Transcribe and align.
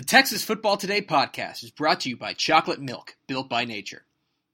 The 0.00 0.06
Texas 0.06 0.42
Football 0.42 0.78
Today 0.78 1.02
podcast 1.02 1.62
is 1.62 1.70
brought 1.70 2.00
to 2.00 2.08
you 2.08 2.16
by 2.16 2.32
Chocolate 2.32 2.80
Milk, 2.80 3.16
built 3.26 3.50
by 3.50 3.66
nature. 3.66 4.06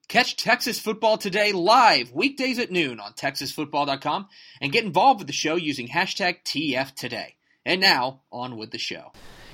Catch 0.08 0.34
Texas 0.34 0.80
Football 0.80 1.19
Today 1.19 1.53
live 1.53 2.11
weekdays 2.11 2.58
at 2.58 2.72
noon 2.72 2.99
on 2.99 3.12
TexasFootball.com 3.12 4.27
and 4.61 4.72
get 4.72 4.85
involved 4.85 5.21
with 5.21 5.29
the 5.29 5.32
show 5.32 5.54
using 5.54 5.87
hashtag 5.87 6.38
TFToday. 6.43 7.35
And 7.64 7.80
now, 7.80 8.22
on 8.32 8.56
with 8.56 8.72
the 8.72 8.79
show. 8.79 9.12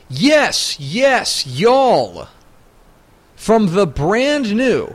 Yes, 0.09 0.81
yes, 0.81 1.47
y'all. 1.47 2.29
From 3.37 3.75
the 3.75 3.87
brand 3.87 4.57
new 4.57 4.95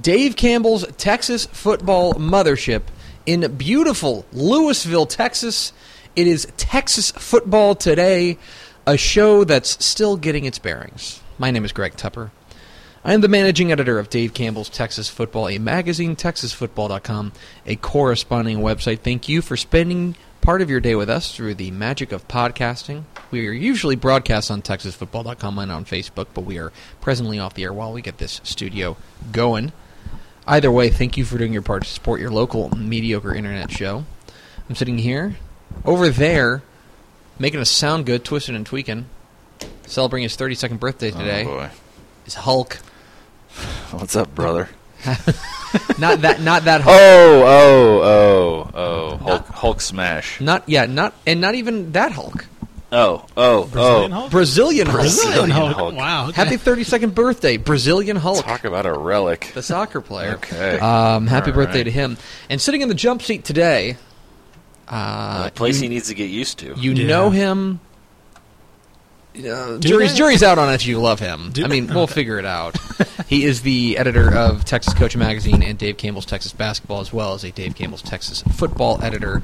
Dave 0.00 0.34
Campbell's 0.34 0.84
Texas 0.96 1.46
Football 1.46 2.14
Mothership 2.14 2.82
in 3.24 3.56
beautiful 3.56 4.26
Lewisville, 4.34 5.08
Texas, 5.08 5.72
it 6.16 6.26
is 6.26 6.48
Texas 6.56 7.12
Football 7.12 7.76
Today, 7.76 8.36
a 8.86 8.96
show 8.96 9.44
that's 9.44 9.82
still 9.84 10.16
getting 10.16 10.44
its 10.44 10.58
bearings. 10.58 11.22
My 11.38 11.50
name 11.50 11.64
is 11.64 11.72
Greg 11.72 11.94
Tepper. 11.94 12.30
I 13.02 13.14
am 13.14 13.20
the 13.20 13.28
managing 13.28 13.72
editor 13.72 13.98
of 13.98 14.10
Dave 14.10 14.34
Campbell's 14.34 14.68
Texas 14.68 15.08
Football, 15.08 15.48
a 15.48 15.58
magazine, 15.58 16.16
TexasFootball.com, 16.16 17.32
a 17.66 17.76
corresponding 17.76 18.58
website. 18.58 19.00
Thank 19.00 19.28
you 19.28 19.42
for 19.42 19.56
spending 19.56 20.16
part 20.40 20.60
of 20.60 20.68
your 20.68 20.80
day 20.80 20.94
with 20.94 21.08
us 21.08 21.34
through 21.34 21.54
the 21.54 21.70
magic 21.70 22.12
of 22.12 22.28
podcasting. 22.28 23.04
We 23.30 23.46
are 23.48 23.52
usually 23.52 23.96
broadcast 23.96 24.50
on 24.50 24.62
TexasFootball.com 24.62 25.58
and 25.58 25.72
on 25.72 25.84
Facebook, 25.84 26.28
but 26.34 26.42
we 26.42 26.58
are 26.58 26.72
presently 27.00 27.38
off 27.38 27.54
the 27.54 27.64
air 27.64 27.72
while 27.72 27.92
we 27.92 28.02
get 28.02 28.18
this 28.18 28.40
studio 28.44 28.96
going. 29.32 29.72
Either 30.46 30.70
way, 30.70 30.90
thank 30.90 31.16
you 31.16 31.24
for 31.24 31.38
doing 31.38 31.54
your 31.54 31.62
part 31.62 31.84
to 31.84 31.88
support 31.88 32.20
your 32.20 32.30
local 32.30 32.68
mediocre 32.76 33.34
internet 33.34 33.70
show. 33.70 34.04
I'm 34.68 34.74
sitting 34.74 34.98
here, 34.98 35.36
over 35.84 36.10
there, 36.10 36.62
making 37.38 37.60
us 37.60 37.70
sound 37.70 38.06
good, 38.06 38.24
twisting 38.24 38.54
and 38.56 38.66
tweaking, 38.66 39.06
celebrating 39.86 40.24
his 40.24 40.36
32nd 40.36 40.78
birthday 40.78 41.10
today. 41.10 41.44
Oh 41.44 41.56
boy. 41.56 41.70
is 42.26 42.34
Hulk. 42.34 42.74
What's 43.90 44.16
up, 44.16 44.34
brother? 44.34 44.68
Not 45.98 46.20
that, 46.22 46.40
not 46.40 46.64
that 46.64 46.80
Hulk. 46.82 46.96
Oh, 46.96 47.42
oh, 47.44 48.00
oh, 48.04 48.70
oh. 48.74 49.16
Hulk, 49.16 49.46
Hulk 49.48 49.80
smash. 49.80 50.40
Not 50.40 50.62
yeah, 50.68 50.86
not 50.86 51.14
and 51.26 51.40
not 51.40 51.56
even 51.56 51.92
that 51.92 52.12
Hulk. 52.12 52.46
Oh, 52.92 53.26
oh, 53.36 53.64
Brazilian 53.66 54.12
oh. 54.12 54.16
Hulk? 54.16 54.30
Brazilian 54.30 54.86
Hulk. 54.86 55.00
Brazilian 55.00 55.50
Hulk. 55.50 55.72
Hulk. 55.72 55.94
Wow. 55.96 56.28
Okay. 56.28 56.44
Happy 56.44 56.56
32nd 56.56 57.12
birthday, 57.14 57.56
Brazilian 57.56 58.16
Hulk, 58.16 58.44
Talk 58.44 58.64
about 58.64 58.86
a 58.86 58.92
relic. 58.92 59.50
the 59.52 59.62
soccer 59.62 60.00
player. 60.00 60.34
Okay. 60.34 60.78
Um, 60.78 61.26
happy 61.26 61.50
All 61.50 61.56
birthday 61.56 61.78
right. 61.78 61.84
to 61.84 61.90
him. 61.90 62.16
And 62.48 62.60
sitting 62.60 62.82
in 62.82 62.88
the 62.88 62.94
jump 62.94 63.20
seat 63.22 63.44
today, 63.44 63.96
uh, 64.88 65.44
a 65.46 65.50
place 65.54 65.76
you, 65.76 65.82
he 65.82 65.88
needs 65.88 66.08
to 66.08 66.14
get 66.14 66.30
used 66.30 66.58
to. 66.60 66.74
you 66.76 66.92
Yeah. 66.92 67.06
know 67.06 67.30
him. 67.30 67.80
Uh, 69.36 69.78
jury's 69.78 70.12
they? 70.12 70.16
jury's 70.18 70.42
out 70.44 70.58
on 70.58 70.72
if 70.72 70.86
you 70.86 71.00
love 71.00 71.18
him. 71.18 71.50
Do 71.52 71.64
I 71.64 71.68
they? 71.68 71.80
mean, 71.80 71.88
we'll 71.92 72.04
Okay. 72.04 72.12
figure 72.14 72.38
it 72.38 72.44
out. 72.44 72.76
he 73.26 73.44
is 73.44 73.62
the 73.62 73.98
editor 73.98 74.32
of 74.32 74.64
Texas 74.64 74.94
Coach 74.94 75.16
Magazine 75.16 75.60
and 75.62 75.76
Dave 75.76 75.96
Campbell's 75.96 76.26
Texas 76.26 76.52
Basketball, 76.52 77.00
as 77.00 77.12
well 77.12 77.34
as 77.34 77.42
a 77.42 77.50
Dave 77.50 77.74
Campbell's 77.74 78.02
Texas 78.02 78.42
Football 78.54 79.02
editor. 79.02 79.42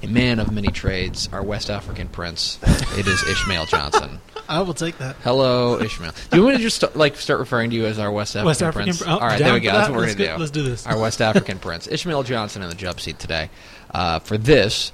A 0.00 0.06
man 0.06 0.38
of 0.40 0.52
many 0.52 0.68
trades, 0.68 1.28
our 1.32 1.42
West 1.44 1.70
African 1.70 2.08
prince. 2.08 2.58
It 2.96 3.06
is 3.06 3.22
Ishmael 3.22 3.66
Johnson. 3.66 4.20
I 4.48 4.60
will 4.62 4.74
take 4.74 4.98
that. 4.98 5.14
Hello, 5.22 5.80
Ishmael. 5.80 6.12
Do 6.30 6.36
you 6.36 6.42
want 6.42 6.54
me 6.54 6.58
to 6.58 6.62
just 6.64 6.80
st- 6.80 6.96
like 6.96 7.16
start 7.16 7.38
referring 7.40 7.70
to 7.70 7.76
you 7.76 7.86
as 7.86 7.98
our 8.00 8.10
West 8.10 8.34
African, 8.34 8.46
West 8.46 8.62
African 8.62 8.84
prince? 8.86 9.02
pr- 9.02 9.08
oh, 9.08 9.12
All 9.14 9.20
right, 9.20 9.38
there 9.38 9.52
we 9.54 9.60
for 9.60 9.64
go. 9.64 9.72
That's 9.72 9.88
what 9.88 9.96
we're 9.98 10.06
gonna 10.14 10.34
do. 10.34 10.40
let's 10.40 10.50
do 10.50 10.62
this. 10.62 10.86
Our 10.86 10.98
West 10.98 11.20
African 11.22 11.58
prince, 11.60 11.86
Ishmael 11.86 12.24
Johnson, 12.24 12.62
in 12.62 12.68
the 12.68 12.74
jump 12.74 12.98
seat 13.00 13.18
today. 13.20 13.50
Uh, 13.92 14.18
for 14.18 14.38
this, 14.38 14.92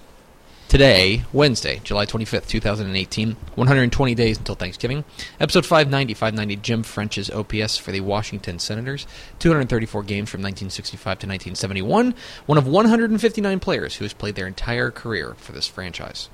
today, 0.68 1.24
Wednesday, 1.32 1.80
July 1.84 2.04
twenty 2.04 2.24
fifth, 2.24 2.48
two 2.48 2.60
thousand 2.60 2.86
and 2.88 2.96
eighteen. 2.96 3.36
One 3.54 3.66
hundred 3.68 3.82
and 3.82 3.92
twenty 3.92 4.14
days 4.14 4.38
until 4.38 4.54
Thanksgiving. 4.54 5.04
Episode 5.41 5.64
590, 5.64 6.14
590, 6.14 6.56
Jim 6.62 6.82
French's 6.82 7.30
OPS 7.30 7.76
for 7.76 7.92
the 7.92 8.00
Washington 8.00 8.58
Senators. 8.58 9.06
Two 9.38 9.50
hundred 9.50 9.69
thirty 9.69 9.86
four 9.86 10.02
games 10.02 10.30
from 10.30 10.42
nineteen 10.42 10.70
sixty 10.70 10.96
five 10.96 11.19
to 11.20 11.26
nineteen 11.26 11.54
seventy 11.54 11.82
one. 11.82 12.14
One 12.46 12.58
of 12.58 12.66
one 12.66 12.86
hundred 12.86 13.10
and 13.10 13.20
fifty 13.20 13.41
nine 13.41 13.60
players 13.60 13.97
who 13.97 14.04
has 14.04 14.12
played 14.12 14.34
their 14.34 14.47
entire 14.47 14.91
career 14.91 15.34
for 15.38 15.53
this 15.53 15.69
franchise. 15.69 16.28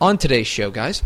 On 0.00 0.18
today's 0.18 0.48
show, 0.48 0.70
guys, 0.70 1.02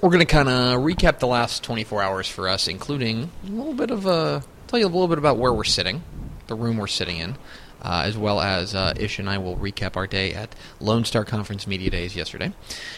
we're 0.00 0.10
going 0.10 0.20
to 0.20 0.26
kind 0.26 0.48
of 0.48 0.80
recap 0.80 1.20
the 1.20 1.26
last 1.26 1.62
24 1.62 2.02
hours 2.02 2.28
for 2.28 2.48
us, 2.48 2.66
including 2.68 3.30
a 3.46 3.50
little 3.50 3.72
bit 3.74 3.90
of 3.90 4.06
a 4.06 4.42
tell 4.66 4.78
you 4.78 4.86
a 4.86 4.88
little 4.88 5.08
bit 5.08 5.18
about 5.18 5.38
where 5.38 5.52
we're 5.52 5.64
sitting, 5.64 6.02
the 6.48 6.54
room 6.54 6.76
we're 6.76 6.86
sitting 6.86 7.18
in, 7.18 7.36
uh, 7.82 8.02
as 8.04 8.16
well 8.16 8.40
as 8.40 8.74
uh, 8.74 8.94
Ish 8.98 9.18
and 9.18 9.28
I 9.28 9.38
will 9.38 9.56
recap 9.56 9.96
our 9.96 10.06
day 10.06 10.32
at 10.32 10.54
Lone 10.80 11.04
Star 11.04 11.24
Conference 11.24 11.66
Media 11.66 11.90
Days 11.90 12.16
yesterday, 12.16 12.52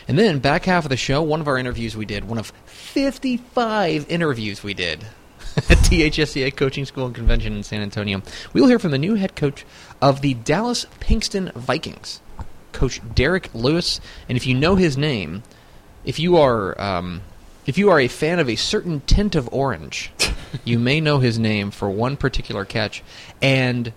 and 0.06 0.18
then 0.18 0.38
back 0.38 0.64
half 0.64 0.84
of 0.84 0.90
the 0.90 0.96
show, 0.96 1.22
one 1.22 1.40
of 1.40 1.48
our 1.48 1.58
interviews 1.58 1.96
we 1.96 2.04
did, 2.04 2.28
one 2.28 2.38
of 2.38 2.52
55 2.66 4.10
interviews 4.10 4.62
we 4.62 4.74
did 4.74 5.04
at 5.56 5.78
THSCA 5.78 6.54
Coaching 6.56 6.84
School 6.84 7.06
and 7.06 7.14
Convention 7.14 7.56
in 7.56 7.62
San 7.62 7.82
Antonio. 7.82 8.22
We 8.52 8.60
will 8.60 8.68
hear 8.68 8.78
from 8.78 8.92
the 8.92 8.98
new 8.98 9.14
head 9.14 9.34
coach 9.36 9.64
of 10.00 10.20
the 10.20 10.34
Dallas 10.34 10.86
Pinkston 11.00 11.52
Vikings, 11.54 12.20
Coach 12.72 13.00
Derek 13.14 13.52
Lewis, 13.54 14.00
and 14.28 14.36
if 14.36 14.46
you 14.46 14.54
know 14.54 14.76
his 14.76 14.96
name, 14.96 15.42
if 16.04 16.18
you 16.18 16.36
are 16.36 16.80
um, 16.80 17.22
if 17.66 17.76
you 17.76 17.90
are 17.90 18.00
a 18.00 18.08
fan 18.08 18.38
of 18.38 18.48
a 18.48 18.56
certain 18.56 19.00
tint 19.00 19.34
of 19.34 19.48
orange, 19.52 20.10
you 20.64 20.78
may 20.78 21.00
know 21.00 21.18
his 21.18 21.38
name 21.38 21.70
for 21.70 21.90
one 21.90 22.16
particular 22.16 22.64
catch, 22.64 23.02
and 23.42 23.92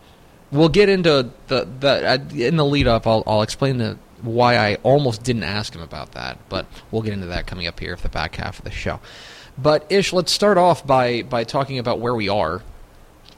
we'll 0.51 0.69
get 0.69 0.89
into 0.89 1.29
the 1.47 1.65
the 1.79 2.09
uh, 2.11 2.17
in 2.35 2.57
the 2.57 2.65
lead 2.65 2.87
up. 2.87 3.07
I'll 3.07 3.23
I'll 3.27 3.41
explain 3.41 3.77
the 3.77 3.97
why 4.21 4.55
I 4.57 4.75
almost 4.83 5.23
didn't 5.23 5.43
ask 5.43 5.73
him 5.73 5.81
about 5.81 6.11
that, 6.11 6.37
but 6.49 6.65
we'll 6.91 7.01
get 7.01 7.13
into 7.13 7.27
that 7.27 7.47
coming 7.47 7.67
up 7.67 7.79
here 7.79 7.95
for 7.97 8.03
the 8.03 8.09
back 8.09 8.35
half 8.35 8.59
of 8.59 8.65
the 8.65 8.71
show. 8.71 8.99
But 9.57 9.85
Ish, 9.91 10.13
let's 10.13 10.31
start 10.31 10.57
off 10.57 10.85
by 10.85 11.23
by 11.23 11.43
talking 11.43 11.79
about 11.79 11.99
where 11.99 12.13
we 12.15 12.29
are. 12.29 12.61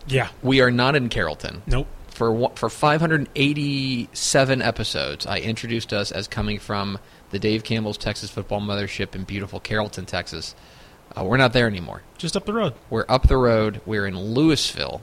Yeah. 0.08 0.30
We 0.42 0.60
are 0.62 0.72
not 0.72 0.96
in 0.96 1.08
Carrollton 1.10 1.62
Nope. 1.66 1.88
for 2.10 2.50
for 2.56 2.70
587 2.70 4.62
episodes, 4.62 5.26
I 5.26 5.40
introduced 5.40 5.94
us 5.94 6.12
as 6.12 6.28
coming 6.28 6.60
from 6.60 7.00
the 7.32 7.40
Dave 7.40 7.64
Campbell's 7.64 7.98
Texas 7.98 8.30
Football 8.30 8.62
Mothership 8.62 9.16
in 9.16 9.24
beautiful 9.24 9.60
Carrollton, 9.60 10.06
Texas. 10.06 10.56
Uh, 11.16 11.24
we're 11.24 11.38
not 11.38 11.54
there 11.54 11.68
anymore. 11.68 12.02
Just 12.18 12.36
up 12.36 12.46
the 12.46 12.54
road. 12.54 12.74
We're 12.90 13.06
up 13.08 13.28
the 13.28 13.38
road. 13.38 13.82
We're 13.86 14.06
in 14.06 14.16
Lewisville, 14.16 15.02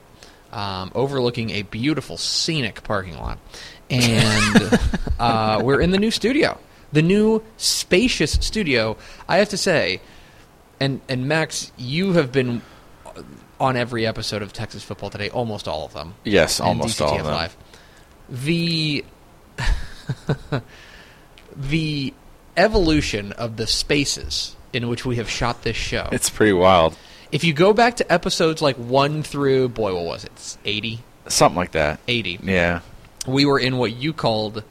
um, 0.52 0.90
overlooking 0.94 1.50
a 1.50 1.62
beautiful 1.62 2.16
scenic 2.16 2.82
parking 2.82 3.16
lot, 3.18 3.38
and 3.88 4.78
uh, 5.18 5.60
we're 5.62 5.80
in 5.80 5.90
the 5.90 5.98
new 5.98 6.10
studio, 6.10 6.58
the 6.92 7.02
new 7.02 7.42
spacious 7.56 8.32
studio. 8.32 8.96
I 9.28 9.38
have 9.38 9.48
to 9.50 9.56
say, 9.56 10.00
and 10.78 11.00
and 11.08 11.28
Max, 11.28 11.72
you 11.76 12.12
have 12.12 12.32
been 12.32 12.62
on 13.58 13.76
every 13.76 14.06
episode 14.06 14.42
of 14.42 14.52
Texas 14.52 14.82
Football 14.82 15.10
Today, 15.10 15.30
almost 15.30 15.68
all 15.68 15.84
of 15.84 15.92
them 15.92 16.14
yes, 16.24 16.58
and 16.58 16.68
almost 16.68 17.00
all 17.00 17.10
DCTF 17.10 17.20
of 17.20 17.24
them. 17.26 17.34
Live. 17.34 17.56
The 18.28 19.04
the 21.56 22.14
evolution 22.56 23.32
of 23.32 23.56
the 23.56 23.66
spaces 23.66 24.56
in 24.72 24.88
which 24.88 25.04
we 25.04 25.16
have 25.16 25.28
shot 25.28 25.62
this 25.62 25.76
show. 25.76 26.08
It's 26.12 26.30
pretty 26.30 26.52
wild. 26.52 26.96
If 27.32 27.44
you 27.44 27.52
go 27.52 27.72
back 27.72 27.96
to 27.96 28.12
episodes 28.12 28.60
like 28.62 28.76
one 28.76 29.22
through 29.22 29.68
boy, 29.70 29.94
what 29.94 30.04
was 30.04 30.24
it? 30.24 30.56
80? 30.64 31.00
Something 31.28 31.56
like 31.56 31.72
that. 31.72 32.00
80. 32.08 32.40
Yeah. 32.42 32.80
We 33.26 33.44
were 33.44 33.58
in 33.58 33.76
what 33.76 33.92
you 33.94 34.12
called 34.12 34.64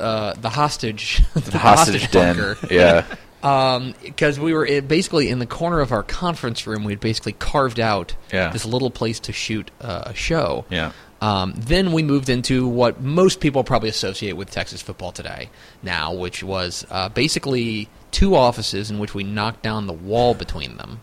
uh, 0.00 0.34
the 0.34 0.48
hostage 0.50 1.22
The 1.34 1.58
hostage 1.58 2.10
den. 2.10 2.36
bunker. 2.36 2.58
Yeah. 2.74 3.04
because 4.02 4.40
we 4.40 4.54
were 4.54 4.80
basically 4.82 5.28
in 5.28 5.38
the 5.38 5.46
corner 5.46 5.80
of 5.80 5.92
our 5.92 6.02
conference 6.02 6.66
room. 6.66 6.82
We 6.84 6.92
had 6.92 7.00
basically 7.00 7.32
carved 7.32 7.78
out 7.78 8.16
Yeah. 8.32 8.50
this 8.50 8.64
little 8.64 8.90
place 8.90 9.20
to 9.20 9.32
shoot 9.32 9.70
uh, 9.80 10.04
a 10.06 10.14
show. 10.14 10.64
Yeah. 10.70 10.92
Um, 11.20 11.52
then 11.56 11.92
we 11.92 12.02
moved 12.02 12.28
into 12.28 12.66
what 12.66 13.00
most 13.00 13.40
people 13.40 13.62
probably 13.64 13.88
associate 13.88 14.32
with 14.32 14.50
Texas 14.50 14.82
football 14.82 15.12
today 15.12 15.48
now, 15.82 16.12
which 16.12 16.42
was 16.42 16.84
uh, 16.90 17.08
basically 17.10 17.88
two 18.10 18.34
offices 18.34 18.90
in 18.90 18.98
which 18.98 19.14
we 19.14 19.24
knocked 19.24 19.62
down 19.62 19.86
the 19.86 19.92
wall 19.92 20.34
between 20.34 20.76
them. 20.76 21.00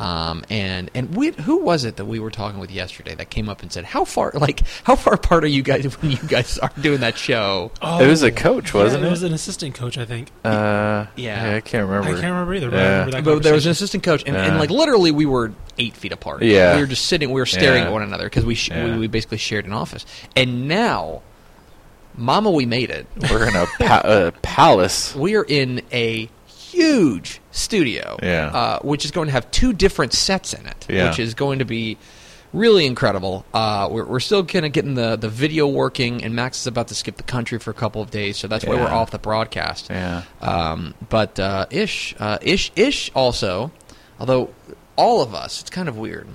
Um, 0.00 0.44
and 0.48 0.90
and 0.94 1.14
we, 1.14 1.30
who 1.32 1.58
was 1.58 1.84
it 1.84 1.96
that 1.96 2.06
we 2.06 2.20
were 2.20 2.30
talking 2.30 2.58
with 2.58 2.70
yesterday 2.70 3.14
that 3.16 3.28
came 3.28 3.50
up 3.50 3.60
and 3.60 3.70
said, 3.70 3.84
"How 3.84 4.06
far, 4.06 4.32
like, 4.34 4.62
how 4.84 4.96
far 4.96 5.12
apart 5.14 5.44
are 5.44 5.48
you 5.48 5.62
guys 5.62 5.84
when 6.00 6.10
you 6.12 6.16
guys 6.26 6.58
are 6.58 6.70
doing 6.80 7.00
that 7.00 7.18
show?" 7.18 7.70
It 7.82 8.06
was 8.06 8.22
a 8.22 8.32
coach, 8.32 8.72
wasn't 8.72 9.00
Oh, 9.02 9.02
yeah, 9.02 9.04
it? 9.04 9.08
It 9.08 9.10
was 9.10 9.22
an 9.24 9.34
assistant 9.34 9.74
coach, 9.74 9.98
I 9.98 10.06
think. 10.06 10.30
Uh, 10.42 11.04
Yeah. 11.16 11.54
I 11.56 11.60
can't 11.60 11.86
remember. 11.86 12.08
I 12.16 12.20
can't 12.20 12.32
remember 12.32 12.54
either. 12.54 12.70
But 12.70 12.78
I 12.78 12.82
Yeah. 12.82 12.88
remember 13.04 13.10
that 13.10 13.24
But 13.24 13.42
there 13.42 13.52
was 13.54 13.66
an 13.66 13.72
assistant 13.72 14.02
coach, 14.02 14.22
and, 14.26 14.34
and 14.36 14.58
like 14.58 14.70
literally, 14.70 15.10
we 15.10 15.26
were 15.26 15.52
eight 15.78 15.94
feet 15.96 16.12
apart. 16.12 16.42
Yeah. 16.42 16.76
we 16.76 16.80
were 16.80 16.86
just 16.86 17.04
sitting, 17.04 17.30
we 17.30 17.40
were 17.40 17.44
staring 17.46 17.82
Yeah. 17.82 17.88
at 17.88 17.92
one 17.92 18.02
another 18.02 18.24
because 18.24 18.44
we, 18.46 18.54
sh- 18.54 18.70
Yeah. 18.70 18.86
we 18.94 18.98
we 19.00 19.06
basically 19.06 19.36
shared 19.38 19.66
an 19.66 19.72
office. 19.74 20.06
And 20.34 20.66
now, 20.66 21.20
Mama, 22.16 22.50
we 22.50 22.66
made 22.66 22.90
it. 22.90 23.06
We're 23.30 23.48
in 23.48 23.54
a 23.56 23.66
pa- 23.78 24.02
uh, 24.04 24.30
palace. 24.42 25.14
We 25.14 25.36
are 25.36 25.44
in 25.44 25.82
a 25.92 26.28
huge 26.70 27.40
studio, 27.50 28.16
Yeah. 28.22 28.46
uh, 28.46 28.78
which 28.80 29.04
is 29.04 29.10
going 29.10 29.26
to 29.26 29.32
have 29.32 29.50
two 29.50 29.72
different 29.72 30.12
sets 30.12 30.52
in 30.54 30.66
it, 30.66 30.86
Yeah. 30.88 31.08
which 31.08 31.18
is 31.18 31.34
going 31.34 31.58
to 31.60 31.64
be 31.64 31.96
really 32.52 32.84
incredible. 32.86 33.44
Uh, 33.54 33.88
we're, 33.90 34.04
we're 34.04 34.20
still 34.20 34.44
kind 34.44 34.66
of 34.66 34.72
getting 34.72 34.94
the, 34.94 35.16
the 35.16 35.28
video 35.28 35.66
working, 35.68 36.24
and 36.24 36.34
Max 36.34 36.60
is 36.60 36.66
about 36.66 36.88
to 36.88 36.94
skip 36.94 37.16
the 37.16 37.22
country 37.22 37.58
for 37.58 37.70
a 37.70 37.74
couple 37.74 38.02
of 38.02 38.10
days, 38.10 38.36
so 38.38 38.48
that's 38.48 38.64
why 38.64 38.74
we're 38.74 38.88
off 38.88 39.10
the 39.10 39.18
broadcast. 39.18 39.88
Yeah. 39.90 40.22
Um, 40.40 40.94
but 41.08 41.38
uh, 41.38 41.66
Ish, 41.70 42.14
uh, 42.18 42.38
Ish, 42.42 42.72
Ish 42.76 43.10
also 43.14 43.70
Although 44.18 44.50
all 44.96 45.22
of 45.22 45.34
us, 45.34 45.62
it's 45.62 45.70
kind 45.70 45.88
of 45.88 45.96
weird. 45.96 46.28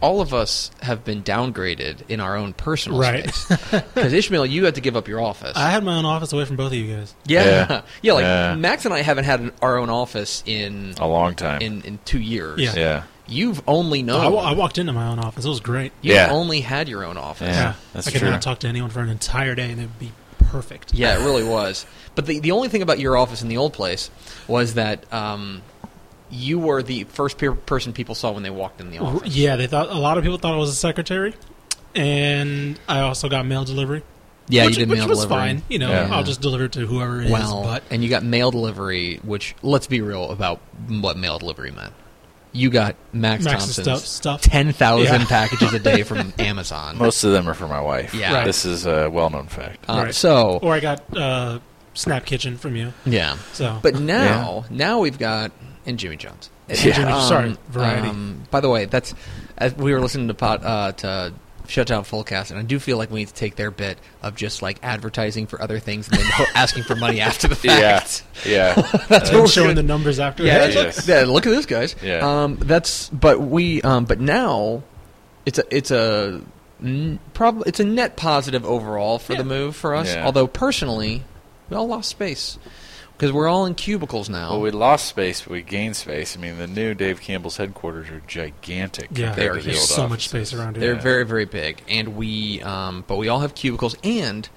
All 0.00 0.20
of 0.20 0.34
us 0.34 0.70
have 0.82 1.04
been 1.04 1.22
downgraded 1.22 1.98
in 2.08 2.20
our 2.20 2.36
own 2.36 2.52
personal 2.52 2.98
Right. 2.98 3.32
space. 3.32 3.60
Because 3.94 4.12
Ishmael, 4.12 4.46
you 4.46 4.64
had 4.64 4.74
to 4.74 4.80
give 4.80 4.96
up 4.96 5.08
your 5.08 5.20
office. 5.20 5.56
I 5.56 5.70
had 5.70 5.82
my 5.84 5.96
own 5.96 6.04
office 6.04 6.32
away 6.32 6.44
from 6.44 6.56
both 6.56 6.72
of 6.72 6.74
you 6.78 6.94
guys. 6.96 7.14
yeah, 7.26 7.44
Yeah. 7.44 7.82
yeah. 8.02 8.12
Like 8.12 8.22
Yeah. 8.22 8.54
Max 8.56 8.84
and 8.84 8.92
I 8.92 9.02
haven't 9.02 9.24
had 9.24 9.40
an, 9.40 9.52
our 9.62 9.78
own 9.78 9.90
office 9.90 10.42
in 10.46 10.94
A 10.98 11.06
long 11.06 11.34
time. 11.34 11.62
in 11.62 11.82
in 11.82 11.98
two 12.04 12.20
years. 12.20 12.60
Yeah. 12.60 12.74
yeah. 12.76 13.02
You've 13.26 13.62
only 13.66 14.02
known. 14.02 14.20
I, 14.20 14.50
I 14.50 14.52
walked 14.52 14.76
into 14.76 14.92
my 14.92 15.06
own 15.06 15.18
office. 15.18 15.46
It 15.46 15.48
was 15.48 15.60
great. 15.60 15.92
You've 16.02 16.14
Yeah. 16.16 16.28
only 16.30 16.60
had 16.60 16.88
your 16.90 17.04
own 17.04 17.16
office. 17.16 17.54
Yeah. 17.56 17.74
that's 17.94 18.06
I 18.06 18.10
could 18.10 18.20
true. 18.20 18.30
not 18.30 18.42
talk 18.42 18.58
to 18.60 18.68
anyone 18.68 18.90
for 18.90 19.00
an 19.00 19.08
entire 19.08 19.54
day, 19.54 19.70
and 19.70 19.78
it'd 19.80 19.98
be 19.98 20.12
perfect. 20.38 20.92
Yeah, 20.92 21.18
it 21.18 21.24
really 21.24 21.44
was. 21.44 21.86
But 22.14 22.26
the 22.26 22.38
the 22.40 22.50
only 22.50 22.68
thing 22.68 22.82
about 22.82 22.98
your 22.98 23.16
office 23.16 23.40
in 23.42 23.48
the 23.48 23.56
old 23.56 23.72
place 23.72 24.10
was 24.46 24.74
that 24.74 25.10
um, 25.12 25.62
you 26.30 26.58
were 26.58 26.82
the 26.82 27.04
first 27.04 27.38
pe- 27.38 27.48
person 27.54 27.92
people 27.92 28.14
saw 28.14 28.32
when 28.32 28.42
they 28.42 28.50
walked 28.50 28.80
in 28.80 28.90
the 28.90 28.98
office. 28.98 29.34
Yeah, 29.36 29.56
they 29.56 29.66
thought 29.66 29.88
a 29.90 29.98
lot 29.98 30.18
of 30.18 30.24
people 30.24 30.38
thought 30.38 30.54
I 30.54 30.56
was 30.58 30.70
a 30.70 30.74
secretary, 30.74 31.34
and 31.94 32.78
I 32.88 33.00
also 33.00 33.28
got 33.28 33.46
mail 33.46 33.64
delivery. 33.64 34.02
Yeah, 34.48 34.66
which, 34.66 34.76
you 34.76 34.80
did 34.84 34.90
which 34.90 34.98
mail 34.98 35.08
was 35.08 35.18
delivery. 35.24 35.36
fine. 35.36 35.62
You 35.70 35.78
know, 35.78 35.90
Yeah. 35.90 36.08
I'll 36.12 36.22
just 36.24 36.40
deliver 36.42 36.64
it 36.64 36.72
to 36.72 36.86
whoever 36.86 37.20
it 37.22 37.26
is. 37.26 37.30
Well, 37.32 37.62
but 37.62 37.82
and 37.90 38.02
you 38.04 38.10
got 38.10 38.22
mail 38.22 38.50
delivery, 38.50 39.20
which 39.22 39.54
let's 39.62 39.86
be 39.86 40.00
real 40.02 40.30
about 40.30 40.60
what 40.88 41.16
mail 41.16 41.38
delivery 41.38 41.70
meant. 41.70 41.94
You 42.52 42.70
got 42.70 42.94
Max 43.12 43.42
Max's 43.44 43.76
Thompson's 43.76 43.84
stuff- 43.84 44.06
stuff. 44.06 44.40
ten 44.42 44.72
thousand 44.72 45.22
Yeah. 45.22 45.26
packages 45.26 45.72
a 45.72 45.78
day 45.78 46.02
from 46.02 46.32
Amazon. 46.38 46.98
Most 46.98 47.24
of 47.24 47.32
them 47.32 47.48
are 47.48 47.54
for 47.54 47.66
my 47.66 47.80
wife. 47.80 48.14
Yeah. 48.14 48.32
Right. 48.34 48.44
This 48.44 48.64
is 48.64 48.86
a 48.86 49.08
well-known 49.10 49.46
fact. 49.46 49.84
Uh, 49.88 50.02
Right. 50.06 50.14
So 50.14 50.58
or 50.62 50.72
I 50.74 50.80
got 50.80 51.16
uh, 51.16 51.58
Snap 51.94 52.26
Kitchen 52.26 52.56
from 52.58 52.76
you. 52.76 52.92
yeah, 53.06 53.38
So, 53.54 53.78
but 53.82 53.94
now 53.98 54.66
now 54.70 54.98
we've 55.00 55.18
got 55.18 55.52
and 55.86 55.98
Jimmy 55.98 56.16
Jones. 56.16 56.50
And 56.68 56.78
Jimmy- 56.78 57.12
sorry, 57.22 57.56
variety. 57.68 58.08
um, 58.08 58.42
by 58.50 58.60
the 58.60 58.68
way, 58.68 58.84
that's 58.86 59.14
as 59.58 59.74
we 59.74 59.92
were 59.92 60.00
listening 60.00 60.28
to 60.28 60.34
pot, 60.34 60.64
uh, 60.64 60.92
to 60.92 61.32
Shutdown 61.66 62.04
Fullcast, 62.04 62.50
and 62.50 62.58
I 62.58 62.62
do 62.62 62.78
feel 62.78 62.98
like 62.98 63.10
we 63.10 63.20
need 63.20 63.28
to 63.28 63.34
take 63.34 63.56
their 63.56 63.70
bit 63.70 63.98
of 64.22 64.34
just 64.36 64.60
like 64.62 64.78
advertising 64.82 65.46
for 65.46 65.60
other 65.62 65.78
things 65.78 66.08
and 66.08 66.18
then 66.18 66.26
asking 66.54 66.82
for 66.82 66.94
money 66.94 67.20
after 67.20 67.48
the 67.48 67.58
Yeah. 67.66 68.00
fact. 68.00 68.22
Yeah. 68.44 68.74
yeah. 68.76 68.98
That's 69.08 69.30
and 69.30 69.40
what 69.40 69.50
showing 69.50 69.68
we're 69.68 69.74
the 69.74 69.80
gonna- 69.82 69.88
numbers 69.88 70.18
after. 70.20 70.42
Yeah, 70.42 70.66
Hey, 70.66 70.74
look, 70.74 70.84
Yes. 70.86 71.08
yeah, 71.08 71.24
look 71.26 71.46
at 71.46 71.50
this, 71.50 71.64
guys. 71.66 71.96
Yeah. 72.02 72.18
Um, 72.44 72.56
that's 72.60 73.08
but 73.10 73.40
we 73.40 73.80
um, 73.82 74.04
but 74.04 74.20
now 74.20 74.82
it's 75.46 75.58
a 75.58 75.64
it's 75.74 75.90
a 75.90 76.42
n- 76.82 77.18
prob- 77.32 77.62
it's 77.66 77.80
a 77.80 77.84
net 77.84 78.16
positive 78.16 78.64
overall 78.66 79.18
for 79.18 79.32
Yeah. 79.32 79.38
the 79.38 79.44
move 79.44 79.74
for 79.76 79.94
us. 79.94 80.14
Yeah. 80.14 80.24
Although 80.26 80.46
personally, 80.46 81.22
we 81.70 81.76
all 81.76 81.86
lost 81.88 82.10
space 82.10 82.58
because 83.16 83.32
we're 83.32 83.48
all 83.48 83.64
in 83.66 83.74
cubicles 83.74 84.28
now. 84.28 84.50
Well, 84.50 84.60
we 84.60 84.70
lost 84.70 85.06
space, 85.06 85.42
but 85.42 85.50
we 85.50 85.62
gained 85.62 85.96
space. 85.96 86.36
I 86.36 86.40
mean, 86.40 86.58
the 86.58 86.66
new 86.66 86.94
Dave 86.94 87.20
Campbell's 87.20 87.56
headquarters 87.56 88.10
are 88.10 88.22
gigantic. 88.26 89.08
Yeah, 89.12 89.28
compared 89.28 89.36
They 89.36 89.46
are 89.48 89.54
to 89.60 89.62
the 89.62 89.70
huge. 89.70 89.78
old 89.78 89.88
so 89.88 90.08
much 90.08 90.28
space 90.28 90.52
around 90.52 90.76
here. 90.76 90.80
They're 90.86 90.94
here. 90.94 91.02
very 91.02 91.24
very 91.24 91.44
big, 91.44 91.82
and 91.88 92.16
we 92.16 92.60
um, 92.62 93.04
but 93.06 93.16
we 93.16 93.28
all 93.28 93.40
have 93.40 93.54
cubicles, 93.54 93.96
and 94.04 94.48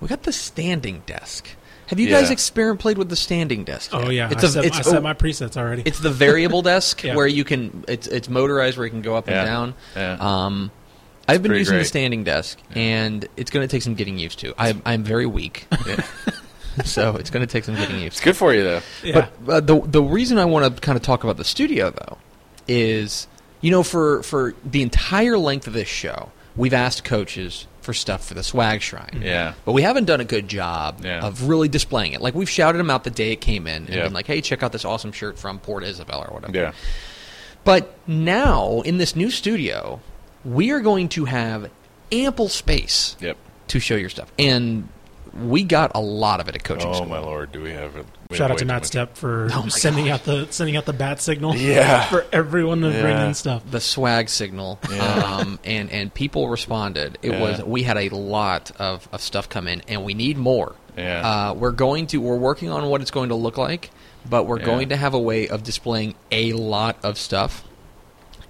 we 0.00 0.08
got 0.08 0.22
the 0.24 0.32
standing 0.32 1.02
desk. 1.06 1.48
Have 1.88 2.00
you 2.00 2.08
guys 2.08 2.26
Yeah. 2.26 2.32
experiment 2.32 2.80
played 2.80 2.98
with 2.98 3.08
the 3.10 3.16
standing 3.16 3.62
desk? 3.62 3.90
Oh 3.94 4.10
yeah, 4.10 4.28
it's 4.30 4.42
I 4.42 4.46
a 4.46 4.50
set, 4.50 4.64
it's 4.64 4.78
I 4.78 4.82
set 4.82 5.02
my 5.04 5.14
presets 5.14 5.56
already. 5.56 5.82
it's 5.86 6.00
the 6.00 6.10
variable 6.10 6.60
desk 6.72 7.04
Yeah. 7.04 7.14
where 7.14 7.28
you 7.28 7.44
can 7.44 7.84
it's 7.86 8.08
it's 8.08 8.28
motorized 8.28 8.76
where 8.76 8.86
you 8.86 8.90
can 8.90 9.02
go 9.02 9.14
up 9.14 9.28
Yeah. 9.28 9.38
and 9.40 9.46
down. 9.46 9.74
Yeah. 9.94 10.16
Um, 10.46 10.70
I've 11.28 11.42
been 11.42 11.50
pretty 11.50 11.60
using 11.60 11.78
the 11.78 11.84
standing 11.84 12.24
desk, 12.24 12.58
and 12.74 13.26
it's 13.36 13.50
going 13.50 13.66
to 13.66 13.70
take 13.70 13.82
some 13.82 13.94
getting 13.94 14.16
used 14.18 14.38
to. 14.40 14.54
I, 14.58 14.74
I'm 14.84 15.02
very 15.02 15.26
weak, 15.26 15.66
Yeah. 15.86 16.04
so 16.84 17.16
it's 17.16 17.30
going 17.30 17.46
to 17.46 17.50
take 17.50 17.64
some 17.64 17.74
getting 17.74 17.96
used 18.00 18.14
It's 18.16 18.20
good 18.20 18.36
for 18.36 18.52
you, 18.54 18.62
though. 18.64 18.80
yeah. 19.02 19.28
But 19.44 19.52
uh, 19.52 19.60
the 19.60 19.80
the 19.80 20.02
reason 20.02 20.38
I 20.38 20.44
want 20.44 20.74
to 20.74 20.80
kind 20.80 20.96
of 20.96 21.02
talk 21.02 21.24
about 21.24 21.36
the 21.36 21.44
studio 21.44 21.90
though 21.90 22.18
is 22.68 23.26
you 23.60 23.70
know 23.70 23.82
for 23.82 24.22
for 24.22 24.54
the 24.64 24.82
entire 24.82 25.38
length 25.38 25.66
of 25.66 25.72
this 25.72 25.88
show, 25.88 26.30
we've 26.56 26.74
asked 26.74 27.04
coaches 27.04 27.66
for 27.80 27.94
stuff 27.94 28.26
for 28.26 28.34
the 28.34 28.42
swag 28.42 28.82
shrine. 28.82 29.20
Yeah. 29.22 29.54
But 29.64 29.72
we 29.72 29.82
haven't 29.82 30.06
done 30.06 30.20
a 30.20 30.24
good 30.24 30.48
job 30.48 31.02
Yeah. 31.04 31.20
of 31.24 31.48
really 31.48 31.68
displaying 31.68 32.12
it. 32.14 32.20
Like 32.20 32.34
we've 32.34 32.50
shouted 32.50 32.78
them 32.78 32.90
out 32.90 33.04
the 33.04 33.10
day 33.10 33.30
it 33.32 33.40
came 33.40 33.66
in 33.68 33.84
and 33.86 33.88
Yeah. 33.94 34.02
been 34.04 34.12
like, 34.12 34.26
"Hey, 34.26 34.40
check 34.40 34.62
out 34.64 34.72
this 34.72 34.84
awesome 34.84 35.12
shirt 35.12 35.38
from 35.38 35.60
Port 35.60 35.84
Isabel 35.84 36.24
or 36.28 36.34
whatever." 36.34 36.52
Yeah. 36.56 36.72
But 37.64 37.94
now, 38.06 38.80
in 38.84 38.98
this 38.98 39.16
new 39.16 39.30
studio, 39.30 40.00
we 40.44 40.70
are 40.70 40.80
going 40.80 41.08
to 41.10 41.24
have 41.26 41.70
ample 42.12 42.48
space 42.48 43.16
Yep. 43.20 43.36
to 43.68 43.80
show 43.80 43.96
your 43.96 44.08
stuff. 44.08 44.32
And 44.38 44.88
we 45.44 45.62
got 45.64 45.92
a 45.94 46.00
lot 46.00 46.40
of 46.40 46.48
it 46.48 46.54
at 46.54 46.64
coaching 46.64 46.88
Oh 46.88 46.94
school. 46.94 47.06
my 47.06 47.18
lord, 47.18 47.52
do 47.52 47.60
we 47.62 47.70
have 47.70 47.96
a 47.96 48.04
we 48.30 48.36
Shout 48.36 48.50
have 48.50 48.56
out 48.56 48.58
to 48.58 48.64
Matt 48.64 48.82
much- 48.82 48.90
Stepp 48.90 49.14
for 49.16 49.48
Oh 49.54 49.62
my 49.62 49.68
sending 49.68 50.08
out 50.08 50.24
the 50.24 50.46
sending 50.50 50.76
out 50.76 50.84
the 50.86 50.92
bat 50.92 51.20
signal. 51.20 51.54
Yeah. 51.56 52.04
for 52.10 52.24
everyone 52.32 52.80
to 52.80 52.90
bring 52.90 53.16
in 53.18 53.34
stuff. 53.34 53.62
The 53.70 53.80
swag 53.80 54.28
signal, 54.28 54.78
Yeah. 54.90 55.04
um, 55.40 55.58
and 55.64 55.90
and 55.90 56.12
people 56.12 56.48
responded. 56.48 57.18
It 57.22 57.32
Yeah. 57.32 57.40
was 57.40 57.62
we 57.62 57.82
had 57.82 57.96
a 57.98 58.08
lot 58.10 58.70
of, 58.78 59.08
of 59.12 59.20
stuff 59.20 59.48
come 59.48 59.68
in, 59.68 59.82
and 59.88 60.04
we 60.04 60.14
need 60.14 60.36
more. 60.38 60.74
Yeah. 60.96 61.50
Uh, 61.50 61.54
we're 61.54 61.72
going 61.72 62.06
to 62.08 62.18
we're 62.20 62.36
working 62.36 62.70
on 62.70 62.88
what 62.88 63.00
it's 63.02 63.10
going 63.10 63.28
to 63.28 63.34
look 63.34 63.58
like, 63.58 63.90
but 64.28 64.44
we're 64.46 64.58
Yeah. 64.60 64.64
going 64.66 64.88
to 64.90 64.96
have 64.96 65.14
a 65.14 65.20
way 65.20 65.48
of 65.48 65.62
displaying 65.62 66.14
a 66.32 66.52
lot 66.52 66.96
of 67.02 67.18
stuff 67.18 67.62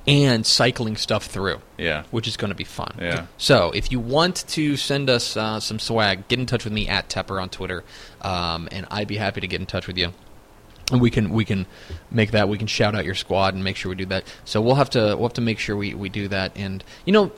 and 0.06 0.47
cycling 0.47 0.97
stuff 0.97 1.26
through. 1.26 1.61
Yeah. 1.79 2.05
which 2.11 2.26
is 2.29 2.37
going 2.37 2.50
to 2.50 2.55
be 2.55 2.64
fun. 2.64 2.97
Yeah. 3.00 3.26
So 3.38 3.70
if 3.73 3.93
you 3.93 4.00
want 4.00 4.47
to 4.49 4.76
send 4.76 5.11
us 5.11 5.37
uh, 5.37 5.61
some 5.61 5.79
swag, 5.79 6.29
get 6.29 6.38
in 6.38 6.47
touch 6.47 6.64
with 6.64 6.73
me 6.73 6.88
at 6.88 7.08
Tepper 7.08 7.41
on 7.41 7.49
Twitter, 7.50 7.85
um, 8.23 8.69
and 8.73 8.87
I'd 8.91 9.08
be 9.08 9.17
happy 9.17 9.41
to 9.41 9.47
get 9.47 9.61
in 9.61 9.67
touch 9.67 9.87
with 9.87 9.99
you. 9.99 10.12
And 10.93 11.00
we 11.00 11.11
can 11.11 11.31
we 11.31 11.44
can 11.44 11.67
make 12.12 12.31
that 12.31 12.49
we 12.49 12.58
can 12.58 12.69
shout 12.69 12.94
out 12.94 13.05
your 13.05 13.17
squad 13.17 13.55
and 13.55 13.64
make 13.64 13.75
sure 13.76 13.91
we 13.91 13.97
do 13.97 14.06
that. 14.06 14.25
So 14.44 14.62
we'll 14.62 14.76
have 14.76 14.91
to 14.91 15.17
we'll 15.17 15.25
have 15.25 15.32
to 15.32 15.41
make 15.41 15.58
sure 15.58 15.76
we, 15.76 15.94
we 15.94 16.09
do 16.09 16.29
that. 16.29 16.52
And 16.55 16.85
you 17.05 17.12
know, 17.12 17.32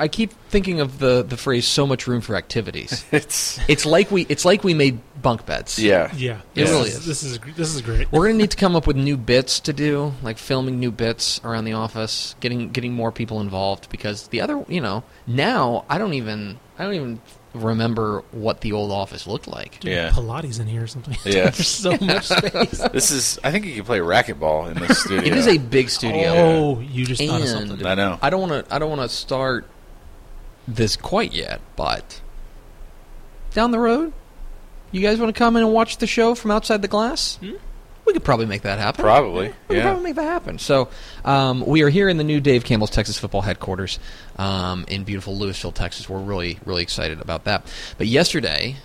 I 0.00 0.08
keep 0.08 0.32
thinking 0.48 0.80
of 0.80 0.98
the 0.98 1.22
the 1.22 1.36
phrase 1.36 1.66
"so 1.66 1.86
much 1.86 2.06
room 2.06 2.20
for 2.20 2.34
activities." 2.36 3.04
It's 3.12 3.60
it's 3.68 3.84
like 3.86 4.10
we 4.10 4.26
it's 4.28 4.44
like 4.44 4.64
we 4.64 4.74
made 4.74 4.98
bunk 5.20 5.44
beds. 5.46 5.78
yeah. 5.78 6.10
Yeah, 6.16 6.38
It 6.54 6.62
this 6.62 6.70
really 6.70 6.88
is, 6.88 6.96
is. 6.96 7.06
This 7.06 7.22
is 7.22 7.38
this 7.56 7.74
is 7.74 7.82
great. 7.82 8.10
We're 8.10 8.26
gonna 8.26 8.38
need 8.38 8.50
to 8.52 8.56
come 8.56 8.74
up 8.74 8.86
with 8.86 8.96
new 8.96 9.16
bits 9.16 9.60
to 9.60 9.72
do, 9.72 10.12
like 10.22 10.38
filming 10.38 10.80
new 10.80 10.90
bits 10.90 11.40
around 11.44 11.64
the 11.66 11.74
office, 11.74 12.34
getting 12.40 12.70
getting 12.70 12.94
more 12.94 13.12
people 13.12 13.40
involved. 13.40 13.90
Because 13.90 14.28
the 14.28 14.40
other, 14.40 14.64
you 14.68 14.80
know, 14.80 15.04
now 15.26 15.84
I 15.88 15.98
don't 15.98 16.14
even 16.14 16.58
I 16.78 16.84
don't 16.84 16.94
even 16.94 17.20
remember 17.52 18.22
what 18.30 18.60
the 18.60 18.72
old 18.72 18.92
office 18.92 19.26
looked 19.26 19.48
like. 19.48 19.80
Dude, 19.80 19.92
Yeah. 19.92 20.10
Pilates 20.10 20.60
in 20.60 20.66
here 20.68 20.84
or 20.84 20.86
something. 20.86 21.16
Yeah. 21.24 21.50
There's 21.50 21.66
so 21.68 21.96
much 22.00 22.26
space. 22.36 22.78
This 22.92 23.10
is. 23.10 23.38
I 23.44 23.50
think 23.50 23.66
you 23.66 23.74
can 23.74 23.84
play 23.84 23.98
racquetball 23.98 24.70
in 24.70 24.78
this 24.78 25.00
studio. 25.02 25.24
It 25.30 25.36
is 25.36 25.46
a 25.48 25.58
big 25.58 25.90
studio. 25.90 26.32
Oh, 26.34 26.80
you 26.80 27.04
just 27.04 27.22
thought 27.22 27.42
of 27.42 27.48
something. 27.48 27.84
I 27.84 27.94
know. 27.94 28.18
I 28.22 28.30
don't 28.30 28.48
want 28.48 28.66
to 28.68 28.74
I 28.74 28.78
don't 28.78 28.88
want 28.88 29.02
to 29.02 29.08
start 29.14 29.66
this 30.68 30.96
quite 30.96 31.32
yet, 31.32 31.60
but 31.76 32.20
down 33.52 33.70
the 33.70 33.78
road, 33.78 34.12
you 34.92 35.00
guys 35.00 35.18
want 35.18 35.34
to 35.34 35.38
come 35.38 35.56
in 35.56 35.62
and 35.62 35.72
watch 35.72 35.98
the 35.98 36.06
show 36.06 36.34
from 36.34 36.50
outside 36.50 36.82
the 36.82 36.88
glass? 36.88 37.36
Hmm? 37.36 37.52
We 38.06 38.12
could 38.14 38.24
probably 38.24 38.46
make 38.46 38.62
that 38.62 38.78
happen. 38.78 39.04
Probably. 39.04 39.48
We 39.48 39.54
could 39.68 39.76
Yeah. 39.76 39.82
probably 39.84 40.02
make 40.02 40.16
that 40.16 40.24
happen. 40.24 40.58
So 40.58 40.88
um, 41.24 41.64
we 41.64 41.82
are 41.82 41.88
here 41.88 42.08
in 42.08 42.16
the 42.16 42.24
new 42.24 42.40
Dave 42.40 42.64
Campbell's 42.64 42.90
Texas 42.90 43.18
football 43.18 43.42
headquarters 43.42 43.98
um, 44.36 44.84
in 44.88 45.04
beautiful 45.04 45.36
Lewisville, 45.38 45.74
Texas. 45.74 46.08
We're 46.08 46.18
really, 46.18 46.58
really 46.64 46.82
excited 46.82 47.20
about 47.20 47.44
that. 47.44 47.66
But 47.98 48.08
yesterday, 48.08 48.76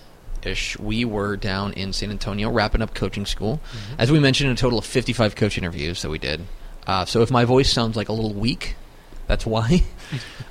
ish, 0.44 0.78
we 0.78 1.06
were 1.06 1.38
down 1.38 1.74
in 1.74 1.92
San 1.92 2.12
Antonio 2.12 2.52
wrapping 2.52 2.84
up 2.84 2.94
coaching 2.94 3.26
school. 3.26 3.62
As 3.98 4.12
we 4.12 4.20
mentioned, 4.20 4.52
a 4.52 4.56
total 4.56 4.78
of 4.78 4.86
55 4.86 5.36
coach 5.36 5.58
interviews 5.58 6.04
that 6.04 6.10
we 6.10 6.20
did. 6.20 6.42
Uh, 6.86 7.06
so 7.06 7.22
if 7.22 7.32
my 7.32 7.46
voice 7.46 7.72
sounds 7.72 7.96
like 7.96 8.10
a 8.10 8.14
little 8.14 8.34
weak, 8.34 8.76
that's 9.28 9.46
why. 9.46 9.82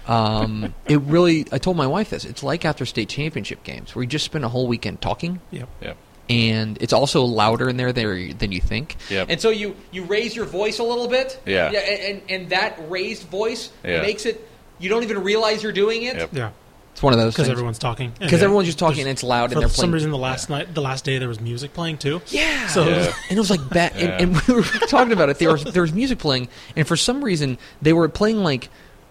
um, 0.07 0.75
it 0.87 1.01
really, 1.03 1.47
I 1.53 1.59
told 1.59 1.77
my 1.77 1.87
wife 1.87 2.11
this. 2.11 2.25
It's 2.25 2.43
like 2.43 2.65
after 2.65 2.85
state 2.87 3.09
championship 3.09 3.63
games 3.65 3.95
where 3.95 4.03
you 4.03 4.09
just 4.09 4.25
spend 4.25 4.45
a 4.45 4.49
whole 4.49 4.67
weekend 4.67 5.01
talking 5.01 5.41
Yep. 5.51 5.69
Yep. 5.81 5.97
and 6.31 6.79
it's 6.81 6.93
also 6.93 7.23
louder 7.25 7.69
in 7.69 7.77
there 7.77 7.93
there 7.93 8.33
than 8.33 8.53
you 8.53 8.61
think. 8.61 8.97
Yep. 9.11 9.29
And 9.31 9.41
so 9.41 9.51
you 9.51 9.77
you 9.93 10.05
raise 10.05 10.35
your 10.37 10.47
voice 10.47 10.79
a 10.79 10.85
little 10.85 11.09
bit. 11.09 11.41
Yeah. 11.47 11.71
Yeah. 11.71 11.79
And 11.81 12.01
and, 12.23 12.31
and 12.31 12.49
that 12.51 12.79
raised 12.89 13.25
voice 13.29 13.71
Yeah. 13.85 14.03
makes 14.03 14.27
it 14.27 14.47
you 14.79 14.89
don't 14.89 15.03
even 15.05 15.23
realize 15.23 15.63
you're 15.63 15.73
doing 15.73 16.03
it. 16.03 16.17
Yep. 16.17 16.31
Yeah, 16.33 16.51
It's 16.93 17.03
one 17.03 17.13
of 17.13 17.19
those 17.19 17.33
because 17.35 17.49
everyone's 17.49 17.79
talking. 17.79 18.11
Because 18.19 18.41
yeah, 18.41 18.45
everyone's 18.45 18.67
just 18.67 18.79
talking 18.79 18.97
there's- 18.97 19.07
and 19.07 19.13
it's 19.17 19.23
loud 19.23 19.51
For 19.53 19.59
and 19.59 19.63
they're 19.63 19.69
some 19.71 19.93
reason, 19.93 20.11
the 20.11 20.19
last 20.19 20.51
night, 20.51 20.75
the 20.75 20.81
last 20.83 21.05
day, 21.05 21.19
there 21.19 21.29
was 21.29 21.41
music 21.41 21.73
playing 21.75 21.99
too. 21.99 22.21
yeah. 22.29 22.67
So 22.69 22.85
Yeah. 22.89 23.13
and 23.29 23.37
it 23.37 23.41
was 23.41 23.51
like 23.51 23.67
bad. 23.71 23.93
Yeah. 23.97 24.19
And, 24.19 24.35
and 24.37 24.43
we 24.49 24.55
were 24.55 24.63
talking 24.63 25.13
about 25.13 25.29
it. 25.31 25.39
There 25.39 25.53
was 25.53 25.63
there 25.65 25.83
was 25.83 25.93
music 25.93 26.19
playing, 26.19 26.49
and 26.77 26.87
for 26.89 26.97
some 26.97 27.25
reason 27.25 27.57
they 27.81 27.93
were 27.93 28.09
playing 28.09 28.39
like 28.43 28.69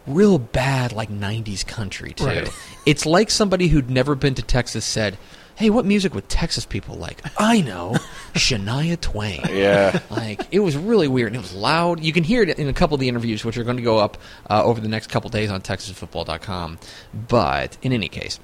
real 0.07 0.37
bad 0.39 0.91
like 0.91 1.09
'90s 1.09 1.65
country 1.65 2.13
too. 2.13 2.25
Right. 2.25 2.49
It's 2.85 3.05
like 3.05 3.29
somebody 3.29 3.67
who'd 3.67 3.89
never 3.89 4.15
been 4.15 4.35
to 4.35 4.41
Texas 4.41 4.83
said, 4.85 5.17
"Hey, 5.55 5.69
what 5.69 5.85
music 5.85 6.13
would 6.15 6.27
Texas 6.29 6.65
people 6.65 6.95
like?" 6.95 7.21
I 7.37 7.61
know, 7.61 7.95
Shania 8.33 8.99
Twain. 8.99 9.41
Yeah. 9.49 9.99
Like 10.09 10.41
it 10.51 10.59
was 10.59 10.75
really 10.77 11.07
weird 11.07 11.27
and 11.27 11.35
it 11.37 11.41
was 11.41 11.53
loud. 11.53 12.03
You 12.03 12.11
can 12.13 12.23
hear 12.23 12.41
it 12.43 12.57
in 12.59 12.67
a 12.67 12.73
couple 12.73 12.95
of 12.95 12.99
the 13.01 13.07
interviews, 13.09 13.45
which 13.45 13.57
are 13.57 13.63
going 13.63 13.77
to 13.77 13.83
go 13.83 13.97
up 13.97 14.17
uh, 14.49 14.63
over 14.63 14.81
the 14.81 14.87
next 14.89 15.07
couple 15.07 15.29
days 15.29 15.49
on 15.51 15.61
TexasFootball.com. 15.61 16.79
But 17.27 17.77
in 17.81 17.93
any 17.93 18.09
case, 18.09 18.39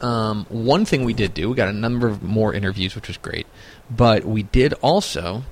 um, 0.00 0.46
one 0.48 0.84
thing 0.84 1.04
we 1.04 1.12
did 1.12 1.34
do, 1.34 1.48
we 1.50 1.54
got 1.54 1.68
a 1.68 1.72
number 1.72 2.08
of 2.08 2.22
more 2.22 2.52
interviews, 2.54 2.94
which 2.94 3.08
was 3.08 3.16
great. 3.18 3.46
But 3.90 4.24
we 4.24 4.42
did 4.42 4.72
also, 4.74 5.42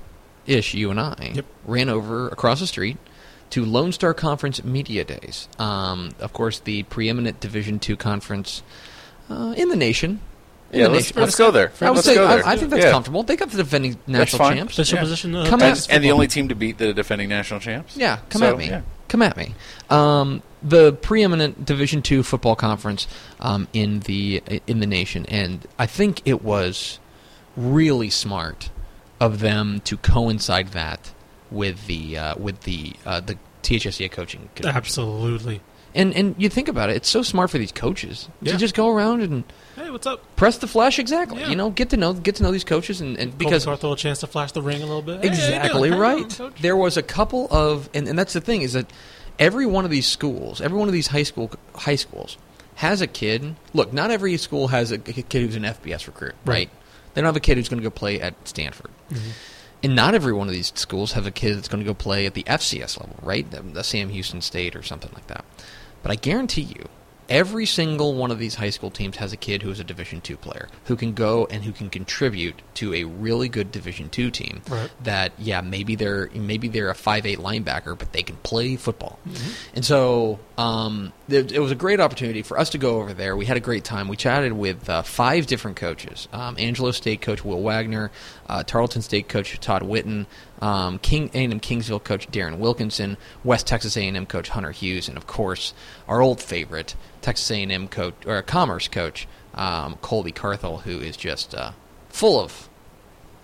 Ish, 0.47 0.73
you 0.73 0.89
and 0.91 0.99
I, 0.99 1.31
Yep. 1.35 1.45
ran 1.65 1.89
over 1.89 2.27
across 2.29 2.59
the 2.59 2.67
street 2.67 2.97
to 3.51 3.63
Lone 3.65 3.91
Star 3.91 4.13
Conference 4.13 4.63
Media 4.63 5.03
Days. 5.03 5.47
Um, 5.59 6.11
of 6.19 6.33
course, 6.33 6.59
the 6.59 6.83
preeminent 6.83 7.39
Division 7.39 7.79
two 7.79 7.95
conference 7.95 8.63
uh, 9.29 9.53
in 9.55 9.69
the 9.69 9.75
nation. 9.75 10.19
In 10.71 10.79
Yeah, 10.79 10.85
the 10.87 10.93
let's, 10.93 11.05
nation. 11.07 11.21
let's 11.21 11.35
go 11.35 11.51
there. 11.51 11.71
I 11.81 11.89
would 11.89 11.95
let's 11.97 12.07
say 12.07 12.15
go 12.15 12.25
I, 12.25 12.35
there. 12.37 12.47
I 12.47 12.55
think 12.57 12.69
that's 12.71 12.85
Yeah. 12.85 12.91
comfortable. 12.91 13.23
They 13.23 13.35
got 13.35 13.49
the 13.51 13.57
defending 13.57 13.97
national 14.07 14.49
champs. 14.49 14.73
Official 14.73 14.95
Yeah. 14.97 15.01
position. 15.03 15.35
Of 15.35 15.47
Come 15.49 15.59
Texas 15.59 15.87
at- 15.89 15.95
And 15.95 16.03
the 16.03 16.11
only 16.11 16.27
team 16.27 16.47
to 16.47 16.55
beat 16.55 16.77
the 16.77 16.93
defending 16.93 17.27
national 17.29 17.59
champs. 17.59 17.95
Yeah, 17.97 18.19
come 18.29 18.39
So, 18.41 18.51
at 18.51 18.57
me. 18.57 18.67
yeah. 18.67 18.81
Come 19.09 19.21
at 19.21 19.35
me. 19.35 19.53
Um, 19.89 20.41
the 20.63 20.93
preeminent 20.93 21.65
Division 21.65 22.01
two 22.01 22.23
football 22.23 22.55
conference 22.55 23.05
um, 23.41 23.67
in 23.73 23.99
the 24.01 24.41
in 24.65 24.79
the 24.79 24.87
nation, 24.87 25.25
and 25.27 25.67
I 25.77 25.85
think 25.87 26.21
it 26.23 26.41
was 26.41 26.99
really 27.57 28.09
smart 28.09 28.69
of 29.19 29.39
them 29.41 29.81
to 29.83 29.97
coincide 29.97 30.69
that 30.69 31.11
with 31.51 31.85
the 31.87 32.17
uh, 32.17 32.35
with 32.37 32.61
the 32.61 32.93
uh, 33.05 33.19
the 33.19 33.37
THSCA 33.63 34.11
coaching. 34.11 34.49
convention. 34.55 34.77
Absolutely. 34.77 35.61
And 35.93 36.13
and 36.15 36.35
you 36.37 36.47
think 36.47 36.69
about 36.69 36.89
it, 36.89 36.95
it's 36.95 37.09
so 37.09 37.21
smart 37.21 37.49
for 37.49 37.57
these 37.57 37.71
coaches 37.73 38.29
Yeah. 38.41 38.53
to 38.53 38.57
just 38.57 38.75
go 38.75 38.87
around 38.89 39.21
and 39.23 39.43
Hey, 39.75 39.89
what's 39.91 40.07
up? 40.07 40.23
press 40.37 40.57
the 40.57 40.67
flash 40.67 40.99
exactly. 40.99 41.41
Yeah. 41.41 41.49
You 41.49 41.55
know, 41.57 41.69
get 41.69 41.89
to 41.89 41.97
know 41.97 42.13
get 42.13 42.35
to 42.35 42.43
know 42.43 42.51
these 42.51 42.63
coaches 42.63 43.01
and, 43.01 43.17
and 43.17 43.37
Because 43.37 43.65
Carthel 43.65 43.91
a 43.93 43.97
chance 43.97 44.19
to 44.21 44.27
flash 44.27 44.53
the 44.53 44.61
ring 44.61 44.81
a 44.81 44.85
little 44.85 45.01
bit. 45.01 45.19
Hey, 45.21 45.27
Exactly 45.27 45.89
doing? 45.89 46.01
How 46.01 46.15
you 46.15 46.25
doing, 46.29 46.49
right. 46.51 46.61
There 46.61 46.77
was 46.77 46.95
a 46.95 47.03
couple 47.03 47.47
of, 47.51 47.89
and, 47.93 48.07
and 48.07 48.17
that's 48.17 48.31
the 48.33 48.39
thing 48.41 48.61
is 48.61 48.71
that 48.73 48.89
every 49.37 49.65
one 49.65 49.83
of 49.83 49.91
these 49.91 50.07
schools, 50.07 50.61
every 50.61 50.79
one 50.79 50.87
of 50.87 50.93
these 50.93 51.07
high 51.07 51.23
school 51.23 51.51
high 51.75 51.95
schools, 51.97 52.37
has 52.75 53.01
a 53.01 53.07
kid. 53.07 53.55
Look, 53.73 53.91
not 53.91 54.11
every 54.11 54.37
school 54.37 54.69
has 54.69 54.93
a, 54.93 54.97
kid 54.97 55.41
who's 55.41 55.55
an 55.57 55.63
FBS 55.63 56.07
recruit, 56.07 56.35
right? 56.45 56.53
Right. 56.55 56.69
They 57.13 57.21
don't 57.21 57.27
have 57.27 57.35
a 57.35 57.41
kid 57.41 57.57
who's 57.57 57.67
going 57.67 57.81
to 57.81 57.83
go 57.83 57.91
play 57.91 58.21
at 58.21 58.33
Stanford, 58.47 58.91
and 59.83 59.95
not 59.95 60.13
every 60.13 60.33
one 60.33 60.47
of 60.47 60.53
these 60.53 60.71
schools 60.75 61.13
have 61.13 61.25
a 61.25 61.31
kid 61.31 61.57
that's 61.57 61.67
going 61.67 61.83
to 61.83 61.89
go 61.89 61.93
play 61.93 62.25
at 62.25 62.33
the 62.33 62.43
FCS 62.43 62.99
level, 62.99 63.17
right? 63.21 63.49
The, 63.49 63.61
the 63.61 63.83
Sam 63.83 64.09
Houston 64.09 64.41
State 64.41 64.75
or 64.75 64.83
something 64.83 65.11
like 65.13 65.27
that. 65.27 65.43
But 66.03 66.11
I 66.11 66.15
guarantee 66.15 66.61
you, 66.61 66.87
every 67.31 67.65
single 67.65 68.13
one 68.13 68.29
of 68.29 68.37
these 68.37 68.55
high 68.55 68.69
school 68.69 68.91
teams 68.91 69.15
has 69.15 69.31
a 69.31 69.37
kid 69.37 69.63
who 69.63 69.71
is 69.71 69.79
a 69.79 69.83
Division 69.83 70.19
two 70.19 70.35
player 70.35 70.67
who 70.85 70.97
can 70.97 71.13
go 71.13 71.47
and 71.49 71.63
who 71.63 71.71
can 71.71 71.89
contribute 71.89 72.61
to 72.75 72.93
a 72.93 73.05
really 73.05 73.47
good 73.47 73.71
Division 73.71 74.09
two 74.09 74.29
team. 74.29 74.61
Right. 74.69 74.91
That 75.03 75.31
yeah, 75.39 75.61
maybe 75.61 75.95
they're 75.95 76.29
maybe 76.35 76.67
they're 76.67 76.89
a 76.89 76.95
five 76.95 77.25
eight 77.25 77.39
linebacker, 77.39 77.97
but 77.97 78.11
they 78.11 78.21
can 78.21 78.35
play 78.37 78.75
football. 78.75 79.17
And 79.73 79.85
so 79.85 80.39
um, 80.57 81.13
it, 81.29 81.53
it 81.53 81.59
was 81.59 81.71
a 81.71 81.75
great 81.75 82.01
opportunity 82.01 82.41
for 82.41 82.59
us 82.59 82.69
to 82.71 82.77
go 82.77 82.99
over 82.99 83.13
there. 83.13 83.37
We 83.37 83.45
had 83.45 83.57
a 83.57 83.61
great 83.61 83.85
time. 83.85 84.09
We 84.09 84.17
chatted 84.17 84.53
with 84.53 84.89
uh, 84.89 85.01
five 85.01 85.47
different 85.47 85.77
coaches: 85.77 86.27
um, 86.33 86.57
Angelo 86.59 86.91
State 86.91 87.21
coach 87.21 87.45
Will 87.45 87.61
Wagner, 87.61 88.11
uh, 88.47 88.63
Tarleton 88.63 89.01
State 89.01 89.29
coach 89.29 89.57
Todd 89.61 89.83
Whitten, 89.83 90.25
um, 90.61 90.99
King 90.99 91.29
A&M 91.33 91.59
Kingsville 91.59 92.03
coach 92.03 92.29
Darren 92.29 92.57
Wilkinson, 92.57 93.15
West 93.43 93.67
Texas 93.67 93.95
A&M 93.95 94.25
coach 94.25 94.49
Hunter 94.49 94.71
Hughes, 94.71 95.07
and 95.07 95.17
of 95.17 95.25
course 95.25 95.73
our 96.07 96.21
old 96.21 96.41
favorite 96.41 96.95
Texas 97.21 97.49
A&M 97.51 97.87
coach 97.87 98.15
or 98.25 98.37
a 98.37 98.43
Commerce 98.43 98.87
coach 98.87 99.27
um, 99.53 99.95
Colby 100.01 100.31
Carthel, 100.31 100.79
who 100.79 100.99
is 100.99 101.15
just 101.17 101.53
uh, 101.55 101.71
full 102.09 102.39
of 102.39 102.69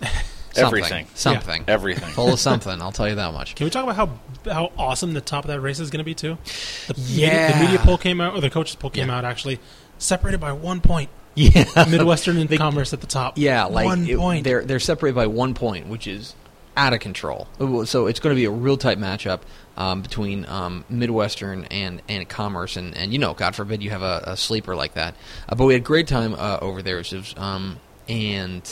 something, 0.00 0.14
Everything. 0.56 1.06
something, 1.14 1.64
Everything. 1.68 2.08
full 2.14 2.32
of 2.32 2.40
something. 2.48 2.80
I'll 2.80 2.92
tell 2.92 3.08
you 3.08 3.14
that 3.16 3.32
much. 3.32 3.54
Can 3.54 3.64
we 3.64 3.70
talk 3.70 3.84
about 3.84 3.96
how 3.96 4.10
how 4.50 4.72
awesome 4.78 5.12
the 5.12 5.20
top 5.20 5.44
of 5.44 5.48
that 5.48 5.60
race 5.60 5.78
is 5.80 5.90
going 5.90 5.98
to 5.98 6.04
be 6.04 6.14
too? 6.14 6.38
The 6.88 6.94
Yeah. 6.96 7.28
media, 7.30 7.52
the 7.52 7.60
media 7.64 7.78
poll 7.80 7.98
came 7.98 8.20
out, 8.20 8.34
or 8.34 8.40
the 8.40 8.50
coaches 8.50 8.74
poll 8.76 8.90
came 8.90 9.08
Yeah. 9.08 9.18
out 9.18 9.24
actually, 9.24 9.58
separated 9.98 10.38
by 10.40 10.52
one 10.52 10.80
point. 10.80 11.10
Yeah, 11.34 11.64
Midwestern 11.88 12.36
and 12.38 12.48
They- 12.48 12.56
Commerce 12.56 12.92
at 12.92 13.00
the 13.00 13.06
top. 13.06 13.38
Yeah, 13.38 13.64
like 13.64 13.84
one 13.84 14.06
it- 14.08 14.16
point. 14.18 14.44
they're 14.44 14.64
they're 14.64 14.80
separated 14.80 15.14
by 15.14 15.26
one 15.26 15.54
point, 15.54 15.86
which 15.86 16.06
is 16.06 16.34
out 16.78 16.92
of 16.94 17.00
control. 17.00 17.48
So 17.84 18.06
it's 18.06 18.20
going 18.20 18.34
to 18.34 18.38
be 18.38 18.44
a 18.44 18.50
real 18.50 18.76
tight 18.76 18.98
matchup 18.98 19.40
um, 19.76 20.00
between 20.00 20.46
um, 20.46 20.84
Midwestern 20.88 21.64
and, 21.66 22.00
and 22.08 22.26
Commerce, 22.28 22.76
and, 22.76 22.96
and 22.96 23.12
you 23.12 23.18
know, 23.18 23.34
God 23.34 23.54
forbid 23.56 23.82
you 23.82 23.90
have 23.90 24.02
a, 24.02 24.22
a 24.28 24.36
sleeper 24.36 24.76
like 24.76 24.94
that. 24.94 25.14
Uh, 25.48 25.56
but 25.56 25.66
we 25.66 25.74
had 25.74 25.82
a 25.82 25.84
great 25.84 26.06
time 26.06 26.34
uh, 26.34 26.58
over 26.62 26.80
there, 26.80 26.98
it 27.00 27.12
was, 27.12 27.34
um, 27.36 27.80
and 28.08 28.62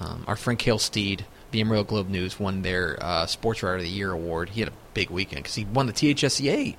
um, 0.00 0.24
our 0.26 0.36
friend 0.36 0.58
Cale 0.58 0.78
Steed, 0.78 1.26
the 1.50 1.60
Amarillo 1.60 1.84
Globe 1.84 2.08
News, 2.08 2.40
won 2.40 2.62
their 2.62 2.98
uh, 3.00 3.26
Sports 3.26 3.62
Writer 3.62 3.76
of 3.76 3.82
the 3.82 3.88
Year 3.90 4.10
award. 4.10 4.48
He 4.50 4.60
had 4.60 4.70
a 4.70 4.74
big 4.94 5.10
weekend 5.10 5.42
because 5.42 5.54
he 5.54 5.64
won 5.66 5.86
the 5.86 5.92
THSCA 5.92 6.76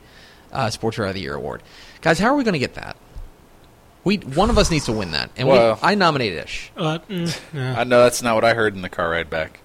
uh, 0.52 0.70
Sports 0.72 0.98
Writer 0.98 1.10
of 1.10 1.16
the 1.16 1.22
Year 1.22 1.36
award. 1.36 1.62
Guys, 2.02 2.18
how 2.18 2.28
are 2.34 2.36
we 2.36 2.44
going 2.44 2.54
to 2.54 2.60
get 2.60 2.74
that? 2.74 2.98
We 4.04 4.18
one 4.18 4.50
of 4.50 4.58
us 4.58 4.72
needs 4.72 4.86
to 4.86 4.94
win 4.94 5.12
that, 5.12 5.30
and 5.38 5.48
Well- 5.48 5.76
we, 5.76 5.80
I 5.90 5.94
nominated 5.94 6.44
Ish. 6.46 6.72
Uh, 6.76 6.98
mm, 7.08 7.40
yeah. 7.54 7.80
I 7.80 7.84
know 7.84 8.02
that's 8.02 8.24
not 8.24 8.34
what 8.34 8.44
I 8.44 8.56
heard 8.56 8.76
in 8.76 8.82
the 8.82 8.90
car 8.90 9.12
ride 9.12 9.30
back. 9.30 9.60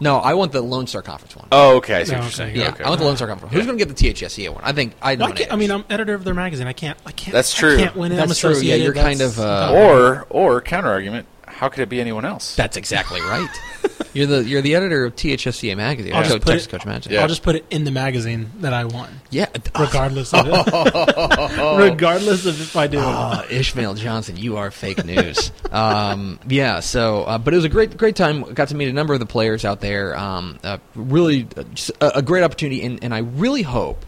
No, 0.00 0.18
I 0.18 0.34
want 0.34 0.52
the 0.52 0.60
Lone 0.60 0.86
Star 0.86 1.02
Conference 1.02 1.36
one. 1.36 1.46
Oh, 1.52 1.76
okay. 1.76 1.94
I 1.96 2.04
see 2.04 2.12
No, 2.12 2.18
what 2.18 2.22
you're 2.24 2.26
okay. 2.28 2.34
saying. 2.54 2.56
yeah, 2.56 2.68
okay. 2.70 2.84
I 2.84 2.88
want 2.88 3.00
the 3.00 3.06
Lone 3.06 3.16
Star 3.16 3.28
Conference. 3.28 3.52
one. 3.52 3.60
Who's 3.60 3.66
going 3.66 3.78
to 3.78 3.84
get 3.84 3.96
the 3.96 4.12
THSCA 4.12 4.50
one? 4.52 4.62
I 4.64 4.72
think 4.72 4.94
I 5.00 5.12
Why 5.12 5.14
nominate. 5.16 5.38
can't, 5.38 5.52
I 5.52 5.56
mean, 5.56 5.70
I'm 5.70 5.84
editor 5.88 6.14
of 6.14 6.24
their 6.24 6.34
magazine. 6.34 6.66
I 6.66 6.72
can't. 6.72 6.98
I 7.06 7.12
can't. 7.12 7.32
That's 7.32 7.54
true. 7.54 7.70
I 7.70 7.74
true. 7.74 7.84
can't 7.84 7.96
win 7.96 8.12
it. 8.12 8.20
I'm 8.20 8.28
That's 8.28 8.40
true. 8.40 8.50
Yeah, 8.50 8.54
associated. 8.56 8.84
you're 8.84 8.94
kind 8.94 9.20
That's- 9.20 9.38
of, 9.38 9.44
uh, 9.44 9.72
Or 9.74 10.26
or 10.30 10.60
counter 10.60 10.90
argument. 10.90 11.26
How 11.46 11.68
could 11.68 11.80
it 11.82 11.88
be 11.88 12.00
anyone 12.00 12.24
else? 12.24 12.56
that's 12.56 12.76
exactly 12.76 13.20
right. 13.20 13.48
you're 14.14 14.26
the 14.26 14.44
you're 14.44 14.62
the 14.62 14.74
editor 14.76 15.04
of 15.04 15.14
THSCA 15.16 15.76
magazine. 15.76 16.14
I'll 16.14 16.22
Coach- 16.22 16.30
just 16.32 16.42
put 16.44 16.50
Texas 16.52 16.66
it- 16.66 16.70
Coach 16.70 16.86
Magazine. 16.86 17.12
Yeah. 17.12 17.20
I'll 17.22 17.28
just 17.28 17.42
put 17.42 17.56
it 17.56 17.66
in 17.70 17.84
the 17.84 17.90
magazine 17.90 18.50
that 18.60 18.72
I 18.72 18.84
won, 18.84 19.10
Yeah. 19.30 19.46
regardless 19.78 20.32
of 20.32 20.46
it. 20.48 20.52
regardless 21.78 22.46
of 22.46 22.60
if 22.60 22.76
I 22.76 22.86
do. 22.86 22.98
or 22.98 23.02
not. 23.02 23.46
Oh, 23.50 23.54
Ishmael 23.54 23.94
Johnson, 23.94 24.36
you 24.36 24.56
are 24.56 24.70
fake 24.70 25.04
news. 25.04 25.52
um, 25.72 26.38
yeah, 26.48 26.80
so 26.80 27.24
uh, 27.24 27.38
but 27.38 27.52
it 27.52 27.56
was 27.56 27.64
a 27.64 27.68
great 27.68 27.96
great 27.96 28.16
time. 28.16 28.42
Got 28.54 28.68
to 28.68 28.74
meet 28.76 28.88
a 28.88 28.92
number 28.92 29.14
of 29.14 29.20
the 29.20 29.26
players 29.26 29.64
out 29.64 29.80
there. 29.80 30.16
Um, 30.16 30.58
uh, 30.62 30.78
really, 30.94 31.46
uh, 31.56 31.64
a, 32.00 32.12
a 32.16 32.22
great 32.22 32.42
opportunity, 32.44 32.82
and, 32.82 33.02
and 33.02 33.14
I 33.14 33.18
really 33.18 33.62
hope. 33.62 34.04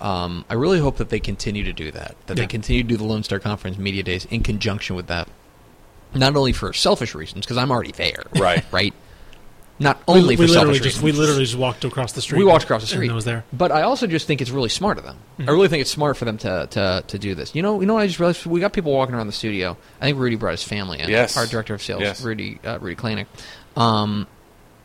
Um, 0.00 0.44
I 0.48 0.54
really 0.54 0.78
hope 0.78 0.98
that 0.98 1.08
they 1.08 1.18
continue 1.18 1.64
to 1.64 1.72
do 1.72 1.90
that. 1.90 2.14
That 2.26 2.36
Yeah. 2.36 2.44
they 2.44 2.46
continue 2.46 2.82
to 2.84 2.88
do 2.88 2.96
the 2.96 3.04
Lone 3.04 3.24
Star 3.24 3.40
Conference 3.40 3.78
media 3.78 4.02
days 4.04 4.26
in 4.26 4.42
conjunction 4.44 4.94
with 4.94 5.08
that. 5.08 5.28
Not 6.14 6.36
only 6.36 6.52
for 6.52 6.72
selfish 6.72 7.14
reasons, 7.16 7.44
because 7.44 7.56
I'm 7.56 7.70
already 7.70 7.92
there. 7.92 8.22
Right. 8.38 8.64
Right. 8.72 8.94
Not 9.80 10.02
only 10.08 10.30
we 10.30 10.36
for 10.36 10.42
literally 10.42 10.54
selfish 10.54 10.76
just 10.78 10.84
reasons. 11.02 11.02
we 11.04 11.12
literally 11.12 11.44
just 11.44 11.56
walked 11.56 11.84
across 11.84 12.12
the 12.12 12.20
street. 12.20 12.38
We 12.38 12.44
walked 12.44 12.64
across 12.64 12.80
the 12.82 12.88
street. 12.88 13.06
and 13.06 13.12
it 13.12 13.14
was 13.14 13.24
there. 13.24 13.44
But 13.52 13.70
I 13.70 13.82
also 13.82 14.06
just 14.08 14.26
think 14.26 14.40
it's 14.40 14.50
really 14.50 14.68
smart 14.68 14.98
of 14.98 15.04
them. 15.04 15.16
Mm-hmm. 15.38 15.48
I 15.48 15.52
really 15.52 15.68
think 15.68 15.80
it's 15.82 15.90
smart 15.90 16.16
for 16.16 16.24
them 16.24 16.36
to, 16.38 16.66
to, 16.70 17.04
to 17.06 17.18
do 17.18 17.34
this. 17.36 17.54
You 17.54 17.62
know, 17.62 17.80
you 17.80 17.86
know 17.86 17.94
what 17.94 18.02
I 18.02 18.06
just 18.08 18.18
realized? 18.18 18.44
We 18.46 18.58
got 18.60 18.72
people 18.72 18.92
walking 18.92 19.14
around 19.14 19.28
the 19.28 19.32
studio. 19.32 19.76
I 20.00 20.06
think 20.06 20.18
Rudy 20.18 20.34
brought 20.36 20.50
his 20.52 20.64
family 20.64 20.98
in. 20.98 21.08
Yes. 21.08 21.36
Our 21.36 21.46
director 21.46 21.74
of 21.74 21.82
sales, 21.82 22.00
Yes. 22.00 22.20
Rudy 22.22 22.58
uh, 22.64 22.78
Rudy 22.80 22.96
Klanek. 23.00 23.26
Um, 23.76 24.26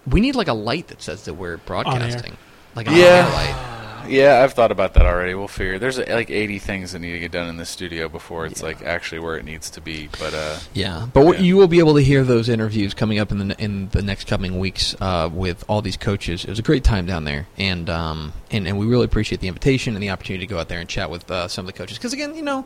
we 0.05 0.21
need 0.21 0.35
like 0.35 0.47
a 0.47 0.53
light 0.53 0.89
that 0.89 1.01
says 1.01 1.25
that 1.25 1.33
we're 1.33 1.57
broadcasting. 1.57 2.37
Like 2.75 2.87
a 2.87 2.93
Yeah. 2.95 3.27
light. 3.33 3.79
Yeah, 4.07 4.43
I've 4.43 4.53
thought 4.53 4.71
about 4.71 4.93
that 4.95 5.05
already. 5.05 5.33
We'll 5.33 5.47
figure. 5.47 5.79
There's 5.79 5.97
uh, 5.97 6.05
like 6.09 6.29
80 6.29 6.59
things 6.59 6.91
that 6.91 6.99
need 6.99 7.13
to 7.13 7.19
get 7.19 7.31
done 7.31 7.47
in 7.47 7.57
the 7.57 7.65
studio 7.65 8.09
before 8.09 8.45
it's 8.45 8.61
Yeah. 8.61 8.67
like 8.67 8.81
actually 8.83 9.19
where 9.19 9.37
it 9.37 9.45
needs 9.45 9.69
to 9.71 9.81
be. 9.81 10.09
But 10.19 10.33
uh, 10.33 10.57
Yeah, 10.73 11.07
but 11.13 11.23
Yeah. 11.37 11.39
you 11.41 11.55
will 11.57 11.67
be 11.67 11.79
able 11.79 11.95
to 11.95 12.01
hear 12.01 12.23
those 12.23 12.49
interviews 12.49 12.93
coming 12.93 13.19
up 13.19 13.31
in 13.31 13.47
the 13.47 13.55
in 13.63 13.89
the 13.89 14.01
next 14.01 14.27
coming 14.27 14.59
weeks 14.59 14.95
uh, 14.99 15.29
with 15.31 15.63
all 15.67 15.81
these 15.81 15.97
coaches. 15.97 16.43
It 16.43 16.49
was 16.49 16.59
a 16.59 16.63
great 16.63 16.83
time 16.83 17.05
down 17.05 17.23
there, 17.23 17.47
and 17.57 17.89
um, 17.89 18.33
and 18.51 18.67
and 18.67 18.77
we 18.77 18.85
really 18.85 19.05
appreciate 19.05 19.41
the 19.41 19.47
invitation 19.47 19.95
and 19.95 20.03
the 20.03 20.09
opportunity 20.09 20.45
to 20.45 20.49
go 20.53 20.59
out 20.59 20.67
there 20.69 20.79
and 20.79 20.89
chat 20.89 21.09
with 21.09 21.29
uh, 21.31 21.47
some 21.47 21.63
of 21.65 21.67
the 21.73 21.77
coaches. 21.77 21.97
Because 21.97 22.13
again, 22.13 22.35
you 22.35 22.41
know, 22.43 22.65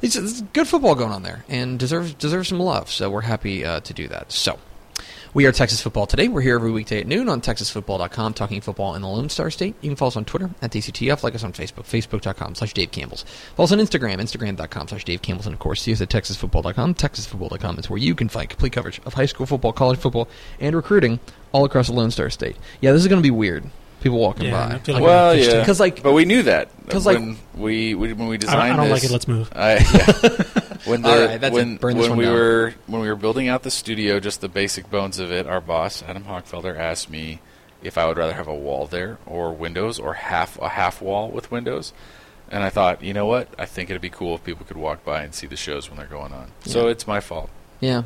it's, 0.00 0.16
it's 0.16 0.40
good 0.52 0.66
football 0.66 0.94
going 0.94 1.12
on 1.12 1.22
there, 1.22 1.44
and 1.48 1.78
deserves 1.78 2.14
deserves 2.14 2.48
some 2.48 2.58
love. 2.60 2.90
So 2.90 3.10
we're 3.10 3.20
happy 3.22 3.64
uh, 3.64 3.80
to 3.80 3.92
do 3.94 4.08
that. 4.08 4.32
So. 4.32 4.58
We 5.34 5.46
are 5.46 5.52
Texas 5.52 5.80
Football 5.80 6.04
Today. 6.04 6.28
We're 6.28 6.42
here 6.42 6.56
every 6.56 6.70
weekday 6.70 7.00
at 7.00 7.06
noon 7.06 7.30
on 7.30 7.40
TexasFootball.com, 7.40 8.34
talking 8.34 8.60
football 8.60 8.94
in 8.94 9.00
the 9.00 9.08
Lone 9.08 9.30
Star 9.30 9.50
State. 9.50 9.74
You 9.80 9.88
can 9.88 9.96
follow 9.96 10.08
us 10.08 10.16
on 10.16 10.26
Twitter 10.26 10.50
at 10.60 10.70
DCTF, 10.70 11.22
like 11.22 11.34
us 11.34 11.42
on 11.42 11.54
Facebook, 11.54 11.84
Facebook.com 11.84 12.54
slash 12.54 12.74
Dave 12.74 12.90
Campbell's. 12.90 13.22
Follow 13.56 13.64
us 13.64 13.72
on 13.72 13.78
Instagram, 13.78 14.16
Instagram.com 14.16 14.88
slash 14.88 15.06
Dave 15.06 15.22
Campbell's, 15.22 15.46
and 15.46 15.54
of 15.54 15.58
course, 15.58 15.80
see 15.80 15.92
us 15.94 16.02
at 16.02 16.10
TexasFootball.com. 16.10 16.96
TexasFootball.com 16.96 17.78
is 17.78 17.88
where 17.88 17.98
you 17.98 18.14
can 18.14 18.28
find 18.28 18.50
complete 18.50 18.74
coverage 18.74 19.00
of 19.06 19.14
high 19.14 19.24
school 19.24 19.46
football, 19.46 19.72
college 19.72 19.98
football, 19.98 20.28
and 20.60 20.76
recruiting 20.76 21.18
all 21.52 21.64
across 21.64 21.86
the 21.86 21.94
Lone 21.94 22.10
Star 22.10 22.28
State. 22.28 22.56
Yeah, 22.82 22.92
this 22.92 23.00
is 23.00 23.08
going 23.08 23.22
to 23.22 23.26
be 23.26 23.30
weird. 23.30 23.64
People 24.02 24.18
walking 24.18 24.46
Yeah, 24.46 24.68
by. 24.68 24.74
I 24.74 24.78
feel 24.80 24.94
like 24.96 25.04
well, 25.04 25.30
I'm 25.32 25.38
yeah, 25.38 25.44
in. 25.52 25.60
Because, 25.60 25.80
like- 25.80 26.02
but 26.02 26.12
we 26.12 26.24
knew 26.24 26.42
that 26.42 26.68
'cause, 26.88 27.06
like- 27.06 27.18
when 27.18 27.38
we, 27.54 27.94
we 27.94 28.12
when 28.12 28.26
we 28.28 28.34
I 28.34 28.38
don't, 28.38 28.40
designed 28.40 28.72
I 28.74 28.76
don't 28.76 28.90
like 28.90 29.00
this, 29.02 29.10
it. 29.10 29.12
Let's 29.12 29.28
move. 29.28 29.50
I, 29.54 29.72
yeah. 29.74 30.76
when 30.84 31.02
the, 31.02 31.08
All 31.08 31.26
right, 31.26 31.40
that's 31.40 31.52
it. 31.52 31.58
when, 31.58 31.76
Burn 31.76 31.96
this 31.96 32.02
when 32.02 32.10
one 32.10 32.18
we 32.18 32.24
down. 32.24 32.34
were 32.34 32.74
when 32.88 33.00
we 33.02 33.08
were 33.08 33.16
building 33.16 33.48
out 33.48 33.62
the 33.62 33.70
studio, 33.70 34.18
just 34.20 34.40
the 34.40 34.48
basic 34.48 34.90
bones 34.90 35.18
of 35.18 35.30
it, 35.30 35.46
our 35.46 35.60
boss 35.60 36.02
Adam 36.02 36.24
Hochfelder 36.24 36.76
asked 36.76 37.08
me 37.10 37.40
if 37.82 37.96
I 37.98 38.06
would 38.06 38.16
rather 38.16 38.32
have 38.34 38.48
a 38.48 38.54
wall 38.54 38.86
there 38.86 39.18
or 39.26 39.52
windows 39.52 39.98
or 39.98 40.14
half 40.14 40.58
a 40.60 40.68
half 40.70 41.00
wall 41.00 41.30
with 41.30 41.50
windows. 41.50 41.92
And 42.50 42.62
I 42.62 42.68
thought, 42.68 43.02
you 43.02 43.14
know 43.14 43.24
what? 43.26 43.48
I 43.58 43.64
think 43.64 43.88
it'd 43.88 44.02
be 44.02 44.10
cool 44.10 44.34
if 44.34 44.44
people 44.44 44.66
could 44.66 44.76
walk 44.76 45.04
by 45.04 45.22
and 45.22 45.34
see 45.34 45.46
the 45.46 45.56
shows 45.56 45.88
when 45.88 45.96
they're 45.98 46.06
going 46.06 46.32
on. 46.32 46.50
So 46.66 46.88
it's 46.88 47.06
my 47.06 47.20
fault. 47.20 47.48
yeah. 47.80 48.02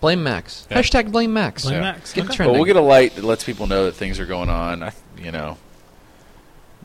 Blame 0.00 0.22
Max. 0.22 0.64
Yeah. 0.70 0.78
Hashtag 0.78 1.10
blame 1.10 1.32
Max. 1.32 1.64
Blame 1.64 1.74
Yeah. 1.74 1.80
Max. 1.80 2.12
Get 2.12 2.20
it 2.22 2.28
Okay. 2.28 2.36
trending. 2.36 2.54
But 2.54 2.58
we'll 2.60 2.66
get 2.66 2.76
a 2.76 2.80
light 2.80 3.16
that 3.16 3.24
lets 3.24 3.42
people 3.42 3.66
know 3.66 3.86
that 3.86 3.96
things 3.96 4.20
are 4.20 4.26
going 4.26 4.48
on. 4.48 4.84
I, 4.84 4.92
you 5.22 5.30
know, 5.32 5.56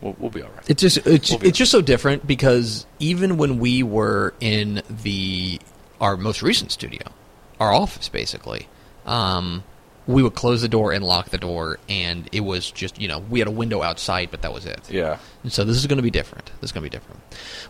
we'll, 0.01 0.15
we'll 0.19 0.29
be 0.31 0.41
all 0.41 0.49
right. 0.49 0.69
It's 0.69 0.81
just 0.81 0.97
it's, 1.07 1.29
We'll 1.31 1.39
be 1.39 1.49
it's 1.49 1.57
just 1.57 1.71
so 1.71 1.81
different 1.81 2.25
because 2.27 2.85
even 2.99 3.37
when 3.37 3.59
we 3.59 3.83
were 3.83 4.33
in 4.39 4.81
the 4.89 5.59
our 6.01 6.17
most 6.17 6.41
recent 6.41 6.71
studio, 6.71 7.01
our 7.59 7.73
office 7.73 8.09
basically, 8.09 8.67
um, 9.05 9.63
we 10.05 10.21
would 10.21 10.35
close 10.35 10.61
the 10.61 10.67
door 10.67 10.91
and 10.91 11.01
lock 11.05 11.29
the 11.29 11.37
door, 11.37 11.79
and 11.87 12.27
it 12.33 12.41
was 12.41 12.69
just 12.69 12.99
you 12.99 13.07
know 13.07 13.19
we 13.19 13.39
had 13.39 13.47
a 13.47 13.51
window 13.51 13.81
outside, 13.81 14.29
but 14.31 14.41
that 14.41 14.53
was 14.53 14.65
it. 14.65 14.89
Yeah. 14.91 15.17
And 15.43 15.51
so 15.53 15.63
this 15.63 15.77
is 15.77 15.87
going 15.87 15.97
to 15.97 16.03
be 16.03 16.11
different. 16.11 16.47
This 16.59 16.69
is 16.69 16.71
going 16.73 16.83
to 16.83 16.89
be 16.89 16.95
different. 16.97 17.21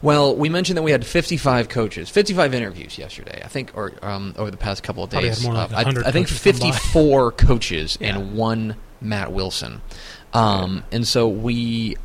Well, 0.01 0.35
we 0.35 0.49
mentioned 0.49 0.77
that 0.77 0.81
we 0.83 0.89
had 0.91 1.05
55 1.05 1.69
coaches, 1.69 2.09
55 2.09 2.53
interviews 2.55 2.97
yesterday. 2.97 3.41
I 3.43 3.47
think, 3.47 3.71
or 3.75 3.93
um, 4.01 4.33
over 4.37 4.49
the 4.49 4.57
past 4.57 4.81
couple 4.81 5.03
of 5.03 5.11
days, 5.11 5.37
had 5.39 5.45
more 5.45 5.53
like 5.53 5.71
Uh, 5.71 5.75
I, 5.75 6.07
I 6.07 6.11
think 6.11 6.27
coaches 6.27 6.41
come 6.43 6.53
by. 6.71 6.71
54 6.77 7.31
coaches 7.33 7.97
Yeah. 8.01 8.15
and 8.17 8.33
one 8.35 8.75
Matt 8.99 9.31
Wilson. 9.31 9.81
Um, 10.33 10.83
and 10.91 11.07
so 11.07 11.27
we. 11.27 11.97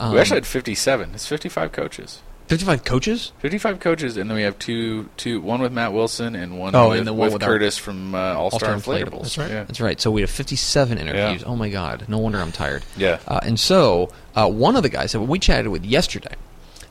Um, 0.00 0.12
we 0.14 0.20
actually 0.20 0.36
had 0.36 0.46
57. 0.46 1.10
It's 1.14 1.26
55 1.26 1.72
coaches. 1.72 2.22
55 2.48 2.82
coaches. 2.84 3.32
55 3.40 3.78
coaches, 3.78 4.16
and 4.16 4.30
then 4.30 4.34
we 4.36 4.42
have 4.42 4.58
two, 4.58 5.10
two, 5.18 5.38
one 5.40 5.60
with 5.60 5.70
Matt 5.70 5.92
Wilson 5.92 6.34
and 6.34 6.58
one 6.58 6.74
Oh, 6.74 6.90
with, 6.90 6.98
and 6.98 7.06
the 7.06 7.12
one 7.12 7.26
with 7.26 7.34
with 7.34 7.42
our 7.42 7.48
Curtis 7.50 7.76
from 7.76 8.14
uh, 8.14 8.32
All 8.34 8.50
Star 8.50 8.74
Inflatables. 8.74 9.04
Inflatables. 9.04 9.22
That's 9.22 9.38
right. 9.38 9.50
Yeah. 9.50 9.64
That's 9.64 9.80
right. 9.82 10.00
So 10.00 10.10
we 10.10 10.22
have 10.22 10.30
57 10.30 10.96
interviews. 10.96 11.44
Oh 11.44 11.56
my 11.56 11.68
God! 11.68 12.06
No 12.08 12.16
wonder 12.18 12.38
I'm 12.38 12.52
tired. 12.52 12.84
Yeah. 12.96 13.18
Uh, 13.28 13.40
and 13.42 13.60
so 13.60 14.08
uh, 14.34 14.48
one 14.48 14.76
of 14.76 14.82
the 14.82 14.88
guys 14.88 15.12
that 15.12 15.20
we 15.20 15.38
chatted 15.38 15.68
with 15.68 15.84
yesterday 15.84 16.34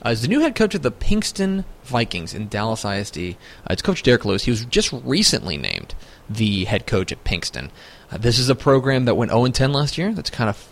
uh, 0.06 0.10
is 0.10 0.22
the 0.22 0.28
new 0.28 0.42
head 0.42 0.54
coach 0.54 0.76
of 0.76 0.84
the 0.84 0.92
Pinkston 0.92 1.66
Vikings 1.86 2.36
in 2.36 2.50
Dallas 2.50 2.86
ISD. 2.86 3.18
Uh, 3.18 3.72
it's 3.72 3.82
Coach 3.82 4.04
Derek 4.04 4.26
Lewis. 4.26 4.44
He 4.44 4.52
was 4.52 4.64
just 4.66 4.94
recently 5.04 5.58
named 5.58 5.96
the 6.30 6.66
head 6.66 6.86
coach 6.86 7.12
at 7.12 7.24
Pinkston. 7.24 7.72
Uh, 8.12 8.18
this 8.20 8.38
is 8.38 8.48
a 8.48 8.56
program 8.56 9.06
that 9.06 9.16
went 9.16 9.32
0 9.32 9.48
10 9.48 9.74
last 9.74 9.98
year. 9.98 10.14
That's 10.14 10.30
kind 10.30 10.52
of 10.52 10.68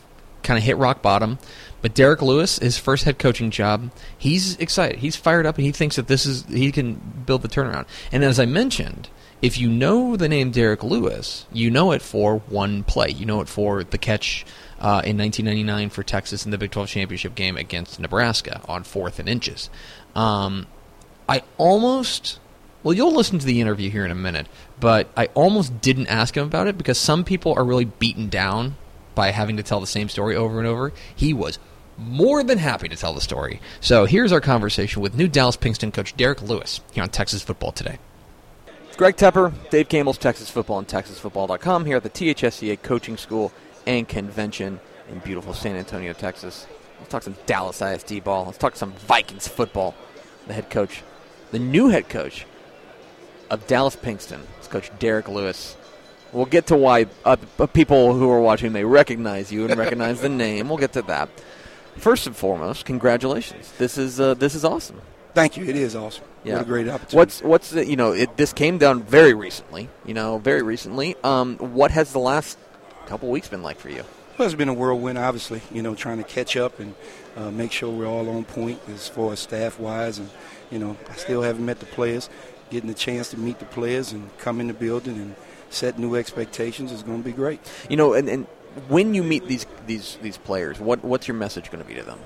kind 0.45 0.57
of 0.57 0.63
hit 0.63 0.77
rock 0.77 1.01
bottom. 1.01 1.39
But 1.81 1.93
Derek 1.93 2.21
Lewis, 2.21 2.57
his 2.57 2.77
first 2.77 3.03
head 3.03 3.19
coaching 3.19 3.51
job, 3.51 3.91
he's 4.17 4.55
excited. 4.57 4.99
He's 4.99 5.15
fired 5.15 5.45
up, 5.45 5.57
and 5.57 5.65
he 5.65 5.71
thinks 5.71 5.97
that 5.97 6.07
this 6.07 6.25
is 6.25 6.45
he 6.45 6.71
can 6.71 7.23
build 7.25 7.41
the 7.41 7.47
turnaround. 7.47 7.85
And 8.11 8.23
as 8.23 8.39
I 8.39 8.45
mentioned, 8.45 9.09
if 9.41 9.59
you 9.59 9.69
know 9.69 10.15
the 10.15 10.29
name 10.29 10.51
Derek 10.51 10.83
Lewis, 10.83 11.45
you 11.51 11.69
know 11.69 11.91
it 11.91 12.01
for 12.01 12.39
one 12.39 12.83
play. 12.83 13.09
You 13.09 13.25
know 13.25 13.41
it 13.41 13.49
for 13.49 13.83
the 13.83 13.97
catch 13.97 14.45
uh, 14.79 15.01
in 15.05 15.17
1999 15.17 15.89
for 15.89 16.01
Texas 16.03 16.45
in 16.45 16.51
the 16.51 16.57
Big 16.57 16.71
12 16.71 16.87
championship 16.87 17.35
game 17.35 17.57
against 17.57 17.99
Nebraska 17.99 18.61
on 18.67 18.83
fourth 18.83 19.19
and 19.19 19.29
inches. 19.29 19.69
Um, 20.15 20.67
I 21.27 21.43
almost. 21.57 22.39
Well, 22.81 22.93
you'll 22.93 23.13
listen 23.13 23.39
to 23.39 23.45
the 23.45 23.61
interview 23.61 23.89
here 23.89 24.05
in 24.05 24.11
a 24.11 24.15
minute, 24.15 24.47
but 24.79 25.09
I 25.17 25.27
almost 25.33 25.81
didn't 25.81 26.07
ask 26.07 26.37
him 26.37 26.45
about 26.45 26.67
it 26.67 26.77
because 26.77 26.99
some 26.99 27.23
people 27.23 27.53
are 27.53 27.63
really 27.63 27.85
beaten 27.85 28.29
down 28.29 28.75
by 29.15 29.31
having 29.31 29.57
to 29.57 29.63
tell 29.63 29.79
the 29.79 29.87
same 29.87 30.09
story 30.09 30.35
over 30.35 30.59
and 30.59 30.67
over. 30.67 30.93
He 31.15 31.33
was 31.33 31.57
more 31.97 32.43
than 32.43 32.57
happy 32.57 32.89
to 32.89 32.95
tell 32.95 33.13
the 33.13 33.21
story. 33.21 33.61
So 33.79 34.05
here's 34.05 34.31
our 34.31 34.41
conversation 34.41 35.01
with 35.01 35.15
new 35.15 35.27
Dallas 35.27 35.57
Pinkston 35.57 35.93
coach 35.93 36.15
Derek 36.17 36.41
Lewis 36.41 36.81
here 36.91 37.03
on 37.03 37.09
Texas 37.09 37.41
Football 37.41 37.71
Today. 37.71 37.97
Greg 38.97 39.17
Tepper, 39.17 39.53
Dave 39.69 39.89
Campbell's 39.89 40.17
Texas 40.17 40.49
Football 40.49 40.79
and 40.79 40.87
TexasFootball.com 40.87 41.85
here 41.85 41.97
at 41.97 42.03
the 42.03 42.09
THSCA 42.09 42.81
Coaching 42.81 43.17
School 43.17 43.51
and 43.85 44.07
Convention 44.07 44.79
in 45.11 45.19
beautiful 45.19 45.53
San 45.53 45.75
Antonio, 45.75 46.13
Texas. 46.13 46.65
Let's 46.99 47.09
talk 47.09 47.23
some 47.23 47.35
Dallas 47.45 47.81
ISD 47.81 48.23
ball. 48.23 48.45
Let's 48.45 48.57
talk 48.57 48.77
some 48.77 48.93
Vikings 48.93 49.49
football. 49.49 49.95
The 50.47 50.53
head 50.53 50.69
coach, 50.69 51.03
the 51.51 51.59
new 51.59 51.89
head 51.89 52.07
coach 52.07 52.45
of 53.49 53.67
Dallas 53.67 53.97
Pinkston, 53.97 54.41
is 54.61 54.67
Coach 54.67 54.91
Derek 54.97 55.27
Lewis. 55.27 55.75
We'll 56.35 56.45
get 56.45 56.67
to 56.67 56.75
why 56.75 57.05
uh, 57.23 57.37
people 57.67 58.13
who 58.13 58.29
are 58.29 58.41
watching 58.41 58.73
may 58.73 58.83
recognize 58.83 59.53
you 59.53 59.63
and 59.65 59.75
recognize 59.77 60.19
the 60.19 60.27
name. 60.27 60.67
We'll 60.67 60.77
get 60.77 60.91
to 60.93 61.01
that. 61.03 61.29
First 61.95 62.27
and 62.27 62.35
foremost, 62.35 62.83
congratulations. 62.83 63.71
This 63.77 63.97
is 63.97 64.19
uh, 64.19 64.33
this 64.33 64.53
is 64.53 64.65
awesome. 64.65 65.01
Thank 65.33 65.55
you. 65.55 65.63
It 65.63 65.77
is 65.77 65.95
awesome. 65.95 66.25
Yeah. 66.43 66.55
What 66.55 66.61
a 66.63 66.65
great 66.65 66.87
opportunity. 66.89 67.15
What's 67.15 67.41
what's 67.41 67.69
the, 67.69 67.85
you 67.85 67.95
know 67.95 68.11
it, 68.11 68.35
this 68.35 68.51
came 68.51 68.77
down 68.77 69.03
very 69.03 69.33
recently. 69.33 69.87
You 70.05 70.13
know, 70.13 70.37
very 70.39 70.61
recently. 70.61 71.15
Um, 71.23 71.55
what 71.57 71.91
has 71.91 72.11
the 72.11 72.19
last 72.19 72.57
couple 73.05 73.29
weeks 73.29 73.47
been 73.47 73.63
like 73.63 73.79
for 73.79 73.89
you? 73.89 74.03
Well, 74.37 74.45
it's 74.45 74.55
been 74.55 74.67
a 74.67 74.73
whirlwind, 74.73 75.17
obviously. 75.17 75.61
You 75.71 75.83
know, 75.83 75.95
trying 75.95 76.17
to 76.17 76.25
catch 76.25 76.57
up 76.57 76.81
and 76.81 76.95
uh, 77.37 77.49
make 77.49 77.71
sure 77.71 77.89
we're 77.89 78.07
all 78.07 78.27
on 78.29 78.43
point 78.43 78.81
as 78.89 79.07
far 79.07 79.31
as 79.31 79.39
staff 79.39 79.79
wise. 79.79 80.17
And, 80.17 80.29
you 80.71 80.79
know, 80.79 80.97
I 81.09 81.15
still 81.15 81.41
haven't 81.41 81.65
met 81.65 81.79
the 81.79 81.85
players. 81.85 82.29
Getting 82.71 82.87
the 82.87 82.95
chance 82.95 83.29
to 83.29 83.37
meet 83.37 83.59
the 83.59 83.65
players 83.65 84.11
and 84.11 84.35
come 84.39 84.59
in 84.59 84.67
the 84.67 84.73
building 84.73 85.15
and 85.15 85.35
set 85.69 85.99
new 85.99 86.15
expectations 86.15 86.91
is 86.91 87.03
going 87.03 87.21
to 87.21 87.23
be 87.23 87.31
great. 87.31 87.59
You 87.89 87.97
know, 87.97 88.13
and, 88.13 88.27
and 88.27 88.47
when 88.87 89.13
you 89.13 89.23
meet 89.23 89.47
these 89.47 89.65
these 89.85 90.17
these 90.21 90.37
players, 90.37 90.79
what 90.79 91.03
what's 91.03 91.27
your 91.27 91.37
message 91.37 91.69
going 91.71 91.83
to 91.83 91.87
be 91.87 91.95
to 91.95 92.03
them? 92.03 92.19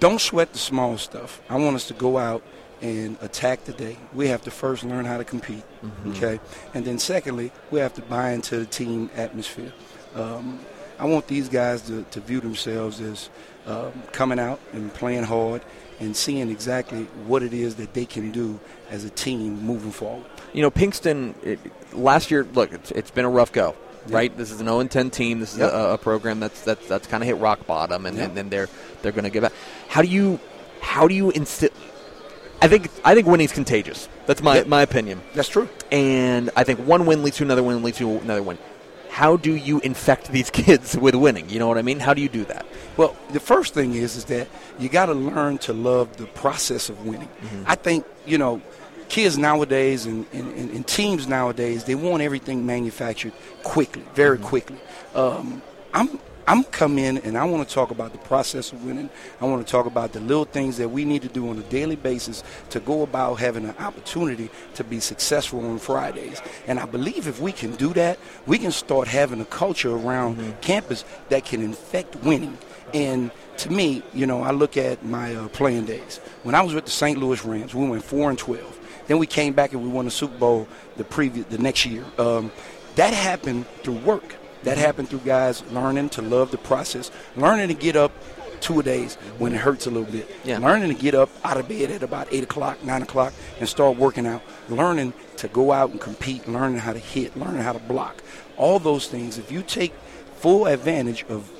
Don't 0.00 0.20
sweat 0.20 0.52
the 0.52 0.58
small 0.58 0.98
stuff. 0.98 1.40
I 1.48 1.56
want 1.56 1.76
us 1.76 1.86
to 1.88 1.94
go 1.94 2.18
out 2.18 2.42
and 2.80 3.16
attack 3.20 3.64
the 3.64 3.72
day. 3.72 3.96
We 4.12 4.26
have 4.28 4.42
to 4.42 4.50
first 4.50 4.82
learn 4.82 5.04
how 5.04 5.16
to 5.18 5.24
compete, 5.24 5.62
okay? 6.08 6.40
And 6.74 6.84
then 6.84 6.98
secondly, 6.98 7.52
we 7.70 7.78
have 7.78 7.94
to 7.94 8.02
buy 8.02 8.32
into 8.32 8.58
the 8.58 8.66
team 8.66 9.08
atmosphere. 9.14 9.72
Um, 10.16 10.58
I 10.98 11.06
want 11.06 11.28
these 11.28 11.48
guys 11.48 11.82
to, 11.82 12.02
to 12.10 12.20
view 12.20 12.40
themselves 12.40 13.00
as 13.00 13.30
um, 13.66 13.92
coming 14.10 14.40
out 14.40 14.58
and 14.72 14.92
playing 14.92 15.22
hard 15.22 15.62
and 16.02 16.16
seeing 16.16 16.50
exactly 16.50 17.04
what 17.26 17.42
it 17.42 17.52
is 17.54 17.76
that 17.76 17.94
they 17.94 18.04
can 18.04 18.30
do 18.30 18.58
as 18.90 19.04
a 19.04 19.10
team 19.10 19.62
moving 19.62 19.92
forward. 19.92 20.24
You 20.52 20.62
know, 20.62 20.70
Pinkston 20.70 21.34
it, 21.44 21.58
last 21.94 22.30
year. 22.30 22.46
Look, 22.52 22.72
it's, 22.72 22.90
it's 22.90 23.10
been 23.10 23.24
a 23.24 23.30
rough 23.30 23.52
go, 23.52 23.74
right? 24.08 24.36
This 24.36 24.50
is 24.50 24.60
an 24.60 24.66
0 24.66 24.84
10 24.84 25.10
team. 25.10 25.40
This 25.40 25.52
is 25.54 25.60
Yep. 25.60 25.72
a, 25.72 25.92
a 25.94 25.98
program 25.98 26.40
that's 26.40 26.60
that's 26.62 26.86
that's 26.88 27.06
kind 27.06 27.22
of 27.22 27.26
hit 27.26 27.38
rock 27.38 27.66
bottom, 27.66 28.04
and, 28.06 28.16
Yep. 28.16 28.28
and 28.28 28.36
then 28.36 28.48
they're 28.50 28.68
they're 29.02 29.12
going 29.12 29.24
to 29.24 29.30
give 29.30 29.44
out. 29.44 29.52
How 29.88 30.02
do 30.02 30.08
you 30.08 30.38
how 30.80 31.08
do 31.08 31.14
you 31.14 31.30
instill? 31.30 31.70
I 32.60 32.68
think 32.68 32.90
I 33.04 33.14
think 33.14 33.26
winning's 33.26 33.52
contagious. 33.52 34.08
That's 34.26 34.42
my 34.42 34.56
Yep. 34.56 34.66
my 34.66 34.82
opinion. 34.82 35.20
That's 35.34 35.48
true. 35.48 35.68
and 35.90 36.50
I 36.56 36.64
think 36.64 36.80
one 36.80 37.06
win 37.06 37.22
leads 37.22 37.38
to 37.38 37.44
another 37.44 37.62
win 37.62 37.82
leads 37.82 37.98
to 37.98 38.18
another 38.18 38.42
win. 38.42 38.58
How 39.10 39.36
do 39.36 39.54
you 39.54 39.80
infect 39.80 40.28
these 40.32 40.48
kids 40.60 40.96
with 40.96 41.14
winning? 41.14 41.48
You 41.50 41.58
know 41.58 41.68
what 41.68 41.76
I 41.78 41.82
mean? 41.82 41.98
How 42.00 42.14
do 42.14 42.22
you 42.22 42.28
do 42.28 42.44
that? 42.46 42.64
Well, 42.96 43.16
the 43.32 43.40
first 43.40 43.74
thing 43.74 43.94
is 43.94 44.16
is 44.16 44.24
that 44.26 44.48
you 44.78 44.88
got 44.88 45.06
to 45.06 45.14
learn 45.14 45.58
to 45.58 45.72
love 45.72 46.16
the 46.16 46.26
process 46.26 46.88
of 46.88 47.06
winning. 47.06 47.28
Mm-hmm. 47.28 47.64
I 47.66 47.74
think 47.74 48.06
you 48.26 48.38
know, 48.38 48.62
kids 49.08 49.36
nowadays 49.36 50.06
and, 50.06 50.26
and, 50.32 50.52
and, 50.56 50.70
and 50.70 50.86
teams 50.86 51.26
nowadays 51.26 51.84
they 51.84 51.94
want 51.94 52.22
everything 52.22 52.64
manufactured 52.64 53.32
quickly, 53.62 54.04
very 54.14 54.38
mm-hmm. 54.38 54.46
quickly. 54.46 54.78
Um, 55.14 55.62
I'm 55.92 56.18
I'm 56.46 56.64
come 56.64 56.98
in 56.98 57.18
and 57.18 57.38
I 57.38 57.44
want 57.44 57.68
to 57.68 57.72
talk 57.72 57.90
about 57.90 58.12
the 58.12 58.18
process 58.18 58.72
of 58.72 58.84
winning. 58.84 59.08
I 59.40 59.44
want 59.44 59.64
to 59.64 59.70
talk 59.70 59.86
about 59.86 60.12
the 60.12 60.20
little 60.20 60.44
things 60.44 60.76
that 60.78 60.88
we 60.88 61.04
need 61.04 61.22
to 61.22 61.28
do 61.28 61.48
on 61.48 61.58
a 61.58 61.62
daily 61.62 61.94
basis 61.94 62.42
to 62.70 62.80
go 62.80 63.02
about 63.02 63.34
having 63.36 63.64
an 63.64 63.76
opportunity 63.78 64.50
to 64.74 64.82
be 64.82 64.98
successful 64.98 65.64
on 65.64 65.78
Fridays. 65.78 66.42
And 66.66 66.80
I 66.80 66.86
believe 66.86 67.28
if 67.28 67.40
we 67.40 67.52
can 67.52 67.76
do 67.76 67.92
that, 67.94 68.18
we 68.46 68.58
can 68.58 68.72
start 68.72 69.06
having 69.06 69.40
a 69.40 69.44
culture 69.44 69.94
around 69.94 70.36
mm-hmm. 70.36 70.60
campus 70.60 71.04
that 71.28 71.44
can 71.44 71.62
infect 71.62 72.16
winning. 72.16 72.58
And 72.94 73.30
to 73.58 73.70
me, 73.72 74.02
you 74.12 74.26
know, 74.26 74.42
I 74.42 74.50
look 74.50 74.76
at 74.76 75.04
my 75.04 75.34
uh, 75.34 75.48
playing 75.48 75.86
days. 75.86 76.18
When 76.42 76.54
I 76.54 76.62
was 76.62 76.74
with 76.74 76.84
the 76.84 76.90
St. 76.90 77.18
Louis 77.18 77.44
Rams, 77.44 77.74
we 77.74 77.86
went 77.88 78.04
four 78.04 78.28
and 78.30 78.38
twelve. 78.38 78.78
Then 79.06 79.18
we 79.18 79.26
came 79.26 79.52
back 79.52 79.72
and 79.72 79.82
we 79.82 79.88
won 79.88 80.04
the 80.04 80.10
Super 80.10 80.36
Bowl 80.38 80.68
the 80.96 81.04
previous 81.04 81.46
the 81.46 81.58
next 81.58 81.84
year. 81.86 82.04
Um, 82.18 82.52
that 82.96 83.12
happened 83.14 83.66
through 83.82 83.98
work. 83.98 84.36
That 84.62 84.78
happened 84.78 85.08
through 85.08 85.20
guys 85.20 85.62
learning 85.72 86.10
to 86.10 86.22
love 86.22 86.50
the 86.52 86.58
process, 86.58 87.10
learning 87.36 87.68
to 87.68 87.74
get 87.74 87.96
up 87.96 88.12
two 88.60 88.78
a 88.78 88.82
days 88.82 89.16
when 89.38 89.52
it 89.52 89.58
hurts 89.58 89.86
a 89.86 89.90
little 89.90 90.10
bit, 90.10 90.30
Yeah. 90.44 90.58
learning 90.58 90.94
to 90.94 90.94
get 90.94 91.16
up 91.16 91.30
out 91.42 91.56
of 91.56 91.68
bed 91.68 91.90
at 91.90 92.04
about 92.04 92.28
eight 92.30 92.44
o'clock, 92.44 92.82
nine 92.84 93.02
o'clock, 93.02 93.32
and 93.58 93.68
start 93.68 93.96
working 93.96 94.24
out, 94.24 94.40
learning 94.68 95.14
to 95.38 95.48
go 95.48 95.72
out 95.72 95.90
and 95.90 96.00
compete, 96.00 96.46
learning 96.46 96.78
how 96.78 96.92
to 96.92 97.00
hit, 97.00 97.36
learning 97.36 97.62
how 97.62 97.72
to 97.72 97.80
block. 97.80 98.22
All 98.56 98.78
those 98.78 99.08
things. 99.08 99.36
If 99.36 99.50
you 99.50 99.62
take 99.62 99.92
full 100.36 100.66
advantage 100.66 101.24
of 101.28 101.50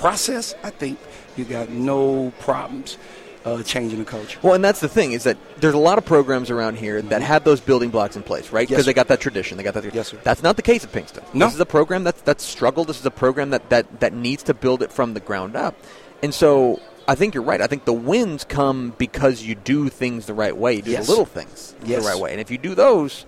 process, 0.00 0.54
I 0.62 0.70
think 0.70 0.98
you 1.36 1.44
got 1.44 1.68
no 1.70 2.32
problems 2.40 2.98
uh, 3.44 3.62
changing 3.62 3.98
the 4.00 4.04
culture. 4.04 4.38
Well, 4.42 4.54
and 4.54 4.64
that's 4.64 4.80
the 4.80 4.88
thing 4.88 5.12
is 5.12 5.24
that 5.24 5.36
there's 5.60 5.74
a 5.74 5.78
lot 5.78 5.96
of 5.98 6.04
programs 6.04 6.50
around 6.50 6.76
here 6.76 7.00
that 7.02 7.22
have 7.22 7.44
those 7.44 7.60
building 7.60 7.90
blocks 7.90 8.16
in 8.16 8.22
place, 8.22 8.50
right? 8.52 8.68
Yes, 8.68 8.76
Because 8.76 8.86
they 8.86 8.92
got 8.92 9.08
that 9.08 9.20
tradition, 9.20 9.56
they 9.56 9.62
got 9.62 9.74
that. 9.74 9.94
Yes, 9.94 10.08
sir. 10.08 10.18
That's 10.22 10.42
not 10.42 10.56
the 10.56 10.62
case 10.62 10.84
at 10.84 10.92
Pinkston. 10.92 11.22
No. 11.34 11.46
This 11.46 11.54
is 11.54 11.60
a 11.60 11.66
program 11.66 12.04
that's 12.04 12.20
that's 12.22 12.44
struggled. 12.44 12.88
This 12.88 12.98
is 13.00 13.06
a 13.06 13.10
program 13.10 13.50
that 13.50 13.70
that 13.70 14.00
that 14.00 14.12
needs 14.12 14.42
to 14.44 14.54
build 14.54 14.82
it 14.82 14.92
from 14.92 15.14
the 15.14 15.20
ground 15.20 15.56
up, 15.56 15.74
and 16.22 16.32
so. 16.34 16.80
I 17.08 17.16
think 17.16 17.34
you're 17.34 17.42
right. 17.42 17.60
I 17.60 17.66
think 17.66 17.86
the 17.86 17.92
wins 17.92 18.44
come 18.44 18.94
because 18.96 19.42
you 19.42 19.56
do 19.56 19.88
things 19.88 20.26
the 20.26 20.34
right 20.34 20.56
way. 20.56 20.74
You 20.74 20.82
do 20.82 20.90
Yes. 20.92 21.06
the 21.06 21.10
little 21.12 21.24
things 21.24 21.74
Yes. 21.84 22.04
the 22.04 22.08
right 22.08 22.16
way. 22.20 22.30
And 22.30 22.40
if 22.40 22.52
you 22.52 22.58
do 22.58 22.76
those, 22.76 23.26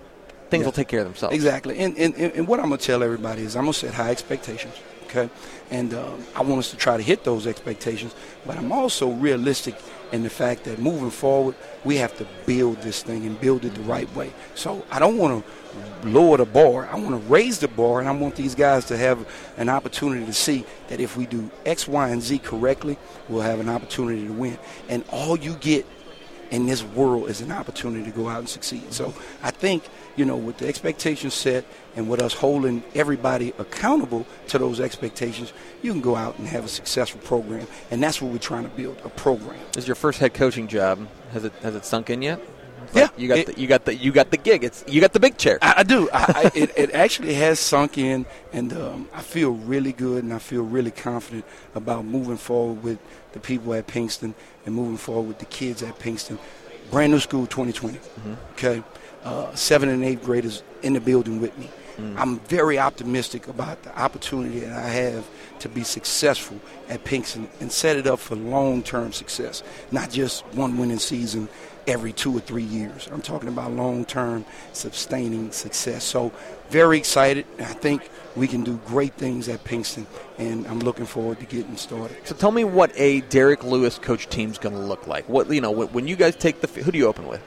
things 0.51 0.65
will 0.65 0.71
take 0.71 0.87
care 0.87 1.01
of 1.01 1.07
themselves. 1.07 1.35
Exactly. 1.35 1.81
And, 1.81 1.99
and, 1.99 2.15
and 2.15 2.47
what 2.47 2.61
I'm 2.61 2.69
going 2.69 2.79
to 2.79 2.87
tell 2.87 3.03
everybody 3.03 3.43
is 3.43 3.57
I'm 3.57 3.65
going 3.65 3.73
to 3.73 3.79
set 3.81 3.95
high 3.95 4.11
expectations, 4.13 4.75
okay? 5.13 5.33
And 5.71 5.95
um, 5.95 6.25
I 6.35 6.43
want 6.43 6.61
us 6.61 6.71
to 6.71 6.77
try 6.77 6.97
to 6.97 7.03
hit 7.03 7.25
those 7.25 7.47
expectations, 7.47 8.15
but 8.47 8.57
I'm 8.57 8.73
also 8.73 9.11
realistic 9.11 9.77
in 10.13 10.23
the 10.23 10.31
fact 10.31 10.65
that 10.65 10.79
moving 10.79 11.11
forward, 11.11 11.55
we 11.85 11.97
have 11.97 12.17
to 12.19 12.27
build 12.45 12.83
this 12.83 13.03
thing 13.03 13.27
and 13.27 13.41
build 13.41 13.65
it 13.65 13.75
the 13.75 13.83
right 13.83 14.13
way. 14.15 14.33
So 14.55 14.85
I 14.91 14.99
don't 14.99 15.17
want 15.17 15.45
to 15.45 16.09
lower 16.09 16.37
the 16.37 16.45
bar. 16.45 16.87
I 16.87 16.97
want 16.97 17.11
to 17.11 17.29
raise 17.33 17.59
the 17.59 17.69
bar, 17.69 18.01
and 18.01 18.09
I 18.09 18.13
want 18.13 18.37
these 18.37 18.55
guys 18.55 18.85
to 18.87 18.97
have 18.97 19.27
an 19.57 19.69
opportunity 19.69 20.27
to 20.27 20.33
see 20.33 20.65
that 20.89 21.01
if 21.01 21.17
we 21.17 21.27
do 21.27 21.51
X, 21.65 21.89
Y, 21.89 22.09
and 22.09 22.23
Z 22.23 22.41
correctly, 22.41 22.99
we'll 23.29 23.43
have 23.43 23.61
an 23.61 23.69
opportunity 23.69 24.27
to 24.27 24.33
win. 24.33 24.59
And 24.89 25.05
all 25.11 25.39
you 25.39 25.55
get 25.55 25.87
in 26.51 26.67
this 26.67 26.83
world 26.85 27.31
is 27.31 27.41
an 27.41 27.51
opportunity 27.51 28.05
to 28.05 28.11
go 28.11 28.29
out 28.29 28.41
and 28.41 28.49
succeed. 28.49 28.93
So 28.93 29.15
I 29.43 29.51
think, 29.51 29.85
you 30.17 30.25
know, 30.25 30.37
with 30.37 30.59
the 30.59 30.69
expectations 30.69 31.35
set 31.35 31.65
and 31.97 32.09
with 32.09 32.21
us 32.21 32.35
holding 32.35 32.83
everybody 32.95 33.53
accountable 33.59 34.27
to 34.49 34.59
those 34.59 34.81
expectations, 34.81 35.53
you 35.83 35.93
can 35.93 36.01
go 36.01 36.17
out 36.17 36.39
and 36.39 36.47
have 36.49 36.65
a 36.65 36.69
successful 36.69 37.21
program. 37.23 37.67
And 37.91 38.03
that's 38.03 38.21
what 38.21 38.31
we're 38.33 38.39
trying 38.39 38.65
to 38.65 38.71
build 38.71 39.01
a 39.05 39.09
program. 39.09 39.59
This 39.73 39.85
is 39.85 39.89
your 39.89 39.95
first 39.95 40.19
head 40.19 40.35
coaching 40.35 40.69
job. 40.69 41.07
Has 41.33 41.45
it 41.45 41.53
has 41.63 41.75
it 41.75 41.85
sunk 41.85 42.11
in 42.11 42.23
yet? 42.23 42.41
Yeah, 42.95 43.09
you 43.17 43.29
got 43.29 43.39
it- 43.39 43.47
the, 43.47 43.59
you 43.61 43.67
got 43.69 43.85
the 43.87 43.95
you 43.95 44.13
got 44.13 44.31
the 44.31 44.37
gig. 44.37 44.65
It's 44.65 44.85
you 44.87 45.01
got 45.01 45.13
the 45.15 45.21
big 45.21 45.39
chair. 45.39 45.59
I, 45.63 45.75
I 45.79 45.83
do. 45.83 46.11
I, 46.13 46.25
I, 46.45 46.51
it, 46.55 46.73
it 46.77 46.91
actually 46.91 47.33
has 47.35 47.59
sunk 47.59 47.97
in, 47.97 48.27
and 48.53 48.73
um, 48.75 49.09
I 49.15 49.23
feel 49.23 49.53
really 49.53 49.93
good, 49.93 50.25
and 50.25 50.33
I 50.35 50.39
feel 50.39 50.63
really 50.63 50.91
confident 50.91 51.45
about 51.75 52.05
moving 52.05 52.37
forward 52.37 52.83
with 52.83 52.99
the 53.33 53.41
people 53.41 53.73
at 53.73 53.87
Pinkston 53.87 54.35
and 54.67 54.75
moving 54.75 54.99
forward 54.99 55.29
with 55.29 55.39
the 55.39 55.47
kids 55.47 55.83
at 55.83 55.99
Pinkston. 56.01 56.39
Brand 56.91 57.13
new 57.13 57.21
school, 57.21 57.47
2020. 57.47 57.99
Okay, 58.53 58.83
uh, 59.25 59.55
seven 59.55 59.89
and 59.89 60.05
eighth 60.05 60.25
graders 60.25 60.63
in 60.83 60.95
the 60.95 61.01
building 61.01 61.41
with 61.41 61.57
me. 61.59 61.69
I'm 62.17 62.41
very 62.41 62.79
optimistic 62.79 63.49
about 63.49 63.83
the 63.83 63.97
opportunity 63.97 64.61
that 64.61 64.73
I 64.73 64.89
have 64.89 65.29
to 65.61 65.69
be 65.69 65.85
successful 65.85 66.59
at 66.89 67.05
Pinkston 67.05 67.49
and 67.61 67.71
set 67.71 67.97
it 67.97 68.07
up 68.07 68.19
for 68.19 68.35
long-term 68.35 69.13
success, 69.13 69.63
not 69.91 70.11
just 70.11 70.45
one 70.47 70.79
winning 70.79 70.99
season 70.99 71.49
every 71.87 72.13
two 72.13 72.37
or 72.37 72.41
three 72.41 72.63
years. 72.63 73.09
I'm 73.13 73.23
talking 73.23 73.49
about 73.49 73.73
long-term 73.73 74.45
sustaining 74.73 75.53
success. 75.53 76.03
So 76.03 76.33
very 76.71 76.99
excited. 76.99 77.47
I 77.59 77.65
think 77.65 78.09
we 78.37 78.49
can 78.49 78.65
do 78.65 78.81
great 78.87 79.15
things 79.15 79.49
at 79.49 79.63
Pinkston, 79.63 80.07
and 80.39 80.67
I'm 80.67 80.81
looking 80.81 81.07
forward 81.07 81.41
to 81.41 81.47
getting 81.47 81.77
started. 81.77 82.17
So 82.25 82.35
tell 82.35 82.53
me 82.53 82.65
what 82.65 82.91
a 82.97 83.21
Derek 83.23 83.63
Lewis 83.63 83.99
coach 83.99 84.29
team's 84.29 84.59
going 84.59 84.75
to 84.75 84.81
look 84.81 85.07
like. 85.07 85.29
What 85.29 85.51
you 85.51 85.61
know 85.61 85.71
when 85.71 86.09
you 86.09 86.17
guys 86.17 86.35
take 86.37 86.61
the 86.63 86.83
who 86.83 86.91
do 86.91 86.99
you 86.99 87.07
open 87.07 87.29
with? 87.29 87.43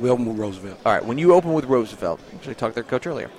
We 0.00 0.08
open 0.10 0.26
with 0.26 0.38
Roosevelt. 0.38 0.78
All 0.84 0.92
right, 0.92 1.04
when 1.04 1.18
you 1.18 1.34
open 1.34 1.52
with 1.52 1.66
Roosevelt, 1.66 2.20
actually 2.34 2.54
talked 2.54 2.74
to 2.74 2.82
their 2.82 2.88
coach 2.90 3.06
earlier. 3.06 3.30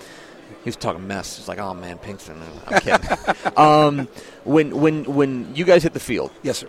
He 0.63 0.67
was 0.67 0.75
talking 0.75 1.07
mess. 1.07 1.37
He's 1.37 1.47
like, 1.47 1.57
"Oh 1.59 1.73
man, 1.73 1.97
Pinkston." 1.97 2.39
I'm 2.67 2.79
kidding. 2.81 3.53
um, 3.57 4.07
when 4.43 4.79
when 4.79 5.03
when 5.05 5.55
you 5.55 5.65
guys 5.65 5.81
hit 5.83 5.93
the 5.93 5.99
field, 5.99 6.31
Yes, 6.43 6.59
sir. 6.59 6.67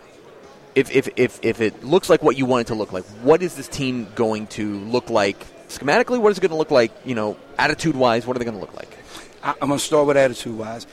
if, 0.75 0.91
if 0.91 1.09
if 1.17 1.39
if 1.43 1.61
it 1.61 1.85
looks 1.85 2.09
like 2.09 2.23
what 2.23 2.37
you 2.39 2.47
want 2.47 2.63
it 2.63 2.67
to 2.69 2.75
look 2.75 2.93
like, 2.93 3.05
what 3.23 3.43
is 3.43 3.55
this 3.55 3.69
team 3.69 4.07
going 4.15 4.47
to 4.49 4.79
look 4.81 5.11
like 5.11 5.45
schematically? 5.69 6.19
What 6.19 6.31
is 6.33 6.39
it 6.39 6.41
going 6.41 6.53
to 6.53 6.57
look 6.57 6.71
like? 6.71 6.91
You 7.05 7.15
know, 7.15 7.37
attitude 7.59 7.95
wise, 7.97 8.27
what 8.27 8.35
are 8.37 8.39
they 8.39 8.45
going 8.47 8.57
to 8.57 8.61
look 8.61 8.75
like? 8.75 8.97
I, 9.43 9.51
I'm 9.61 9.69
going 9.69 9.79
to 9.79 9.85
start 9.85 10.07
with 10.07 10.17
attitude 10.17 10.57
wise. 10.57 10.87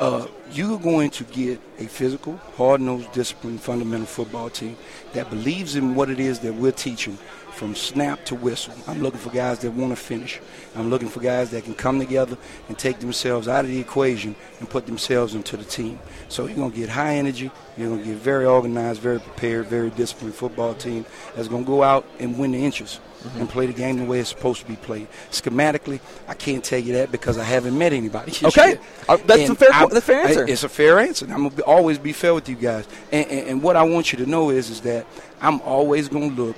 Uh, 0.00 0.26
you're 0.50 0.80
going 0.80 1.10
to 1.10 1.22
get 1.24 1.60
a 1.78 1.84
physical, 1.84 2.36
hard 2.56 2.80
nosed, 2.80 3.12
disciplined, 3.12 3.60
fundamental 3.60 4.06
football 4.06 4.50
team 4.50 4.76
that 5.12 5.30
believes 5.30 5.76
in 5.76 5.94
what 5.94 6.10
it 6.10 6.18
is 6.18 6.40
that 6.40 6.52
we're 6.54 6.72
teaching 6.72 7.16
from 7.52 7.74
snap 7.74 8.24
to 8.26 8.34
whistle. 8.34 8.74
I'm 8.86 9.02
looking 9.02 9.20
for 9.20 9.30
guys 9.30 9.60
that 9.60 9.70
want 9.72 9.90
to 9.92 9.96
finish. 9.96 10.40
I'm 10.74 10.90
looking 10.90 11.08
for 11.08 11.20
guys 11.20 11.50
that 11.50 11.64
can 11.64 11.74
come 11.74 11.98
together 12.00 12.36
and 12.68 12.78
take 12.78 12.98
themselves 12.98 13.46
out 13.48 13.64
of 13.64 13.70
the 13.70 13.78
equation 13.78 14.34
and 14.58 14.68
put 14.68 14.86
themselves 14.86 15.34
into 15.34 15.56
the 15.56 15.64
team. 15.64 15.98
So 16.28 16.46
you're 16.46 16.56
going 16.56 16.70
to 16.72 16.76
get 16.76 16.88
high 16.88 17.16
energy. 17.16 17.50
You're 17.76 17.88
going 17.88 18.00
to 18.00 18.06
get 18.06 18.16
very 18.16 18.46
organized, 18.46 19.00
very 19.00 19.20
prepared, 19.20 19.66
very 19.66 19.90
disciplined 19.90 20.34
football 20.34 20.74
team 20.74 21.04
that's 21.36 21.48
going 21.48 21.64
to 21.64 21.68
go 21.68 21.82
out 21.82 22.06
and 22.18 22.38
win 22.38 22.52
the 22.52 22.64
inches 22.64 23.00
and 23.36 23.48
play 23.48 23.66
the 23.66 23.72
game 23.72 23.98
the 23.98 24.04
way 24.04 24.18
it's 24.18 24.30
supposed 24.30 24.60
to 24.62 24.66
be 24.66 24.74
played. 24.74 25.06
Schematically, 25.30 26.00
I 26.26 26.34
can't 26.34 26.64
tell 26.64 26.80
you 26.80 26.94
that 26.94 27.12
because 27.12 27.38
I 27.38 27.44
haven't 27.44 27.78
met 27.78 27.92
anybody. 27.92 28.32
Okay. 28.42 28.78
Uh, 29.08 29.16
that's 29.18 29.42
And 29.42 29.52
a 29.52 29.54
fair- 29.54 29.68
that's 29.88 30.04
fair 30.04 30.26
answer. 30.26 30.46
It's 30.48 30.64
a 30.64 30.68
fair 30.68 30.98
answer. 30.98 31.26
I'm 31.26 31.44
gonna 31.44 31.50
be, 31.50 31.62
always 31.62 31.98
be 31.98 32.12
fair 32.12 32.34
with 32.34 32.48
you 32.48 32.56
guys. 32.56 32.86
And, 33.12 33.26
and, 33.28 33.48
and 33.48 33.62
what 33.62 33.76
I 33.76 33.84
want 33.84 34.12
you 34.12 34.18
to 34.18 34.26
know 34.26 34.50
is, 34.50 34.68
is 34.68 34.80
that 34.80 35.06
I'm 35.40 35.60
always 35.62 36.08
going 36.08 36.34
to 36.34 36.42
look 36.42 36.56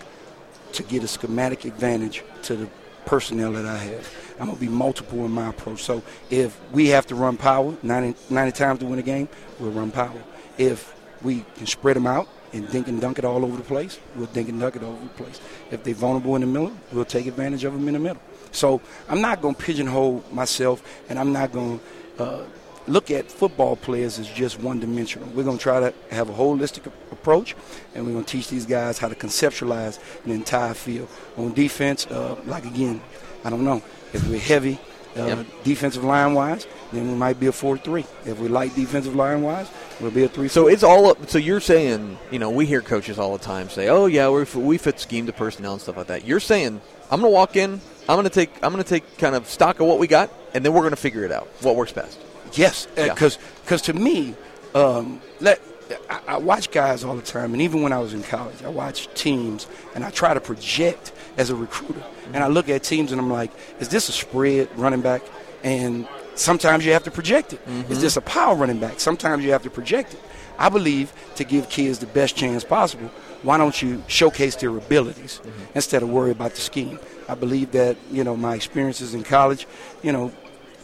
to 0.74 0.82
get 0.82 1.02
a 1.02 1.08
schematic 1.08 1.64
advantage 1.64 2.22
to 2.42 2.56
the 2.56 2.68
personnel 3.06 3.52
that 3.52 3.66
I 3.66 3.76
have. 3.76 4.12
I'm 4.40 4.46
going 4.46 4.56
to 4.56 4.60
be 4.60 4.68
multiple 4.68 5.24
in 5.24 5.30
my 5.30 5.48
approach. 5.48 5.82
So 5.82 6.02
if 6.30 6.58
we 6.72 6.88
have 6.88 7.06
to 7.06 7.14
run 7.14 7.36
power 7.36 7.76
90, 7.82 8.32
90 8.32 8.52
times 8.52 8.80
to 8.80 8.86
win 8.86 8.98
a 8.98 9.02
game, 9.02 9.28
we'll 9.60 9.70
run 9.70 9.90
power. 9.90 10.20
If 10.58 10.94
we 11.22 11.44
can 11.56 11.66
spread 11.66 11.96
them 11.96 12.06
out 12.06 12.28
and 12.52 12.68
dink 12.70 12.88
and 12.88 13.00
dunk 13.00 13.18
it 13.18 13.24
all 13.24 13.44
over 13.44 13.56
the 13.56 13.62
place, 13.62 13.98
we'll 14.16 14.26
dink 14.26 14.48
and 14.48 14.60
dunk 14.60 14.76
it 14.76 14.82
all 14.82 14.92
over 14.92 15.02
the 15.02 15.24
place. 15.24 15.40
If 15.70 15.84
they're 15.84 15.94
vulnerable 15.94 16.34
in 16.36 16.40
the 16.40 16.46
middle, 16.46 16.72
we'll 16.92 17.04
take 17.04 17.26
advantage 17.26 17.64
of 17.64 17.72
them 17.72 17.86
in 17.88 17.94
the 17.94 18.00
middle. 18.00 18.22
So 18.52 18.80
I'm 19.08 19.20
not 19.20 19.42
going 19.42 19.54
to 19.54 19.62
pigeonhole 19.62 20.24
myself, 20.32 20.82
and 21.08 21.18
I'm 21.18 21.32
not 21.32 21.52
going 21.52 21.80
to 22.16 22.22
uh, 22.22 22.44
look 22.86 23.10
at 23.10 23.30
football 23.30 23.76
players 23.76 24.18
as 24.18 24.28
just 24.28 24.60
one 24.60 24.80
dimensional. 24.80 25.28
We're 25.30 25.44
going 25.44 25.58
to 25.58 25.62
try 25.62 25.80
to 25.80 25.94
have 26.10 26.28
a 26.28 26.32
holistic 26.32 26.86
approach, 27.10 27.54
and 27.94 28.06
we're 28.06 28.12
going 28.12 28.24
to 28.24 28.30
teach 28.30 28.48
these 28.48 28.66
guys 28.66 28.98
how 28.98 29.08
to 29.08 29.14
conceptualize 29.14 29.98
an 30.24 30.30
entire 30.32 30.74
field. 30.74 31.08
On 31.36 31.52
defense, 31.52 32.06
uh, 32.06 32.36
like 32.46 32.64
again, 32.64 33.00
I 33.44 33.50
don't 33.50 33.64
know. 33.64 33.82
If 34.12 34.26
we're 34.28 34.38
heavy 34.38 34.78
uh, 35.16 35.26
Yep. 35.26 35.46
defensive 35.64 36.04
line 36.04 36.34
wise, 36.34 36.66
then 36.92 37.08
we 37.08 37.14
might 37.14 37.38
be 37.38 37.46
a 37.46 37.52
4 37.52 37.78
3. 37.78 38.04
If 38.26 38.38
we're 38.40 38.48
light 38.48 38.74
defensive 38.74 39.14
line 39.14 39.42
wise, 39.42 39.68
we'll 40.00 40.10
be 40.10 40.24
a 40.24 40.28
3 40.28 40.48
So 40.48 40.66
it's 40.66 40.82
all 40.82 41.06
up. 41.06 41.28
So 41.30 41.38
you're 41.38 41.60
saying, 41.60 42.18
you 42.32 42.38
know, 42.38 42.50
we 42.50 42.66
hear 42.66 42.80
coaches 42.80 43.18
all 43.18 43.36
the 43.36 43.44
time 43.44 43.68
say, 43.70 43.88
"Oh 43.88 44.06
yeah, 44.06 44.28
we 44.28 44.44
we 44.60 44.76
fit 44.78 44.98
scheme 45.00 45.26
to 45.26 45.32
personnel 45.32 45.72
and 45.74 45.80
stuff 45.82 45.96
like 45.96 46.08
that." 46.08 46.26
You're 46.26 46.40
saying, 46.40 46.80
"I'm 47.10 47.20
going 47.20 47.30
to 47.32 47.34
walk 47.34 47.56
in. 47.56 47.80
I'm 48.08 48.16
going 48.16 48.24
to 48.24 48.30
take. 48.30 48.50
I'm 48.62 48.72
going 48.72 48.82
to 48.84 48.88
take 48.88 49.18
kind 49.18 49.34
of 49.34 49.48
stock 49.48 49.80
of 49.80 49.86
what 49.86 49.98
we 49.98 50.06
got, 50.06 50.30
and 50.52 50.64
then 50.64 50.72
we're 50.72 50.80
going 50.82 50.90
to 50.90 50.96
figure 50.96 51.24
it 51.24 51.32
out. 51.32 51.48
What 51.62 51.76
works 51.76 51.92
best." 51.92 52.18
Yes, 52.54 52.86
uh, 52.96 53.02
Yeah. 53.02 53.14
because 53.14 53.82
to 53.82 53.92
me, 53.92 54.34
um, 54.74 55.20
let 55.40 55.60
I, 56.08 56.20
I 56.28 56.36
watch 56.38 56.70
guys 56.70 57.04
all 57.04 57.14
the 57.14 57.22
time, 57.22 57.52
and 57.52 57.60
even 57.60 57.82
when 57.82 57.92
I 57.92 57.98
was 57.98 58.14
in 58.14 58.22
college, 58.22 58.62
I 58.64 58.68
watch 58.68 59.08
teams, 59.14 59.66
and 59.94 60.04
I 60.04 60.10
try 60.10 60.34
to 60.34 60.40
project 60.40 61.12
as 61.36 61.50
a 61.50 61.56
recruiter, 61.56 62.02
and 62.32 62.42
I 62.42 62.48
look 62.48 62.68
at 62.68 62.82
teams, 62.82 63.12
and 63.12 63.20
I'm 63.20 63.30
like, 63.30 63.50
is 63.80 63.88
this 63.88 64.08
a 64.08 64.12
spread 64.12 64.68
running 64.78 65.02
back? 65.02 65.22
And 65.62 66.08
sometimes 66.34 66.84
you 66.84 66.92
have 66.92 67.04
to 67.04 67.10
project 67.10 67.52
it. 67.52 67.60
Is 67.66 67.84
mm-hmm. 67.84 67.94
this 67.94 68.16
a 68.16 68.20
power 68.20 68.54
running 68.54 68.78
back? 68.78 69.00
Sometimes 69.00 69.44
you 69.44 69.52
have 69.52 69.62
to 69.62 69.70
project 69.70 70.14
it. 70.14 70.20
I 70.58 70.68
believe 70.68 71.12
to 71.36 71.44
give 71.44 71.68
kids 71.68 71.98
the 71.98 72.06
best 72.06 72.36
chance 72.36 72.64
possible, 72.64 73.10
why 73.42 73.58
don't 73.58 73.80
you 73.82 74.02
showcase 74.06 74.56
their 74.56 74.70
abilities 74.76 75.40
mm-hmm. 75.42 75.64
instead 75.74 76.02
of 76.02 76.10
worry 76.10 76.30
about 76.30 76.52
the 76.54 76.60
scheme? 76.60 76.98
I 77.28 77.34
believe 77.34 77.72
that 77.72 77.96
you 78.10 78.24
know 78.24 78.36
my 78.36 78.54
experiences 78.54 79.14
in 79.14 79.24
college, 79.24 79.66
you 80.02 80.12
know, 80.12 80.32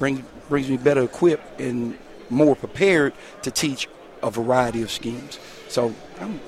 bring, 0.01 0.25
brings 0.49 0.69
me 0.69 0.77
better 0.77 1.05
equipped 1.05 1.61
and 1.61 1.97
more 2.29 2.57
prepared 2.57 3.13
to 3.43 3.53
teach 3.53 3.89
a 4.25 4.31
variety 4.33 4.83
of 4.83 4.91
schemes. 4.91 5.39
So 5.69 5.95
I'm, 6.19 6.41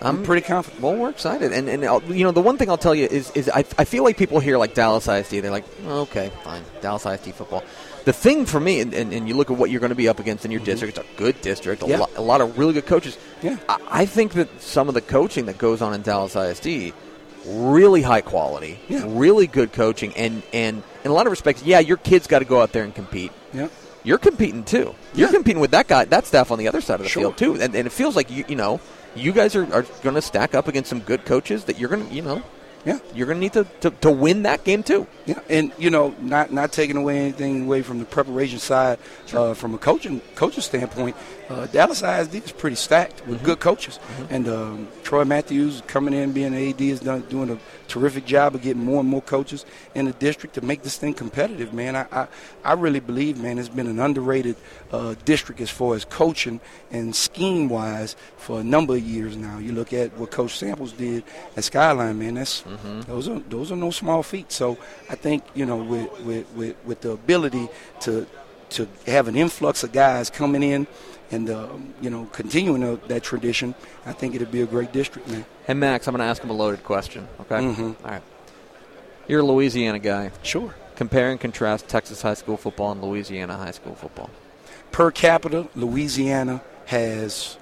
I'm, 0.00 0.16
I'm- 0.16 0.24
pretty 0.24 0.46
confident. 0.46 0.80
Well, 0.80 0.96
we're 0.96 1.10
excited, 1.10 1.52
and 1.52 1.68
and 1.68 1.84
I'll, 1.84 2.02
you 2.04 2.24
know 2.24 2.32
the 2.32 2.40
one 2.40 2.56
thing 2.56 2.70
I'll 2.70 2.78
tell 2.78 2.94
you 2.94 3.06
is 3.06 3.30
is 3.32 3.50
I, 3.50 3.58
I 3.76 3.84
feel 3.84 4.02
like 4.02 4.16
people 4.16 4.40
hear 4.40 4.56
like 4.56 4.74
Dallas 4.74 5.06
ISD, 5.06 5.42
they're 5.42 5.50
like, 5.50 5.66
oh, 5.86 6.00
okay, 6.02 6.32
fine, 6.42 6.62
Dallas 6.80 7.04
ISD 7.04 7.34
football. 7.34 7.62
The 8.04 8.12
thing 8.12 8.46
for 8.46 8.58
me, 8.58 8.80
and, 8.80 8.92
and, 8.94 9.12
and 9.12 9.28
you 9.28 9.34
look 9.36 9.48
at 9.48 9.56
what 9.56 9.70
you're 9.70 9.78
going 9.78 9.90
to 9.90 9.96
be 9.96 10.08
up 10.08 10.18
against 10.18 10.44
in 10.44 10.50
your 10.50 10.60
mm-hmm. 10.60 10.72
district, 10.72 10.98
it's 10.98 11.08
a 11.08 11.16
good 11.16 11.40
district, 11.40 11.84
a, 11.84 11.86
Yeah. 11.86 11.98
lot, 11.98 12.10
a 12.16 12.20
lot 12.20 12.40
of 12.40 12.58
really 12.58 12.72
good 12.72 12.86
coaches. 12.86 13.16
Yeah. 13.42 13.58
I, 13.68 13.78
I 13.90 14.06
think 14.06 14.32
that 14.32 14.60
some 14.60 14.88
of 14.88 14.94
the 14.94 15.00
coaching 15.00 15.46
that 15.46 15.56
goes 15.56 15.80
on 15.80 15.94
in 15.94 16.02
Dallas 16.02 16.34
ISD, 16.34 16.92
really 17.46 18.02
high 18.02 18.20
quality, 18.20 18.78
Yeah. 18.88 19.04
really 19.06 19.46
good 19.46 19.72
coaching, 19.72 20.12
and 20.16 20.42
and 20.52 20.82
in 21.04 21.10
a 21.10 21.14
lot 21.14 21.26
of 21.26 21.30
respects, 21.30 21.62
yeah, 21.62 21.78
your 21.80 21.96
kids 21.96 22.26
got 22.26 22.40
to 22.40 22.44
go 22.44 22.60
out 22.62 22.72
there 22.72 22.84
and 22.84 22.94
compete. 22.94 23.32
Yeah. 23.52 23.68
You're 24.04 24.18
competing 24.18 24.64
too. 24.64 24.94
You're 25.14 25.28
Yeah. 25.28 25.32
competing 25.34 25.60
with 25.60 25.70
that 25.72 25.86
guy, 25.88 26.04
that 26.06 26.26
staff 26.26 26.50
on 26.50 26.58
the 26.58 26.68
other 26.68 26.80
side 26.80 26.94
of 26.96 27.02
the 27.04 27.08
Sure. 27.08 27.22
field 27.22 27.36
too, 27.36 27.54
and, 27.54 27.74
and 27.74 27.86
it 27.86 27.92
feels 27.92 28.16
like 28.16 28.30
you 28.30 28.44
you 28.48 28.56
know 28.56 28.80
you 29.14 29.30
guys 29.32 29.54
are, 29.54 29.64
are 29.74 29.82
going 30.02 30.14
to 30.14 30.22
stack 30.22 30.54
up 30.54 30.68
against 30.68 30.88
some 30.88 31.00
good 31.00 31.24
coaches 31.24 31.64
that 31.64 31.78
you're 31.78 31.88
going 31.90 32.08
to 32.08 32.14
you 32.14 32.22
know 32.22 32.42
Yeah. 32.84 32.98
you're 33.14 33.26
going 33.26 33.36
to 33.36 33.40
need 33.40 33.52
to, 33.52 33.64
to 33.80 33.90
to 33.90 34.10
win 34.10 34.42
that 34.42 34.64
game 34.64 34.82
too. 34.82 35.06
Yeah, 35.24 35.38
and 35.48 35.70
you 35.78 35.88
know, 35.90 36.14
not 36.20 36.52
not 36.52 36.72
taking 36.72 36.96
away 36.96 37.18
anything 37.18 37.64
away 37.64 37.82
from 37.82 38.00
the 38.00 38.04
preparation 38.04 38.58
side, 38.58 38.98
uh, 39.32 39.54
from 39.54 39.74
a 39.74 39.78
coaching 39.78 40.20
coaching 40.34 40.62
standpoint, 40.62 41.14
uh, 41.48 41.66
Dallas 41.66 42.02
ISD 42.02 42.34
is 42.34 42.50
pretty 42.50 42.74
stacked 42.74 43.24
with 43.28 43.42
good 43.44 43.60
coaches, 43.60 44.00
and 44.30 44.48
um, 44.48 44.88
Troy 45.04 45.24
Matthews 45.24 45.82
coming 45.86 46.12
in 46.12 46.32
being 46.32 46.54
an 46.54 46.68
AD 46.70 46.80
is 46.80 46.98
done 47.00 47.20
doing 47.28 47.50
a 47.50 47.58
terrific 47.86 48.24
job 48.24 48.56
of 48.56 48.62
getting 48.62 48.84
more 48.84 48.98
and 48.98 49.08
more 49.08 49.22
coaches 49.22 49.64
in 49.94 50.06
the 50.06 50.12
district 50.14 50.56
to 50.56 50.60
make 50.60 50.82
this 50.82 50.96
thing 50.98 51.14
competitive. 51.14 51.72
Man, 51.72 51.94
I 51.94 52.06
I, 52.10 52.26
I 52.64 52.72
really 52.72 53.00
believe, 53.00 53.40
man, 53.40 53.60
it's 53.60 53.68
been 53.68 53.86
an 53.86 54.00
underrated 54.00 54.56
uh, 54.90 55.14
district 55.24 55.60
as 55.60 55.70
far 55.70 55.94
as 55.94 56.04
coaching 56.04 56.60
and 56.90 57.14
scheme 57.14 57.68
wise 57.68 58.16
for 58.38 58.58
a 58.58 58.64
number 58.64 58.94
of 58.96 59.02
years 59.02 59.36
now. 59.36 59.58
You 59.58 59.70
look 59.70 59.92
at 59.92 60.18
what 60.18 60.32
Coach 60.32 60.58
Samples 60.58 60.90
did 60.92 61.22
at 61.56 61.62
Skyline, 61.62 62.18
man. 62.18 62.34
That's 62.34 62.64
those 63.06 63.28
are 63.28 63.38
those 63.48 63.70
are 63.72 63.76
no 63.76 63.90
small 63.90 64.22
feats. 64.22 64.54
So 64.56 64.78
I 65.10 65.14
think 65.14 65.42
you 65.54 65.66
know 65.66 65.76
with 65.76 66.20
with, 66.24 66.46
with, 66.54 66.76
with 66.84 67.00
the 67.00 67.10
ability 67.12 67.68
to 68.00 68.26
to 68.70 68.88
have 69.06 69.28
an 69.28 69.36
influx 69.36 69.84
of 69.84 69.92
guys 69.92 70.30
coming 70.30 70.62
in 70.62 70.86
and 71.30 71.50
um, 71.50 71.94
you 72.00 72.10
know 72.10 72.28
continuing 72.32 72.98
that 73.08 73.22
tradition, 73.22 73.74
I 74.06 74.12
think 74.12 74.34
it'd 74.34 74.50
be 74.50 74.62
a 74.62 74.66
great 74.66 74.92
district, 74.92 75.28
man. 75.28 75.44
And 75.68 75.78
Max, 75.78 76.06
I'm 76.08 76.12
going 76.12 76.20
to 76.24 76.26
ask 76.30 76.42
him 76.42 76.50
a 76.50 76.54
loaded 76.54 76.82
question. 76.84 77.28
Okay. 77.40 77.56
Mhm. 77.56 77.96
All 78.04 78.10
right. 78.10 78.22
You're 79.28 79.40
a 79.40 79.44
Louisiana 79.44 79.98
guy. 79.98 80.32
Sure. 80.42 80.74
Compare 80.96 81.30
and 81.30 81.40
contrast 81.40 81.88
Texas 81.88 82.20
high 82.22 82.34
school 82.34 82.56
football 82.56 82.92
and 82.92 83.02
Louisiana 83.02 83.56
high 83.56 83.70
school 83.70 83.94
football. 83.94 84.30
Per 84.90 85.10
capita, 85.10 85.68
Louisiana 85.74 86.60
has 86.86 87.56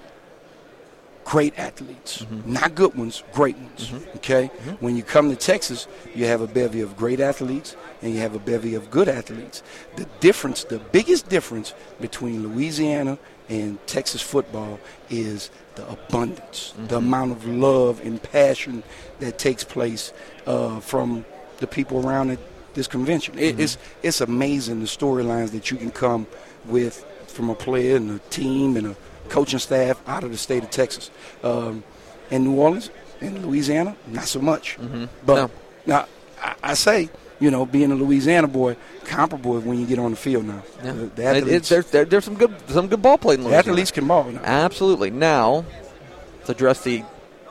great 1.30 1.56
athletes, 1.60 2.26
not 2.44 2.74
good 2.74 2.92
ones, 2.96 3.22
great 3.32 3.56
ones. 3.56 3.86
Mm-hmm. 3.86 4.16
Okay, 4.16 4.48
mm-hmm. 4.48 4.84
when 4.84 4.96
you 4.96 5.04
come 5.04 5.30
to 5.30 5.36
Texas, 5.36 5.86
you 6.12 6.24
have 6.26 6.40
a 6.40 6.48
bevy 6.48 6.80
of 6.80 6.96
great 6.96 7.20
athletes 7.20 7.76
and 8.02 8.12
you 8.12 8.18
have 8.18 8.34
a 8.34 8.40
bevy 8.40 8.74
of 8.74 8.90
good 8.90 9.08
athletes. 9.08 9.62
The 9.94 10.06
difference, 10.18 10.64
the 10.64 10.80
biggest 10.90 11.28
difference 11.28 11.72
between 12.00 12.42
Louisiana 12.42 13.16
and 13.48 13.78
Texas 13.86 14.20
football 14.20 14.80
is 15.08 15.50
the 15.76 15.88
abundance, 15.88 16.74
the 16.76 16.96
mm-hmm. 16.96 17.06
amount 17.06 17.30
of 17.30 17.46
love 17.46 18.04
and 18.04 18.20
passion 18.20 18.82
that 19.20 19.38
takes 19.38 19.62
place 19.62 20.12
uh, 20.48 20.80
from 20.80 21.24
the 21.58 21.68
people 21.68 22.04
around 22.04 22.30
it, 22.30 22.40
this 22.74 22.88
convention. 22.88 23.38
It, 23.38 23.60
It's 23.60 23.78
it's 24.02 24.20
amazing 24.20 24.80
the 24.80 24.86
storylines 24.86 25.52
that 25.52 25.70
you 25.70 25.76
can 25.76 25.92
come 25.92 26.26
with 26.66 27.06
from 27.28 27.50
a 27.50 27.54
player 27.54 27.94
and 27.96 28.10
a 28.10 28.18
team 28.30 28.76
and 28.76 28.88
a 28.88 28.96
coaching 29.30 29.58
staff 29.58 30.00
out 30.06 30.24
of 30.24 30.30
the 30.30 30.36
state 30.36 30.62
of 30.62 30.70
Texas. 30.70 31.10
Um, 31.42 31.82
in 32.30 32.44
New 32.44 32.54
Orleans, 32.56 32.90
in 33.20 33.46
Louisiana, 33.46 33.96
not 34.08 34.24
so 34.24 34.40
much. 34.40 34.76
But 35.26 35.34
No. 35.36 35.50
now 35.86 36.06
I, 36.42 36.54
I 36.62 36.74
say, 36.74 37.08
you 37.40 37.50
know, 37.50 37.64
being 37.66 37.90
a 37.90 37.94
Louisiana 37.94 38.46
boy, 38.46 38.76
comparable 39.04 39.58
when 39.60 39.78
you 39.80 39.86
get 39.86 39.98
on 39.98 40.10
the 40.12 40.16
field 40.16 40.44
now. 40.44 40.62
Yeah. 40.84 40.92
The, 40.92 40.98
the 41.06 41.06
It- 41.06 41.18
it- 41.18 41.36
athletes, 41.42 41.68
there's, 41.70 41.86
there- 41.90 42.04
there's 42.04 42.24
some 42.24 42.34
good 42.36 42.54
some 42.68 42.86
good 42.88 43.02
ball 43.02 43.18
played 43.18 43.38
in 43.38 43.44
the 43.44 43.50
Louisiana. 43.50 43.70
athletes 43.72 43.90
can 43.90 44.06
ball 44.06 44.24
now. 44.24 44.40
Absolutely. 44.44 45.10
Now, 45.10 45.64
let's 46.38 46.50
address 46.50 46.82
the 46.82 47.02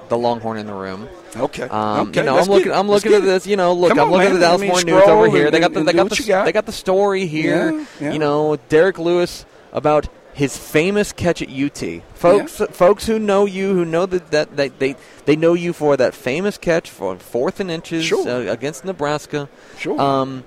the 0.09 0.17
Longhorn 0.17 0.57
in 0.57 0.65
the 0.65 0.73
room. 0.73 1.07
Okay. 1.35 1.63
Um, 1.63 2.07
okay. 2.09 2.21
you 2.21 2.25
know, 2.25 2.35
let's 2.35 2.47
I'm 2.47 2.53
looking. 2.53 2.71
it. 2.71 2.75
I'm 2.75 2.87
Let's 2.87 3.05
looking 3.05 3.19
at 3.19 3.23
this. 3.25 3.45
You 3.45 3.57
know, 3.57 3.73
look, 3.73 3.89
Come 3.89 3.99
I'm 3.99 4.05
on, 4.05 4.11
looking 4.13 4.27
at 4.29 4.33
the 4.33 4.39
Dallas 4.39 4.59
I 4.59 4.63
mean, 4.63 4.71
Morning 4.71 4.95
News 4.95 5.03
over 5.03 5.29
here. 5.29 5.45
and- 5.45 5.53
They 5.53 5.59
got 5.59 5.73
the 5.73 5.83
they 5.83 5.93
got 5.93 6.09
the 6.09 6.23
got. 6.23 6.45
they 6.45 6.51
got 6.51 6.65
the 6.65 6.71
story 6.71 7.25
here. 7.27 7.71
Yeah, 7.71 7.85
yeah. 8.01 8.11
You 8.13 8.17
know, 8.19 8.57
Derek 8.69 8.97
Lewis 8.97 9.45
about 9.71 10.07
his 10.39 10.55
famous 10.57 11.11
catch 11.11 11.41
at 11.41 11.49
UT. 11.49 12.01
Folks, 12.13 12.61
folks 12.71 13.05
who 13.05 13.19
know 13.19 13.45
you, 13.45 13.73
who 13.73 13.83
know 13.83 14.05
that 14.05 14.31
that 14.31 14.55
they 14.55 14.69
they, 14.69 14.95
they 15.25 15.35
know 15.35 15.53
you 15.53 15.73
for 15.73 15.97
that 15.97 16.15
famous 16.15 16.57
catch 16.57 16.89
for 16.89 17.17
fourth 17.17 17.59
and 17.59 17.69
inches 17.69 18.05
Sure. 18.05 18.25
uh, 18.27 18.51
against 18.51 18.85
Nebraska. 18.85 19.49
Sure. 19.77 19.99
Um, 19.99 20.45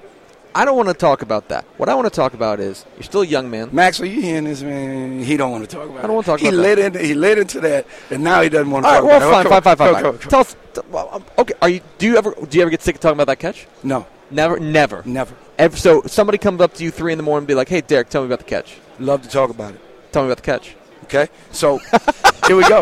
I 0.55 0.65
don't 0.65 0.77
want 0.77 0.89
to 0.89 0.95
talk 0.95 1.21
about 1.23 1.49
that. 1.49 1.65
What 1.77 1.89
I 1.91 1.95
want 1.95 2.07
to 2.07 2.15
talk 2.23 2.33
about 2.35 2.59
is 2.61 2.85
you're 2.97 3.03
still 3.05 3.21
a 3.23 3.27
young 3.27 3.51
man. 3.51 3.69
Max, 3.73 4.01
are 4.01 4.07
you 4.07 4.21
hearing 4.23 4.45
this, 4.45 4.63
man? 4.63 5.23
He 5.23 5.37
don't 5.37 5.51
want 5.51 5.69
to 5.69 5.77
talk 5.77 5.85
about 5.89 5.99
it. 5.99 6.05
I 6.05 6.07
don't 6.07 6.17
wanna 6.17 6.27
talk 6.27 6.41
he 6.41 6.49
about 6.49 6.59
led 6.61 6.79
Into, 6.79 6.99
he 6.99 7.13
led 7.15 7.39
into 7.39 7.61
that, 7.61 7.87
and 8.11 8.25
now 8.25 8.41
he 8.41 8.49
doesn't 8.49 8.71
want 8.71 8.85
to 8.87 8.89
All 8.89 8.95
right, 8.95 9.01
talk 9.01 9.21
well, 9.21 9.31
about 9.31 9.33
fine, 9.33 9.47
it. 9.47 9.63
fine, 9.65 9.77
fine, 9.77 10.03
fine, 10.03 10.19
fine. 10.19 10.31
Tell 10.31 10.41
us. 10.41 10.57
t- 10.75 10.81
well, 10.91 11.09
um, 11.13 11.25
okay, 11.39 11.55
are 11.61 11.69
you? 11.69 11.81
Do 11.99 12.07
you 12.07 12.17
ever? 12.17 12.35
Do 12.49 12.57
you 12.57 12.63
ever 12.63 12.71
get 12.71 12.81
sick 12.81 12.95
of 12.97 13.01
talking 13.03 13.17
about 13.21 13.27
that 13.29 13.39
catch? 13.41 13.67
No, 13.83 14.07
Never, 14.31 14.59
never, 14.59 15.03
never. 15.05 15.35
Ever, 15.59 15.77
so 15.77 16.03
somebody 16.07 16.39
comes 16.39 16.61
up 16.63 16.73
to 16.75 16.85
you 16.85 16.91
three 16.91 17.13
in 17.13 17.19
the 17.19 17.23
morning 17.23 17.43
and 17.43 17.49
be 17.49 17.55
like, 17.55 17.69
"Hey, 17.69 17.83
Derek, 17.83 18.09
tell 18.09 18.23
me 18.23 18.27
about 18.27 18.39
the 18.39 18.45
catch. 18.57 18.77
Love 19.03 19.23
to 19.23 19.29
talk 19.29 19.51
about 19.51 19.75
it. 19.75 19.81
Tell 20.13 20.23
me 20.23 20.29
about 20.29 20.37
the 20.39 20.43
catch." 20.53 20.77
Okay, 21.05 21.29
so 21.51 21.79
here 22.47 22.57
we 22.57 22.67
go. 22.69 22.81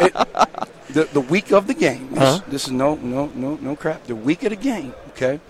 It, 0.00 0.12
the 0.90 1.04
the 1.12 1.20
week 1.20 1.50
of 1.52 1.66
the 1.66 1.74
game. 1.74 2.10
This, 2.10 2.18
Uh-huh. 2.22 2.44
this 2.48 2.64
is 2.66 2.70
no 2.72 2.94
no 2.96 3.30
no 3.34 3.58
no 3.60 3.74
crap. 3.76 4.04
The 4.06 4.14
week 4.14 4.42
of 4.44 4.50
the 4.50 4.56
game. 4.56 4.92
Okay, 5.10 5.40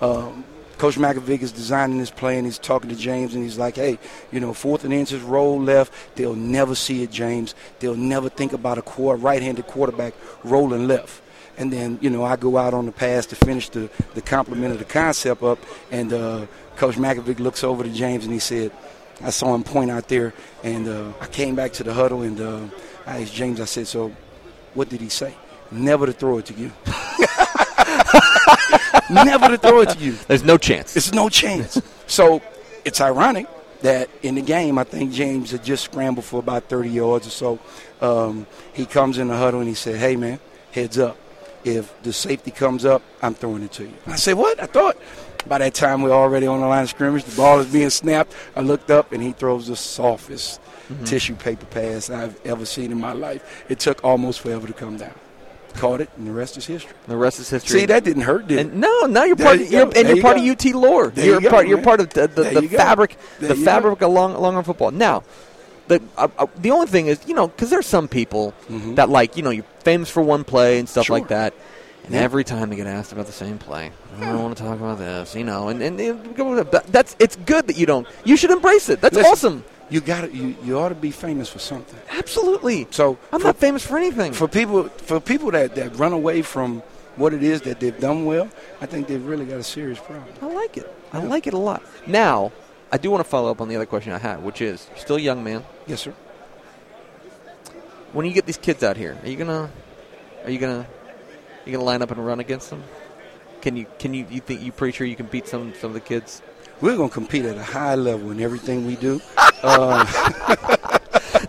um, 0.00 0.44
Coach 0.78 0.96
McAvick 0.96 1.42
is 1.42 1.52
designing 1.52 1.98
this 1.98 2.10
play, 2.10 2.36
and 2.38 2.46
he's 2.46 2.58
talking 2.58 2.88
to 2.90 2.96
James, 2.96 3.34
and 3.34 3.42
he's 3.42 3.58
like, 3.58 3.76
"Hey, 3.76 3.98
you 4.30 4.40
know, 4.40 4.52
fourth 4.54 4.84
and 4.84 4.92
inches, 4.92 5.20
roll 5.22 5.60
left. 5.60 5.92
They'll 6.16 6.34
never 6.36 6.74
see 6.74 7.02
it, 7.02 7.10
James. 7.10 7.54
They'll 7.80 7.96
never 7.96 8.28
think 8.28 8.52
about 8.52 8.78
a 8.78 8.82
quarter, 8.82 9.18
right-handed 9.20 9.66
quarterback 9.66 10.14
rolling 10.44 10.86
left." 10.86 11.22
And 11.58 11.72
then, 11.72 11.98
you 12.02 12.10
know, 12.10 12.22
I 12.22 12.36
go 12.36 12.58
out 12.58 12.74
on 12.74 12.84
the 12.84 12.92
pass 12.92 13.24
to 13.26 13.34
finish 13.34 13.70
the, 13.70 13.88
the 14.14 14.20
complement 14.20 14.72
of 14.74 14.78
the 14.78 14.84
concept 14.84 15.42
up. 15.42 15.58
And 15.90 16.12
uh, 16.12 16.44
Coach 16.76 16.96
McAvick 16.96 17.38
looks 17.38 17.64
over 17.64 17.82
to 17.82 17.88
James 17.88 18.24
and 18.24 18.32
he 18.34 18.38
said, 18.38 18.72
I 19.22 19.30
saw 19.30 19.54
him 19.54 19.64
point 19.64 19.90
out 19.90 20.08
there. 20.08 20.32
And 20.62 20.88
uh, 20.88 21.12
I 21.20 21.26
came 21.26 21.54
back 21.54 21.72
to 21.74 21.84
the 21.84 21.94
huddle 21.94 22.22
and 22.22 22.40
uh, 22.40 22.60
I 23.06 23.22
asked 23.22 23.34
James, 23.34 23.60
I 23.60 23.64
said, 23.64 23.86
So 23.86 24.12
what 24.74 24.88
did 24.88 25.00
he 25.00 25.08
say? 25.08 25.34
Never 25.70 26.06
to 26.06 26.12
throw 26.12 26.38
it 26.38 26.46
to 26.46 26.54
you. 26.54 26.72
Never 29.10 29.48
to 29.48 29.58
throw 29.58 29.80
it 29.80 29.90
to 29.90 29.98
you. 29.98 30.12
There's 30.28 30.44
no 30.44 30.58
chance. 30.58 30.96
It's 30.96 31.12
no 31.12 31.28
chance. 31.28 31.80
so 32.06 32.42
it's 32.84 33.00
ironic 33.00 33.46
that 33.82 34.08
in 34.22 34.34
the 34.36 34.42
game, 34.42 34.78
I 34.78 34.84
think 34.84 35.12
James 35.12 35.50
had 35.50 35.64
just 35.64 35.84
scrambled 35.84 36.24
for 36.24 36.40
about 36.40 36.64
30 36.64 36.90
yards 36.90 37.26
or 37.26 37.30
so. 37.30 37.58
Um, 38.00 38.46
he 38.72 38.86
comes 38.86 39.18
in 39.18 39.28
the 39.28 39.36
huddle 39.36 39.60
and 39.60 39.68
he 39.68 39.74
said, 39.74 39.96
Hey, 39.96 40.16
man, 40.16 40.40
heads 40.72 40.98
up. 40.98 41.16
If 41.64 42.00
the 42.02 42.12
safety 42.12 42.50
comes 42.52 42.84
up, 42.84 43.02
I'm 43.22 43.34
throwing 43.34 43.62
it 43.64 43.72
to 43.72 43.84
you. 43.84 43.94
I 44.06 44.16
said, 44.16 44.34
What? 44.34 44.60
I 44.62 44.66
thought 44.66 44.96
by 45.48 45.58
that 45.58 45.74
time 45.74 46.02
we're 46.02 46.10
already 46.12 46.46
on 46.46 46.60
the 46.60 46.66
line 46.66 46.84
of 46.84 46.90
scrimmage. 46.90 47.24
The 47.24 47.36
ball 47.36 47.60
is 47.60 47.66
being 47.72 47.90
snapped. 47.90 48.32
I 48.54 48.60
looked 48.60 48.90
up 48.90 49.12
and 49.12 49.22
he 49.22 49.32
throws 49.32 49.66
the 49.68 49.76
softest 49.76 50.60
tissue 51.04 51.34
paper 51.34 51.66
pass 51.66 52.10
I've 52.10 52.38
ever 52.46 52.64
seen 52.64 52.92
in 52.92 53.00
my 53.00 53.12
life. 53.12 53.64
It 53.68 53.78
took 53.80 54.04
almost 54.04 54.40
forever 54.40 54.66
to 54.66 54.72
come 54.72 54.96
down. 54.96 55.14
Caught 55.74 56.00
it, 56.02 56.10
and 56.16 56.26
the 56.26 56.32
rest 56.32 56.56
is 56.56 56.64
history. 56.64 56.94
the 57.06 57.16
rest 57.18 57.38
is 57.38 57.50
history. 57.50 57.80
See, 57.80 57.86
that 57.86 58.02
didn't 58.02 58.22
hurt, 58.22 58.46
did 58.48 58.58
it? 58.60 58.72
No, 58.72 59.02
now 59.02 59.24
you're 59.24 59.36
part. 59.36 59.58
you 59.58 59.64
Of, 59.66 59.70
you're, 59.72 59.82
and 59.88 60.08
you're 60.08 60.16
you 60.16 60.22
part 60.22 60.36
go. 60.38 60.42
of 60.42 60.48
UT 60.48 60.64
lore. 60.74 61.08
There 61.08 61.26
you're 61.26 61.34
you 61.34 61.40
go, 61.42 61.50
part. 61.50 61.68
You're 61.68 61.82
part 61.82 62.00
of 62.00 62.08
the, 62.10 62.28
the, 62.28 62.44
the 62.60 62.68
fabric. 62.68 63.18
There 63.40 63.50
the 63.50 63.56
fabric 63.56 64.00
of 64.00 64.10
long, 64.10 64.32
Longhorn 64.40 64.64
football. 64.64 64.90
Now, 64.90 65.22
the 65.88 66.00
uh, 66.16 66.28
uh, 66.38 66.46
the 66.56 66.70
only 66.70 66.86
thing 66.86 67.08
is, 67.08 67.20
you 67.26 67.34
know, 67.34 67.48
because 67.48 67.68
there's 67.68 67.84
some 67.86 68.08
people 68.08 68.54
that 68.70 69.10
like, 69.10 69.36
you 69.36 69.42
know, 69.42 69.50
you're 69.50 69.66
famous 69.80 70.08
for 70.08 70.22
one 70.22 70.44
play 70.44 70.78
and 70.78 70.88
stuff 70.88 71.02
Mm-hmm. 71.04 71.06
Sure. 71.12 71.18
like 71.18 71.28
that. 71.28 71.52
And 72.06 72.14
every 72.14 72.44
time 72.44 72.70
they 72.70 72.76
get 72.76 72.86
asked 72.86 73.12
about 73.12 73.26
the 73.26 73.32
same 73.32 73.58
play, 73.58 73.90
I 74.18 74.24
don't 74.26 74.42
want 74.42 74.56
to 74.56 74.62
talk 74.62 74.78
about 74.78 74.98
this, 74.98 75.34
you 75.34 75.44
know. 75.44 75.68
And 75.68 75.82
and, 75.82 76.00
and 76.00 76.36
that- 76.36 76.84
that's 76.88 77.16
it's 77.18 77.36
good 77.36 77.66
that 77.66 77.76
you 77.76 77.86
don't. 77.86 78.06
You 78.24 78.36
should 78.36 78.50
embrace 78.50 78.88
it. 78.88 79.00
That's 79.00 79.16
Listen, 79.16 79.30
awesome. 79.32 79.64
You 79.90 80.00
got 80.00 80.32
you, 80.32 80.56
you 80.64 80.78
ought 80.78 80.90
to 80.90 80.94
be 80.94 81.10
famous 81.10 81.48
for 81.48 81.58
something. 81.58 81.98
Absolutely. 82.10 82.86
So 82.90 83.18
I'm 83.32 83.40
for, 83.40 83.46
not 83.48 83.56
famous 83.56 83.84
for 83.84 83.96
anything. 83.96 84.32
for 84.32 84.46
people 84.48 84.84
for 84.88 85.20
people 85.20 85.50
that, 85.52 85.74
that 85.74 85.96
run 85.96 86.12
away 86.12 86.42
from 86.42 86.82
what 87.16 87.32
it 87.34 87.42
is 87.42 87.62
that 87.62 87.80
they've 87.80 87.98
done 87.98 88.24
well, 88.24 88.48
I 88.80 88.86
think 88.86 89.08
they've 89.08 89.24
really 89.24 89.46
got 89.46 89.58
a 89.58 89.62
serious 89.64 89.98
problem. 89.98 90.26
I 90.42 90.46
like 90.46 90.76
it. 90.76 90.92
I 91.12 91.22
Yeah. 91.22 91.28
like 91.28 91.46
it 91.46 91.54
a 91.54 91.58
lot. 91.58 91.82
Now, 92.06 92.52
I 92.92 92.98
do 92.98 93.10
want 93.10 93.24
to 93.24 93.28
follow 93.28 93.50
up 93.50 93.60
on 93.60 93.68
the 93.68 93.76
other 93.76 93.86
question 93.86 94.12
I 94.12 94.18
had, 94.18 94.42
which 94.44 94.60
is, 94.60 94.88
still 94.96 95.16
a 95.16 95.20
young 95.20 95.42
man. 95.42 95.64
Yes, 95.86 96.02
sir. 96.02 96.12
When 98.12 98.26
you 98.26 98.32
get 98.32 98.46
these 98.46 98.56
kids 98.58 98.82
out 98.82 98.96
here, 98.96 99.16
are 99.22 99.28
you 99.28 99.36
gonna, 99.36 99.70
are 100.44 100.50
you 100.50 100.58
gonna, 100.58 100.86
you 101.66 101.72
gonna 101.72 101.84
line 101.84 102.02
up 102.02 102.10
and 102.10 102.24
run 102.24 102.40
against 102.40 102.70
them? 102.70 102.82
Can 103.60 103.76
you, 103.76 103.86
can 103.98 104.14
you, 104.14 104.26
you 104.30 104.40
think 104.40 104.62
you 104.62 104.70
pretty 104.72 104.96
sure 104.96 105.06
you 105.06 105.16
can 105.16 105.26
beat 105.26 105.48
some, 105.48 105.74
some 105.74 105.90
of 105.90 105.94
the 105.94 106.00
kids? 106.00 106.42
We're 106.80 106.96
going 106.96 107.08
to 107.08 107.14
compete 107.14 107.44
at 107.46 107.56
a 107.56 107.62
high 107.62 107.94
level 107.94 108.30
in 108.30 108.40
everything 108.40 108.86
we 108.86 108.96
do. 108.96 109.20
uh, 109.62 110.04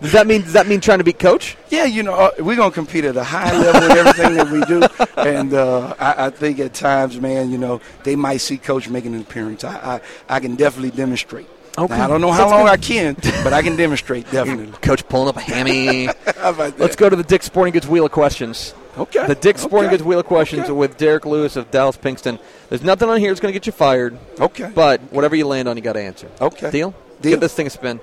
Does 0.00 0.12
that 0.12 0.26
mean, 0.26 0.42
does 0.42 0.52
that 0.52 0.66
mean 0.66 0.80
trying 0.80 0.98
to 0.98 1.04
beat 1.04 1.18
coach? 1.18 1.56
yeah, 1.70 1.84
you 1.84 2.02
know, 2.02 2.14
uh, 2.14 2.30
we're 2.38 2.56
going 2.56 2.70
to 2.70 2.74
compete 2.74 3.04
at 3.04 3.16
a 3.16 3.24
high 3.24 3.52
level 3.56 3.90
in 3.90 3.96
everything 3.98 4.34
that 4.34 4.50
we 4.50 4.64
do. 4.64 4.82
And 5.18 5.52
uh, 5.52 5.94
I, 5.98 6.26
I 6.26 6.30
think 6.30 6.60
at 6.60 6.74
times, 6.74 7.20
man, 7.20 7.50
you 7.50 7.58
know, 7.58 7.80
they 8.04 8.14
might 8.14 8.36
see 8.36 8.56
coach 8.56 8.88
making 8.88 9.16
an 9.16 9.20
appearance. 9.20 9.64
I, 9.64 10.00
I, 10.28 10.36
I 10.36 10.40
can 10.40 10.54
definitely 10.54 10.92
demonstrate. 10.92 11.48
Okay. 11.76 11.96
Now, 11.96 12.04
I 12.04 12.06
don't 12.06 12.20
know 12.20 12.30
how 12.30 12.48
That's 12.48 12.52
long 12.52 12.64
good. 12.66 12.72
I 12.72 12.76
can, 12.76 13.42
but 13.42 13.52
I 13.52 13.62
can 13.62 13.74
demonstrate 13.74 14.30
definitely. 14.30 14.72
Coach 14.80 15.06
pulling 15.08 15.28
up 15.28 15.36
a 15.36 15.40
hammy. 15.40 16.06
How 16.06 16.12
about 16.50 16.56
that? 16.56 16.78
Let's 16.78 16.94
go 16.94 17.10
to 17.10 17.16
the 17.16 17.24
Dick 17.24 17.42
Sporting 17.42 17.72
Goods 17.72 17.88
Wheel 17.88 18.06
of 18.06 18.12
Questions. 18.12 18.74
Okay. 18.98 19.26
The 19.26 19.34
Dick 19.34 19.58
Sporting 19.58 19.88
okay. 19.88 19.96
Goods 19.96 20.02
Wheel 20.04 20.20
of 20.20 20.26
Questions 20.26 20.64
Okay. 20.64 20.72
with 20.72 20.96
Derek 20.96 21.24
Lewis 21.24 21.56
of 21.56 21.70
Dallas 21.70 21.96
Pinkston. 21.96 22.38
There's 22.68 22.82
nothing 22.82 23.08
on 23.08 23.18
here 23.18 23.30
that's 23.30 23.40
going 23.40 23.52
to 23.52 23.58
get 23.58 23.66
you 23.66 23.72
fired, 23.72 24.18
Okay. 24.40 24.70
but 24.74 25.00
whatever 25.12 25.36
you 25.36 25.46
land 25.46 25.68
on, 25.68 25.76
you 25.76 25.82
got 25.82 25.94
to 25.94 26.00
answer. 26.00 26.28
Okay. 26.40 26.70
Deal? 26.70 26.94
Deal. 27.20 27.32
Give 27.32 27.40
this 27.40 27.54
thing 27.54 27.66
a 27.66 27.70
spin. 27.70 28.00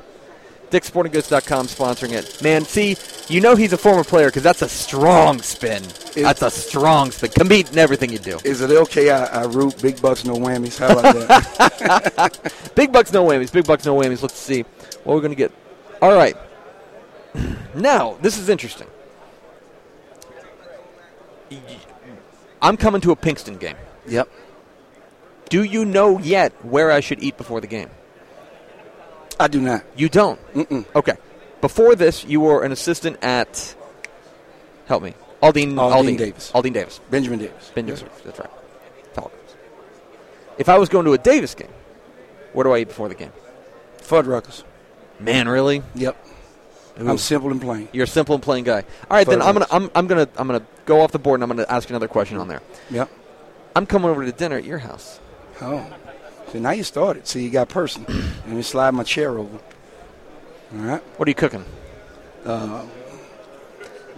DickSportingGoods.com 0.72 1.68
sponsoring 1.68 2.12
it. 2.14 2.42
Man, 2.42 2.64
see, 2.66 2.98
you 3.30 3.40
know 3.40 3.56
he's 3.56 3.72
a 3.72 3.78
former 3.78 4.04
player 4.04 4.28
because 4.30 4.42
that's 4.44 4.62
a 4.64 4.68
strong 4.70 5.40
spin. 5.42 5.84
that's 6.16 6.42
a 6.42 6.50
strong 6.50 7.12
spin. 7.12 7.30
Compete 7.32 7.72
in 7.72 7.78
everything 7.78 8.12
you 8.12 8.18
do. 8.18 8.40
Is 8.44 8.62
it 8.62 8.72
okay? 8.72 9.12
I, 9.12 9.26
I 9.26 9.46
root 9.46 9.80
big 9.82 10.02
bucks, 10.02 10.26
no 10.26 10.34
whammies. 10.36 10.80
How 10.80 10.98
about 10.98 11.14
that? 11.28 12.52
Big 12.76 12.92
bucks, 12.92 13.14
no 13.14 13.24
whammies. 13.26 13.54
Big 13.54 13.66
bucks, 13.66 13.86
no 13.86 13.96
whammies. 13.96 14.22
Let's 14.22 14.38
see 14.38 14.64
what 15.04 15.14
we're 15.16 15.22
going 15.22 15.32
to 15.32 15.36
get. 15.36 15.52
All 16.02 16.14
right. 16.14 16.36
Now, 17.76 18.18
this 18.22 18.38
is 18.38 18.48
interesting. 18.48 18.88
I'm 22.62 22.78
coming 22.78 23.02
to 23.02 23.12
a 23.12 23.16
Pinkston 23.16 23.60
game. 23.60 23.76
yep. 24.08 24.30
Do 25.50 25.64
you 25.64 25.86
know 25.86 26.18
yet 26.20 26.54
where 26.66 26.92
I 26.92 27.00
should 27.02 27.22
eat 27.22 27.38
before 27.38 27.62
the 27.62 27.68
game? 27.68 27.90
I 29.40 29.48
do 29.48 29.62
not. 29.62 29.84
You 29.96 30.10
don't. 30.10 30.40
Mm-mm. 30.54 30.86
Okay. 30.96 31.14
Before 31.62 31.96
this, 31.96 32.24
you 32.26 32.42
were 32.42 32.64
an 32.64 32.72
assistant 32.72 33.18
at. 33.24 33.76
Help 34.88 35.04
me. 35.04 35.14
Aldine, 35.42 35.76
Aldine 35.76 36.18
Davis. 36.18 36.52
Aldine 36.54 36.74
Davis. 36.74 37.00
Benjamin 37.12 37.40
Davis. 37.40 37.72
Benjamin 37.76 38.00
Davis. 38.02 38.22
That's 38.24 38.40
right. 38.40 38.50
Falcons. 39.14 39.56
If 40.58 40.70
I 40.70 40.78
was 40.78 40.90
going 40.90 41.06
to 41.06 41.14
a 41.14 41.18
Davis 41.18 41.54
game, 41.54 41.70
where 42.54 42.64
do 42.64 42.72
I 42.72 42.80
eat 42.80 42.88
before 42.88 43.10
the 43.10 43.16
game? 43.16 43.32
Fuddruckers. 44.00 44.64
Man, 45.20 45.48
really? 45.48 45.84
Yep. 45.96 46.16
Ooh. 47.02 47.10
I'm 47.10 47.18
simple 47.18 47.52
and 47.52 47.62
plain. 47.62 47.90
You're 47.92 48.06
a 48.06 48.08
simple 48.08 48.36
and 48.36 48.44
plain 48.44 48.64
guy. 48.64 48.82
All 49.10 49.18
right, 49.18 49.28
then 49.28 49.42
I'm 49.42 49.54
gonna 49.54 49.68
I'm, 49.70 49.92
I'm 49.96 50.08
gonna 50.08 50.28
I'm 50.38 50.48
gonna 50.48 50.66
go 50.86 51.02
off 51.02 51.12
the 51.12 51.20
board 51.20 51.42
and 51.42 51.44
I'm 51.50 51.56
gonna 51.58 51.68
ask 51.70 51.90
another 51.90 52.08
question 52.08 52.38
on 52.38 52.48
there. 52.48 52.62
Yep. 52.90 53.10
I'm 53.76 53.86
coming 53.86 54.10
over 54.10 54.26
to 54.26 54.32
dinner 54.32 54.58
at 54.58 54.64
your 54.64 54.78
house. 54.80 55.20
Oh. 55.62 55.86
So 56.52 56.60
now 56.60 56.72
you 56.72 56.84
started. 56.84 57.28
See, 57.28 57.44
you 57.44 57.50
got 57.50 57.68
personal. 57.68 58.10
Let 58.46 58.48
me 58.48 58.62
slide 58.62 58.92
my 58.92 59.04
chair 59.04 59.38
over. 59.38 59.58
All 60.74 60.80
right. 60.80 61.02
What 61.18 61.28
are 61.28 61.32
you 61.32 61.36
cooking? 61.36 61.66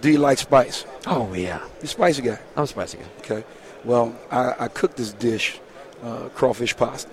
Do 0.00 0.10
you 0.10 0.18
like 0.18 0.38
spice? 0.38 0.84
Oh 1.06 1.32
yeah, 1.34 1.60
You 1.82 1.88
spicy 1.88 2.22
guy? 2.22 2.38
I'm 2.56 2.64
a 2.64 2.66
spicy 2.66 2.98
guy. 2.98 3.04
Okay. 3.18 3.44
Well, 3.84 4.14
I, 4.30 4.54
I 4.58 4.68
cooked 4.68 4.96
this 4.96 5.12
dish, 5.12 5.58
uh, 6.02 6.28
crawfish 6.34 6.76
pasta. 6.76 7.10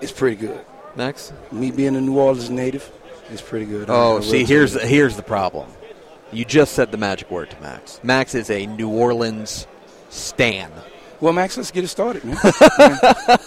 It's 0.00 0.12
pretty 0.12 0.36
good. 0.36 0.60
Max. 0.96 1.32
Me 1.52 1.70
being 1.70 1.94
a 1.94 2.00
New 2.00 2.18
Orleans 2.18 2.50
native, 2.50 2.90
it's 3.30 3.42
pretty 3.42 3.66
good. 3.66 3.86
Oh, 3.88 4.20
see, 4.20 4.44
here's 4.44 4.74
you. 4.74 4.80
here's 4.80 5.16
the 5.16 5.22
problem. 5.22 5.68
You 6.32 6.44
just 6.44 6.72
said 6.72 6.90
the 6.90 6.98
magic 6.98 7.30
word 7.30 7.50
to 7.50 7.60
Max. 7.60 8.00
Max 8.02 8.34
is 8.34 8.50
a 8.50 8.66
New 8.66 8.88
Orleans 8.88 9.66
stan. 10.10 10.70
Well, 11.20 11.32
Max, 11.32 11.56
let's 11.56 11.70
get 11.70 11.82
it 11.82 11.88
started, 11.88 12.24
man. 12.24 12.36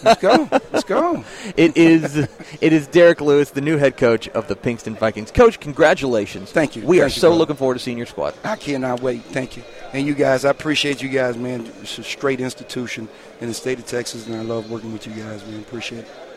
Let's 0.03 0.21
go. 0.21 0.49
Let's 0.71 0.83
go. 0.83 1.23
It 1.55 1.77
is 1.77 2.17
it 2.61 2.73
is 2.73 2.87
Derek 2.87 3.21
Lewis, 3.21 3.51
the 3.51 3.61
new 3.61 3.77
head 3.77 3.95
coach 3.95 4.27
of 4.29 4.47
the 4.47 4.55
Pinkston 4.55 4.97
Vikings. 4.97 5.29
Coach, 5.29 5.59
congratulations. 5.59 6.51
Thank 6.51 6.75
you. 6.75 6.83
We 6.83 6.99
are 7.01 7.05
you, 7.05 7.09
so 7.11 7.27
brother. 7.27 7.37
looking 7.37 7.55
forward 7.57 7.75
to 7.75 7.79
seeing 7.79 7.97
your 7.97 8.07
squad. 8.07 8.33
I 8.43 8.55
cannot 8.55 9.01
wait. 9.01 9.23
Thank 9.25 9.55
you. 9.55 9.63
And 9.93 10.07
you 10.07 10.15
guys, 10.15 10.45
I 10.45 10.49
appreciate 10.49 11.03
you 11.03 11.09
guys, 11.09 11.37
man. 11.37 11.71
It's 11.81 11.99
a 11.99 12.03
straight 12.03 12.41
institution 12.41 13.07
in 13.39 13.47
the 13.47 13.53
state 13.53 13.77
of 13.77 13.85
Texas, 13.85 14.25
and 14.25 14.35
I 14.35 14.41
love 14.41 14.71
working 14.71 14.91
with 14.91 15.05
you 15.05 15.13
guys, 15.13 15.45
man. 15.45 15.59
Appreciate 15.59 16.05
it. 16.05 16.28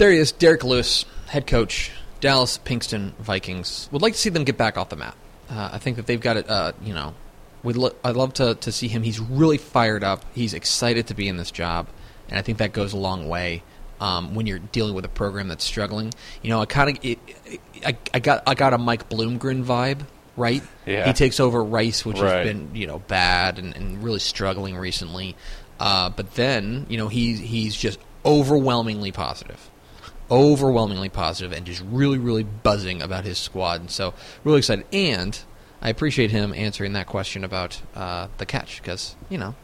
There 0.00 0.10
he 0.10 0.16
is, 0.16 0.32
Derek 0.32 0.64
Lewis, 0.64 1.04
head 1.26 1.46
coach, 1.46 1.90
Dallas 2.20 2.58
Pinkston 2.64 3.12
Vikings. 3.18 3.86
Would 3.92 4.00
like 4.00 4.14
to 4.14 4.18
see 4.18 4.30
them 4.30 4.44
get 4.44 4.56
back 4.56 4.78
off 4.78 4.88
the 4.88 4.96
map. 4.96 5.14
Uh, 5.50 5.68
I 5.74 5.76
think 5.76 5.96
that 5.96 6.06
they've 6.06 6.18
got 6.18 6.38
it. 6.38 6.48
Uh, 6.48 6.72
you 6.82 6.94
know, 6.94 7.12
we'd 7.62 7.76
lo- 7.76 7.94
I'd 8.02 8.16
love 8.16 8.32
to 8.34 8.54
to 8.54 8.72
see 8.72 8.88
him. 8.88 9.02
He's 9.02 9.20
really 9.20 9.58
fired 9.58 10.02
up. 10.02 10.24
He's 10.34 10.54
excited 10.54 11.08
to 11.08 11.14
be 11.14 11.28
in 11.28 11.36
this 11.36 11.50
job, 11.50 11.86
and 12.30 12.38
I 12.38 12.40
think 12.42 12.56
that 12.58 12.72
goes 12.72 12.94
a 12.94 12.96
long 12.96 13.28
way. 13.28 13.62
Um, 14.00 14.34
when 14.34 14.46
you're 14.46 14.60
dealing 14.60 14.94
with 14.94 15.04
a 15.04 15.08
program 15.10 15.48
that's 15.48 15.64
struggling, 15.64 16.14
you 16.40 16.48
know, 16.48 16.62
I 16.62 16.64
kind 16.64 16.96
of, 16.96 17.16
I, 17.84 17.98
I 18.14 18.20
got, 18.20 18.42
I 18.46 18.54
got 18.54 18.72
a 18.72 18.78
Mike 18.78 19.10
Bloomgren 19.10 19.62
vibe, 19.66 20.06
right? 20.34 20.62
Yeah. 20.86 21.08
He 21.08 21.12
takes 21.12 21.40
over 21.40 21.62
Rice, 21.62 22.06
which 22.06 22.18
Right. 22.20 22.36
has 22.36 22.46
been, 22.46 22.74
you 22.74 22.86
know, 22.86 23.00
bad 23.00 23.58
and, 23.58 23.76
and 23.76 24.02
really 24.02 24.20
struggling 24.20 24.78
recently. 24.78 25.36
Uh, 25.78 26.08
but 26.08 26.36
then, 26.36 26.86
you 26.88 26.96
know, 26.96 27.08
he's 27.08 27.38
he's 27.40 27.76
just 27.76 27.98
overwhelmingly 28.24 29.12
positive 29.12 29.68
overwhelmingly 30.30 31.08
positive 31.08 31.52
and 31.52 31.66
just 31.66 31.82
really, 31.90 32.18
really 32.18 32.44
buzzing 32.44 33.02
about 33.02 33.24
his 33.24 33.38
squad. 33.38 33.80
And 33.80 33.90
so, 33.90 34.14
really 34.44 34.58
excited. 34.58 34.84
And 34.92 35.38
I 35.82 35.88
appreciate 35.88 36.30
him 36.30 36.52
answering 36.54 36.92
that 36.94 37.06
question 37.06 37.44
about 37.44 37.80
uh, 37.94 38.28
the 38.38 38.46
catch 38.46 38.80
because 38.82 39.16
you 39.28 39.38
know, 39.38 39.54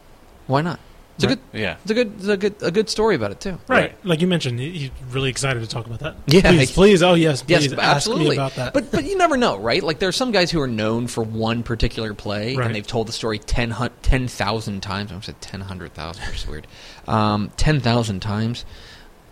why 0.47 0.61
not? 0.61 0.79
It's 1.15 1.23
a 1.23 1.27
good, 1.29 1.39
Yeah. 1.51 1.77
it's 1.81 1.89
a 1.89 1.95
good, 1.95 2.13
it's 2.17 2.27
a 2.27 2.37
good, 2.37 2.55
a 2.61 2.69
good 2.69 2.89
story 2.91 3.15
about 3.15 3.31
it 3.31 3.39
too. 3.41 3.53
Right. 3.67 3.79
Right. 3.79 4.05
Like 4.05 4.21
you 4.21 4.27
mentioned, 4.27 4.59
he's 4.59 4.91
really 5.09 5.31
excited 5.31 5.61
to 5.61 5.67
talk 5.67 5.87
about 5.87 5.99
that. 6.01 6.15
Yeah, 6.27 6.41
Please, 6.51 6.71
please. 6.71 7.01
Oh, 7.01 7.15
yes. 7.15 7.43
Yes, 7.47 7.61
Please 7.65 7.73
ask 7.73 7.81
absolutely. 7.81 8.29
me 8.29 8.35
about 8.35 8.53
that. 8.53 8.71
But 8.71 8.91
but 8.91 9.03
you 9.03 9.17
never 9.17 9.35
know, 9.35 9.57
right? 9.57 9.81
Like 9.81 9.97
there 9.97 10.09
are 10.09 10.11
some 10.11 10.31
guys 10.31 10.51
who 10.51 10.61
are 10.61 10.67
known 10.67 11.07
for 11.07 11.23
one 11.23 11.63
particular 11.63 12.13
play, 12.13 12.55
Right. 12.55 12.67
and 12.67 12.75
they've 12.75 12.85
told 12.85 13.07
the 13.07 13.13
story 13.13 13.39
10 13.39 13.73
10,000 14.03 14.81
times. 14.81 15.11
I 15.11 15.19
said 15.21 15.41
10, 15.41 15.61
100,000, 15.61 16.23
which 16.27 16.35
is 16.35 16.47
weird. 16.47 16.67
Um, 17.07 17.51
10,000 17.57 18.19
times. 18.19 18.63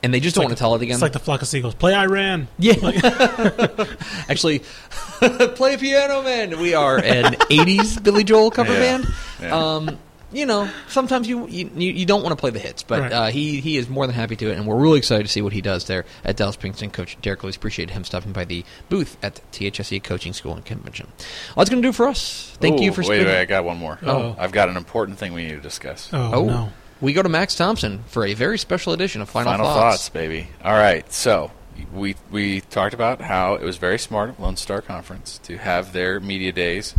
And 0.05 0.13
they 0.13 0.19
just 0.19 0.35
don't 0.35 0.43
like 0.43 0.49
want 0.49 0.57
to 0.57 0.61
tell 0.61 0.75
it 0.75 0.81
again. 0.83 0.93
It's 0.93 1.01
like 1.01 1.13
the 1.13 1.19
flock 1.19 1.41
of 1.41 1.47
seagulls. 1.47 1.73
Play 1.73 1.93
I 1.95 2.05
Ran. 2.05 2.47
Yeah. 2.59 2.75
Actually, 4.29 4.59
play 5.55 5.77
piano 5.77 6.21
man. 6.21 6.59
We 6.59 6.73
are 6.75 6.97
an 6.97 7.33
'80s 7.49 8.01
Billy 8.03 8.23
Joel 8.23 8.51
cover 8.51 8.73
Yeah. 8.73 8.79
band. 8.79 9.13
Yeah. 9.41 9.55
Um, 9.75 9.99
you 10.31 10.45
know, 10.45 10.69
sometimes 10.89 11.27
you 11.29 11.47
you, 11.47 11.69
you 11.75 12.05
don't 12.05 12.21
want 12.21 12.33
to 12.33 12.39
play 12.39 12.49
the 12.51 12.59
hits, 12.59 12.83
but 12.83 12.99
Right. 13.01 13.11
uh, 13.13 13.25
he 13.27 13.61
he 13.61 13.77
is 13.77 13.87
more 13.87 14.05
than 14.05 14.15
happy 14.15 14.35
to, 14.35 14.51
it, 14.51 14.57
and 14.57 14.67
we're 14.67 14.75
really 14.75 14.97
excited 14.97 15.25
to 15.25 15.31
see 15.31 15.41
what 15.41 15.53
he 15.53 15.61
does 15.61 15.85
there 15.85 16.03
at 16.25 16.35
Dallas 16.35 16.57
Pinkston. 16.57 16.91
Coach 16.91 17.17
Derek 17.21 17.41
Lewis 17.43 17.55
appreciate 17.55 17.89
him 17.91 18.03
stopping 18.03 18.33
by 18.33 18.43
the 18.43 18.65
booth 18.89 19.17
at 19.23 19.39
THSCA 19.53 20.03
Coaching 20.03 20.33
School 20.33 20.53
and 20.53 20.65
Convention. 20.65 21.07
Well, 21.55 21.63
that's 21.63 21.69
going 21.69 21.81
to 21.81 21.87
do 21.87 21.93
for 21.93 22.07
us. 22.07 22.55
Thank 22.59 22.81
you 22.81 22.91
for 22.91 23.01
wait, 23.03 23.25
wait, 23.25 23.39
I 23.39 23.45
got 23.45 23.63
one 23.63 23.77
more. 23.77 23.97
Oh. 24.03 24.35
I've 24.37 24.51
got 24.51 24.67
an 24.69 24.77
important 24.77 25.17
thing 25.19 25.33
we 25.33 25.43
need 25.45 25.55
to 25.55 25.61
discuss. 25.61 26.09
Oh, 26.11 26.31
Oh, 26.33 26.45
no. 26.45 26.69
We 27.01 27.13
go 27.13 27.21
to 27.21 27.29
Max 27.29 27.55
Thompson 27.55 28.03
for 28.07 28.25
a 28.25 28.33
very 28.33 28.57
special 28.57 28.93
edition 28.93 29.21
of 29.21 29.29
Final, 29.29 29.51
Final 29.51 29.65
Thoughts. 29.65 29.79
thoughts, 29.79 30.09
baby. 30.09 30.47
All 30.63 30.73
right, 30.73 31.11
so 31.11 31.51
we 31.93 32.15
we 32.31 32.61
talked 32.61 32.93
about 32.93 33.21
how 33.21 33.55
it 33.55 33.63
was 33.63 33.77
very 33.77 33.99
smart 33.99 34.29
of 34.29 34.39
Lone 34.39 34.57
Star 34.57 34.81
Conference 34.81 35.37
to 35.39 35.57
have 35.57 35.93
their 35.93 36.19
media 36.19 36.51
days 36.51 36.95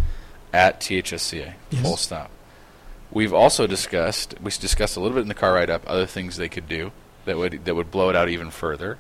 at 0.53 0.81
THSCA. 0.81 1.55
Yes. 1.71 1.83
Full 1.83 1.97
stop. 1.97 2.31
We've 3.11 3.33
also 3.33 3.67
discussed 3.67 4.35
we 4.43 4.51
discussed 4.51 4.97
a 4.97 5.01
little 5.01 5.15
bit 5.15 5.23
in 5.23 5.29
the 5.29 5.35
car 5.35 5.55
ride 5.55 5.71
up 5.71 5.83
other 5.87 6.07
things 6.07 6.37
they 6.37 6.49
could 6.49 6.69
do 6.69 6.93
that 7.25 7.37
would 7.37 7.65
that 7.65 7.75
would 7.75 7.91
blow 7.91 8.11
it 8.11 8.17
out 8.17 8.29
even 8.29 8.51
further. 8.51 8.99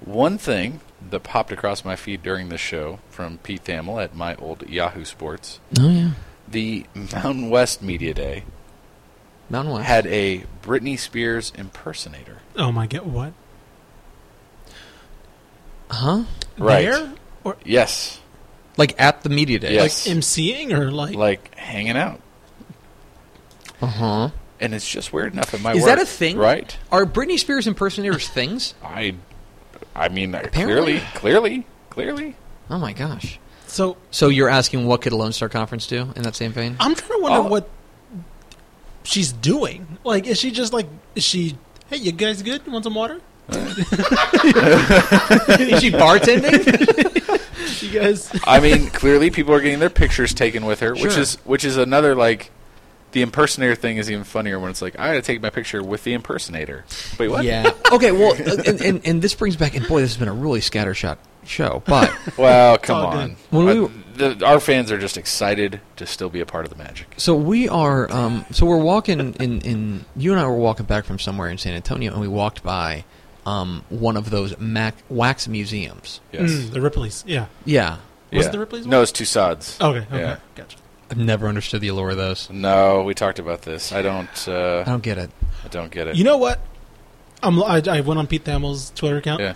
One 0.00 0.36
thing 0.36 0.80
that 1.10 1.22
popped 1.22 1.52
across 1.52 1.84
my 1.84 1.96
feed 1.96 2.22
during 2.22 2.50
the 2.50 2.58
show 2.58 2.98
from 3.08 3.38
Pete 3.38 3.64
Thamel 3.64 4.02
at 4.02 4.14
my 4.14 4.34
old 4.36 4.68
Yahoo 4.68 5.04
Sports, 5.06 5.58
Oh 5.78 5.88
yeah, 5.88 6.10
the 6.46 6.84
Mountain 6.94 7.48
West 7.48 7.82
Media 7.82 8.12
Day 8.12 8.44
Mountain 9.48 9.74
West 9.74 9.86
had 9.86 10.06
a 10.06 10.44
Britney 10.62 10.98
Spears 10.98 11.52
impersonator. 11.56 12.38
Oh, 12.56 12.72
my 12.72 12.86
God. 12.86 13.06
What? 13.06 13.32
huh? 15.90 16.24
Right. 16.58 16.82
There? 16.82 17.12
Or 17.44 17.56
Yes. 17.64 18.20
Like 18.76 19.00
at 19.00 19.22
the 19.22 19.28
media 19.30 19.58
day. 19.58 19.74
Yes. 19.74 20.06
like 20.06 20.16
MCing 20.18 20.72
or 20.72 20.90
like. 20.90 21.14
like 21.14 21.54
hanging 21.54 21.96
out. 21.96 22.20
Uh 23.80 23.86
huh. 23.86 24.30
And 24.60 24.74
it's 24.74 24.88
just 24.88 25.12
weird 25.12 25.32
enough 25.32 25.54
it 25.54 25.60
might 25.62 25.76
Is 25.76 25.82
work. 25.82 25.96
that 25.96 26.02
a 26.02 26.06
thing? 26.06 26.36
Right? 26.38 26.76
Are 26.90 27.04
Britney 27.06 27.38
Spears 27.38 27.66
impersonators 27.66 28.28
things? 28.28 28.74
I 28.84 29.14
I 29.94 30.08
mean 30.08 30.34
Apparently. 30.34 31.00
clearly 31.00 31.00
clearly 31.14 31.66
clearly 31.90 32.36
Oh 32.68 32.78
my 32.78 32.92
gosh! 32.92 33.38
so 33.66 33.96
So 34.10 34.28
you're 34.28 34.48
asking 34.48 34.86
what 34.86 35.00
could 35.02 35.12
a 35.12 35.16
Lone 35.16 35.32
Star 35.32 35.48
Conference 35.48 35.86
do 35.86 36.12
in 36.16 36.22
that 36.22 36.34
same 36.36 36.52
vein? 36.52 36.76
I'm 36.80 36.94
trying 36.94 37.18
to 37.18 37.22
wonder 37.22 37.38
Oh. 37.38 37.50
what 37.50 37.68
she's 39.06 39.32
doing. 39.32 39.98
Like, 40.04 40.26
is 40.26 40.38
she 40.38 40.50
just 40.50 40.72
like, 40.72 40.86
is 41.14 41.24
she, 41.24 41.56
hey, 41.88 41.96
you 41.96 42.12
guys 42.12 42.42
good? 42.42 42.66
Want 42.66 42.84
some 42.84 42.94
water? 42.94 43.20
Is 43.48 43.54
she 45.80 45.90
bartending? 45.92 47.42
You 47.82 47.90
guys. 48.00 48.30
I 48.44 48.58
mean 48.60 48.88
clearly 48.90 49.30
people 49.30 49.52
are 49.52 49.60
getting 49.60 49.80
their 49.80 49.90
pictures 49.90 50.32
taken 50.32 50.64
with 50.66 50.80
her, 50.80 50.92
which 50.94 51.12
Sure. 51.12 51.20
is 51.20 51.34
which 51.44 51.64
is 51.64 51.76
another 51.76 52.14
like 52.14 52.50
the 53.16 53.22
impersonator 53.22 53.74
thing 53.74 53.96
is 53.96 54.10
even 54.10 54.24
funnier 54.24 54.60
when 54.60 54.70
it's 54.70 54.82
like 54.82 54.98
I 54.98 55.06
got 55.08 55.12
to 55.14 55.22
take 55.22 55.40
my 55.40 55.48
picture 55.48 55.82
with 55.82 56.04
the 56.04 56.12
impersonator. 56.12 56.84
Wait, 57.18 57.28
what? 57.28 57.46
yeah. 57.46 57.70
Okay. 57.90 58.12
Well, 58.12 58.34
and, 58.34 58.78
and 58.82 59.06
and 59.06 59.22
this 59.22 59.32
brings 59.34 59.56
back, 59.56 59.74
and 59.74 59.88
boy, 59.88 60.02
this 60.02 60.10
has 60.10 60.18
been 60.18 60.28
a 60.28 60.34
really 60.34 60.60
scattershot 60.60 61.16
show. 61.46 61.82
But 61.86 62.12
Well, 62.36 62.76
come 62.76 62.96
all 62.98 63.06
on. 63.06 63.36
When 63.48 63.64
we- 63.66 63.84
Uh, 63.86 63.88
the, 64.16 64.44
our 64.46 64.60
fans 64.60 64.92
are 64.92 64.98
just 64.98 65.16
excited 65.16 65.80
to 65.96 66.04
still 66.06 66.28
be 66.28 66.40
a 66.42 66.46
part 66.46 66.66
of 66.66 66.70
the 66.70 66.76
magic. 66.76 67.06
so 67.16 67.34
we 67.34 67.70
are. 67.70 68.10
Um, 68.12 68.44
so 68.50 68.66
we're 68.66 68.76
walking 68.82 69.18
in 69.20 69.60
in. 69.62 70.04
You 70.14 70.32
and 70.32 70.40
I 70.40 70.46
were 70.46 70.56
walking 70.56 70.84
back 70.84 71.06
from 71.06 71.18
somewhere 71.18 71.48
in 71.48 71.56
San 71.56 71.72
Antonio, 71.74 72.12
and 72.12 72.20
we 72.20 72.28
walked 72.28 72.62
by. 72.62 73.04
Um, 73.46 73.84
one 73.90 74.16
of 74.16 74.28
those 74.30 74.58
Mac, 74.58 74.96
wax 75.08 75.46
museums. 75.48 76.20
Yes. 76.32 76.50
Mm, 76.50 76.70
the 76.72 76.80
Ripley's. 76.80 77.22
Yeah. 77.28 77.46
Yeah, 77.64 77.98
Was 78.32 78.42
Yeah. 78.42 78.48
it 78.48 78.52
the 78.52 78.58
Ripley's 78.58 78.86
No, 78.88 79.02
it's 79.02 79.12
Tussauds. 79.12 79.80
Okay. 79.80 80.00
Okay. 80.00 80.18
Yeah. 80.20 80.38
Gotcha. 80.56 80.76
I've 81.10 81.18
never 81.18 81.46
understood 81.48 81.80
the 81.80 81.88
allure 81.88 82.10
of 82.10 82.16
those. 82.16 82.50
No, 82.50 83.02
we 83.02 83.14
talked 83.14 83.38
about 83.38 83.62
this. 83.62 83.92
I 83.92 84.02
don't. 84.02 84.28
I 84.48 84.52
Uh, 84.52 84.84
don't 84.84 85.02
get 85.02 85.18
it. 85.18 85.30
I 85.64 85.68
don't 85.68 85.90
get 85.90 86.08
it. 86.08 86.16
You 86.16 86.24
know 86.24 86.36
what? 86.36 86.60
I'm, 87.42 87.62
I, 87.62 87.82
I 87.88 88.00
went 88.00 88.18
on 88.18 88.26
Pete 88.26 88.44
Thamel's 88.44 88.90
Twitter 88.90 89.18
account. 89.18 89.40
yeah, 89.40 89.54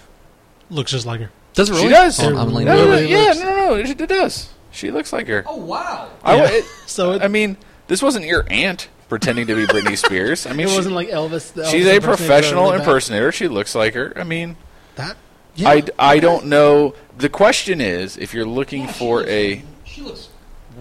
Looks 0.68 0.92
just 0.92 1.06
like 1.06 1.20
her. 1.20 1.30
Does 1.54 1.68
it 1.68 1.72
really? 1.72 1.84
she 1.84 1.88
does. 1.90 2.22
Oh, 2.22 2.28
I'm 2.28 2.34
no, 2.34 2.44
leaning 2.44 2.66
no, 2.66 2.76
no, 2.84 2.90
Really 2.90 3.10
yeah, 3.10 3.32
no, 3.32 3.42
no, 3.44 3.56
no, 3.56 3.74
it, 3.74 4.00
it 4.00 4.08
does. 4.08 4.50
She 4.70 4.90
looks 4.92 5.12
like 5.12 5.26
her. 5.26 5.42
Oh 5.46 5.56
wow! 5.56 6.08
I, 6.22 6.36
Yeah. 6.36 6.48
it, 6.50 6.64
So 6.86 7.12
it, 7.12 7.22
I 7.22 7.28
mean, 7.28 7.56
this 7.88 8.00
wasn't 8.02 8.26
your 8.26 8.46
aunt 8.48 8.88
pretending 9.08 9.48
to 9.48 9.56
be 9.56 9.66
Britney 9.66 9.98
Spears. 9.98 10.46
I 10.46 10.50
mean, 10.54 10.66
it 10.66 10.70
she- 10.70 10.76
wasn't 10.76 10.94
like 10.94 11.08
Elvis. 11.08 11.52
the 11.52 11.64
she's 11.66 11.86
Elvis 11.86 11.96
a 11.96 12.00
professional 12.00 12.64
really 12.66 12.78
bad. 12.78 12.86
impersonator. 12.86 13.32
She 13.32 13.48
looks 13.48 13.74
like 13.74 13.94
her. 13.94 14.12
I 14.16 14.22
mean, 14.22 14.56
That. 14.94 15.16
Yeah. 15.56 15.70
I, 15.70 15.82
I 15.98 16.18
don't 16.20 16.46
know. 16.46 16.94
The 17.18 17.28
question 17.28 17.80
is, 17.80 18.16
if 18.16 18.32
you're 18.32 18.46
looking 18.46 18.86
for 18.86 19.26
a 19.26 19.64
She 19.84 20.02
looks 20.02 20.28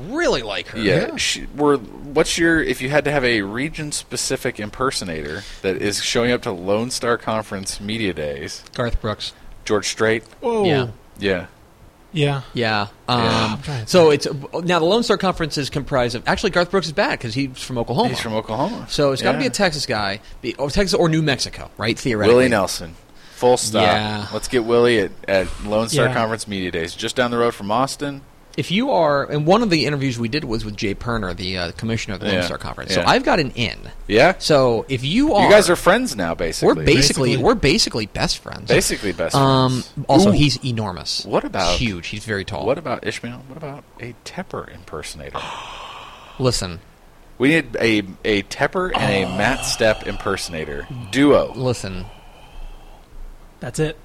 really 0.08 0.42
like 0.42 0.68
her. 0.68 0.80
yeah, 0.80 1.16
She, 1.18 1.46
we're, 1.56 1.78
what's 1.78 2.38
your 2.38 2.62
if 2.62 2.82
you 2.82 2.90
had 2.90 3.06
to 3.06 3.12
have 3.12 3.24
a 3.26 3.42
region 3.42 3.92
specific 3.92 4.60
impersonator 4.60 5.44
that 5.62 5.78
is 5.82 6.04
showing 6.04 6.32
up 6.32 6.42
to 6.44 6.52
Lone 6.52 6.92
Star 6.92 7.18
Conference 7.18 7.80
media 7.82 8.14
days? 8.14 8.64
Garth 8.74 9.02
Brooks. 9.02 9.34
George 9.66 9.88
Strait, 9.88 10.24
Whoa. 10.42 10.66
Yeah. 10.66 10.88
yeah, 11.20 11.30
Yeah. 11.32 11.46
Yeah. 12.12 12.42
Yeah. 12.54 12.82
Um, 13.08 13.20
I'm 13.22 13.62
trying 13.62 13.86
to 13.86 13.90
so 13.92 14.10
it's 14.10 14.26
now 14.26 14.80
the 14.80 14.86
Lone 14.86 15.04
Star 15.04 15.18
Conference 15.18 15.58
is 15.60 15.70
comprised 15.70 16.16
of 16.16 16.24
actually 16.28 16.50
Garth 16.50 16.72
Brooks 16.72 16.88
is 16.88 16.94
bad 16.94 17.12
because 17.20 17.36
he's 17.36 17.62
from 17.62 17.78
Oklahoma. 17.78 18.10
he's 18.10 18.20
from 18.20 18.34
Oklahoma. 18.34 18.88
so 18.90 19.12
it's 19.12 19.22
got 19.22 19.34
to 19.34 19.38
be 19.38 19.46
a 19.46 19.52
Texas 19.52 19.86
guy, 19.86 20.20
be, 20.42 20.56
or 20.56 20.70
Texas 20.72 20.96
or 20.96 21.08
New 21.08 21.22
Mexico, 21.22 21.70
right? 21.78 21.98
Theoretically, 22.00 22.36
Willie 22.36 22.50
Nelson. 22.50 22.96
Full 23.34 23.58
stop. 23.58 23.84
Yeah. 23.84 24.28
Let's 24.34 24.48
get 24.48 24.66
Willie 24.66 25.00
at, 25.00 25.12
at 25.28 25.48
Lone 25.64 25.88
Star 25.88 26.08
Yeah. 26.08 26.14
Conference 26.14 26.48
Media 26.48 26.72
Days, 26.72 26.96
just 26.96 27.16
down 27.16 27.30
the 27.32 27.38
road 27.38 27.54
from 27.54 27.70
Austin. 27.72 28.22
If 28.58 28.72
you 28.72 28.92
are, 28.92 29.24
and 29.24 29.46
one 29.46 29.64
of 29.64 29.70
the 29.70 29.86
interviews 29.86 30.20
we 30.20 30.28
did 30.28 30.44
was 30.44 30.66
with 30.66 30.76
Jay 30.76 30.94
Poerner, 30.94 31.34
the 31.36 31.58
uh, 31.58 31.72
commissioner 31.74 32.16
of 32.16 32.20
the 32.20 32.28
Lone 32.28 32.44
Star 32.44 32.58
Conference. 32.58 32.94
So 32.94 33.00
Yeah. 33.02 33.10
I've 33.10 33.24
got 33.24 33.40
an 33.40 33.52
in. 33.52 33.78
Yeah. 34.08 34.36
So 34.40 34.86
if 34.90 35.04
you 35.04 35.34
are, 35.34 35.46
You 35.46 35.50
guys 35.52 35.70
are 35.70 35.78
friends 35.78 36.16
now, 36.16 36.36
basically. 36.36 36.68
we're 36.68 36.76
basically, 36.84 37.30
Basically. 37.30 37.38
we're 37.38 37.56
basically 37.56 38.06
best 38.08 38.40
friends. 38.40 38.68
basically 38.68 39.14
best 39.14 39.36
Um. 39.36 39.82
friends. 39.84 39.94
Also, 40.10 40.30
Ooh. 40.30 40.34
he's 40.34 40.58
enormous. 40.66 41.24
What 41.26 41.46
about- 41.46 41.76
huge? 41.78 42.08
He's 42.08 42.26
very 42.26 42.44
tall. 42.44 42.66
What 42.66 42.78
about 42.78 43.08
Ishmael? 43.08 43.44
What 43.48 43.56
about 43.58 43.84
a 44.02 44.14
Tepper 44.26 44.68
impersonator? 44.74 45.40
Listen, 46.40 46.80
we 47.38 47.50
need 47.50 47.76
a 47.80 48.04
a 48.26 48.44
Tepper 48.44 48.92
and 48.96 49.26
a 49.26 49.38
Matt 49.38 49.64
Step 49.66 50.06
impersonator 50.06 50.86
duo. 51.12 51.54
listen. 51.56 52.06
That's 53.62 53.80
it. 53.80 53.98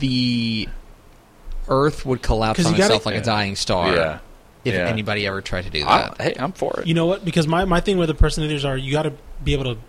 The 0.00 0.68
Earth 1.68 2.04
would 2.06 2.22
collapse 2.22 2.64
on 2.64 2.72
you 2.72 2.78
gotta- 2.78 2.94
itself 2.94 3.06
like 3.06 3.16
a 3.16 3.22
dying 3.22 3.56
star 3.56 3.94
Yeah. 3.94 4.18
if 4.64 4.74
Yeah. 4.74 4.80
anybody 4.86 5.26
ever 5.26 5.40
tried 5.40 5.64
to 5.64 5.70
do 5.70 5.84
I, 5.86 6.02
that. 6.02 6.20
hey, 6.20 6.34
I'm 6.38 6.52
for 6.52 6.80
it. 6.80 6.86
You 6.86 6.94
know 6.94 7.06
what? 7.06 7.24
Because 7.24 7.46
my, 7.46 7.64
my 7.64 7.80
thing 7.80 7.98
with 7.98 8.08
the 8.08 8.14
impersonators 8.14 8.64
are 8.64 8.76
you 8.76 8.92
got 8.92 9.02
to 9.02 9.12
be 9.42 9.52
able 9.52 9.64
to 9.74 9.80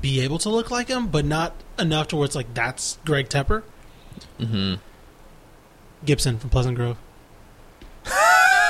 be 0.00 0.20
able 0.20 0.38
to 0.38 0.48
look 0.48 0.70
like 0.70 0.88
him, 0.88 1.06
but 1.08 1.24
not 1.24 1.54
enough 1.78 2.08
to 2.08 2.16
where 2.16 2.24
it's 2.24 2.34
like 2.34 2.52
that's 2.54 2.98
Greg 3.04 3.28
Tepper. 3.28 3.62
hmm 4.38 4.74
Gibson 6.04 6.38
from 6.38 6.50
Pleasant 6.50 6.76
Grove. 6.76 6.98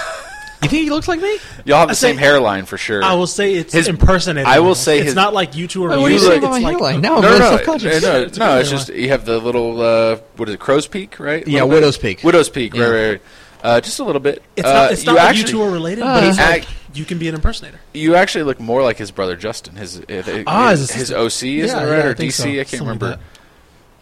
You 0.64 0.68
think 0.68 0.82
he 0.84 0.90
looks 0.90 1.06
like 1.08 1.20
me? 1.20 1.38
Y'all 1.64 1.78
have 1.78 1.88
the 1.88 1.92
I 1.92 1.94
say- 1.94 2.08
same 2.08 2.16
hairline 2.18 2.64
for 2.64 2.76
sure. 2.76 3.02
I 3.04 3.14
will 3.14 3.26
say 3.26 3.54
it's 3.54 3.72
His- 3.72 3.88
impersonating. 3.88 4.46
I 4.50 4.58
will 4.60 4.70
him. 4.70 4.74
say 4.74 4.98
it's 4.98 5.06
his- 5.06 5.14
not 5.14 5.32
like 5.34 5.56
you 5.56 5.66
two 5.68 5.84
are. 5.84 5.90
Wait, 5.90 5.96
what 5.98 6.06
are 6.06 6.08
you 6.08 6.14
You 6.14 6.20
saying 6.20 6.38
about 6.38 6.50
my 6.50 6.56
it's 6.56 6.64
like- 6.64 6.72
hairline? 6.74 7.00
Now 7.00 7.16
I'm 7.16 7.22
no, 7.22 7.28
really 7.28 7.40
no, 7.40 7.48
self-conscious. 7.50 8.02
no, 8.02 8.12
no, 8.12 8.20
It's 8.22 8.36
a 8.36 8.40
no. 8.40 8.46
good 8.54 8.60
It's 8.62 8.70
just 8.70 8.88
you 8.88 9.08
have 9.10 9.24
the 9.24 9.38
little 9.38 9.80
uh, 9.80 10.16
what 10.36 10.48
is 10.48 10.54
it, 10.56 10.60
crow's 10.60 10.86
peak, 10.86 11.20
right? 11.20 11.46
Yeah, 11.46 11.54
Little 11.62 11.68
bit? 11.68 11.74
widow's 11.76 11.98
peak. 11.98 12.20
Widow's 12.24 12.48
peak, 12.48 12.74
Yeah. 12.74 12.82
right, 12.84 12.90
right, 12.90 13.08
right. 13.12 13.20
Uh, 13.62 13.80
just 13.80 13.98
a 13.98 14.04
little 14.04 14.20
bit. 14.20 14.42
It's 14.56 14.66
Uh, 14.68 14.72
not. 14.72 14.92
It's 14.92 15.02
you 15.02 15.06
not 15.06 15.14
like 15.16 15.24
actually, 15.28 15.40
you 15.42 15.48
two 15.58 15.62
are 15.62 15.70
related, 15.70 16.02
Uh, 16.04 16.14
but 16.20 16.24
it's 16.24 16.36
like 16.38 16.62
Act- 16.62 16.68
you 16.92 17.04
can 17.06 17.18
be 17.18 17.28
an 17.28 17.34
impersonator. 17.34 17.80
You 17.94 18.14
actually 18.14 18.44
look 18.44 18.60
more 18.60 18.82
like 18.82 18.98
his 18.98 19.10
brother 19.10 19.36
Justin. 19.36 19.76
His 19.76 20.00
uh, 20.00 20.42
Ah, 20.46 20.70
his, 20.70 20.80
his 20.80 20.90
his 20.90 21.10
assistant. 21.10 21.18
OC 21.18 21.58
is 21.60 21.70
Yeah, 21.70 21.78
that 21.80 21.86
yeah, 21.88 21.94
right 21.94 22.04
I 22.04 22.08
or 22.08 22.14
think 22.14 22.30
DC? 22.32 22.42
so. 22.42 22.44
I 22.48 22.54
can't 22.56 22.68
Something 22.68 22.86
like 22.88 23.00
remember. 23.00 23.20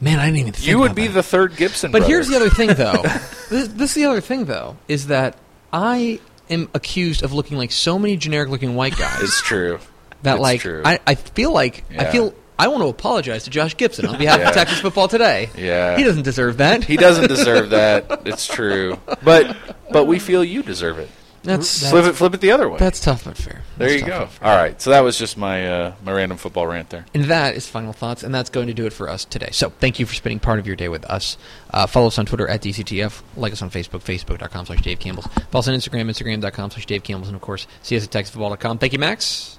Man, 0.00 0.18
I 0.18 0.24
didn't 0.26 0.38
even 0.40 0.52
think 0.52 0.66
you 0.66 0.78
would 0.80 0.86
about 0.86 0.96
be 0.96 1.06
that. 1.06 1.12
the 1.14 1.22
third 1.22 1.54
Gibson. 1.56 1.92
But 1.92 1.98
brother. 2.00 2.12
here's 2.12 2.26
the 2.28 2.34
other 2.34 2.50
thing, 2.50 2.74
though. 2.74 3.02
this, 3.50 3.68
this 3.68 3.90
is 3.90 3.94
the 3.94 4.04
other 4.06 4.20
thing, 4.20 4.46
though, 4.46 4.76
is 4.88 5.06
that 5.06 5.36
I 5.72 6.18
am 6.52 6.68
accused 6.74 7.22
of 7.22 7.32
looking 7.32 7.56
like 7.58 7.72
so 7.72 7.98
many 7.98 8.16
generic-looking 8.16 8.74
white 8.74 8.96
guys 8.96 9.20
It's 9.22 9.42
true. 9.42 9.78
that, 10.22 10.34
it's 10.34 10.40
like, 10.42 10.60
true. 10.60 10.82
I, 10.84 11.00
I 11.06 11.14
feel 11.16 11.52
like 11.52 11.84
I 11.98 12.04
feel 12.12 12.34
I 12.58 12.68
want 12.68 12.82
to 12.82 12.88
apologize 12.88 13.44
to 13.44 13.50
Josh 13.50 13.76
Gibson 13.76 14.06
on 14.06 14.18
behalf 14.18 14.38
Yeah. 14.38 14.48
of 14.50 14.54
Texas 14.54 14.78
football 14.80 15.08
today. 15.08 15.50
Yeah. 15.56 15.96
he 15.96 16.04
doesn't 16.04 16.22
deserve 16.22 16.58
that. 16.58 16.84
He 16.84 16.96
doesn't 16.96 17.28
deserve 17.28 17.70
that. 17.70 18.22
It's 18.26 18.46
true. 18.46 18.98
But 19.22 19.56
but 19.90 20.04
we 20.06 20.18
feel 20.18 20.44
you 20.44 20.62
deserve 20.62 20.98
it. 20.98 21.08
That's 21.44 21.90
Flip 21.90 22.04
it 22.04 22.12
flip 22.12 22.34
it 22.34 22.40
the 22.40 22.52
other 22.52 22.68
way. 22.68 22.78
that's 22.78 23.00
tough 23.00 23.24
but 23.24 23.36
fair. 23.36 23.62
there 23.76 23.90
you 23.92 24.04
go. 24.04 24.28
All 24.40 24.56
right. 24.56 24.80
So 24.80 24.90
that 24.90 25.00
was 25.00 25.18
just 25.18 25.36
my 25.36 25.66
uh, 25.66 25.94
my 26.04 26.12
random 26.12 26.38
football 26.38 26.68
rant 26.68 26.90
there. 26.90 27.04
And 27.14 27.24
that 27.24 27.56
is 27.56 27.66
final 27.66 27.92
thoughts, 27.92 28.22
and 28.22 28.32
that's 28.32 28.48
going 28.48 28.68
to 28.68 28.74
do 28.74 28.86
it 28.86 28.92
for 28.92 29.08
us 29.08 29.24
today. 29.24 29.48
So 29.50 29.70
thank 29.70 29.98
you 29.98 30.06
for 30.06 30.14
spending 30.14 30.38
part 30.38 30.60
of 30.60 30.68
your 30.68 30.76
day 30.76 30.88
with 30.88 31.04
us. 31.06 31.36
Uh, 31.70 31.88
follow 31.88 32.06
us 32.06 32.18
on 32.18 32.26
Twitter 32.26 32.46
at 32.48 32.62
DCTF. 32.62 33.22
Like 33.36 33.52
us 33.52 33.60
on 33.60 33.70
Facebook, 33.70 34.02
facebook.com 34.04 34.66
slash 34.66 34.82
Dave 34.82 35.00
Campbell's. 35.00 35.26
Follow 35.50 35.58
us 35.60 35.68
on 35.68 35.74
Instagram, 35.74 36.08
instagram.com 36.08 36.70
slash 36.70 36.86
Dave 36.86 37.02
Campbell's. 37.02 37.28
And, 37.28 37.34
of 37.36 37.42
course, 37.42 37.66
see 37.82 37.96
us 37.96 38.04
at 38.04 38.10
texasfootball.com. 38.10 38.78
Thank 38.78 38.92
you, 38.92 39.00
Max. 39.00 39.58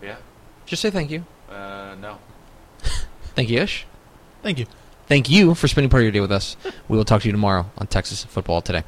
Yeah. 0.00 0.16
Just 0.66 0.80
say 0.82 0.90
thank 0.90 1.10
you. 1.10 1.24
Uh, 1.50 1.96
no. 2.00 2.18
Thank 3.34 3.50
you, 3.50 3.60
Ish. 3.62 3.84
Thank 4.42 4.58
you. 4.58 4.66
Thank 5.08 5.28
you 5.28 5.54
for 5.54 5.68
spending 5.68 5.90
part 5.90 6.02
of 6.02 6.04
your 6.04 6.12
day 6.12 6.20
with 6.20 6.32
us. 6.32 6.56
We 6.88 6.96
will 6.96 7.04
talk 7.04 7.22
to 7.22 7.28
you 7.28 7.32
tomorrow 7.32 7.66
on 7.78 7.86
Texas 7.86 8.24
Football 8.24 8.62
Today. 8.62 8.82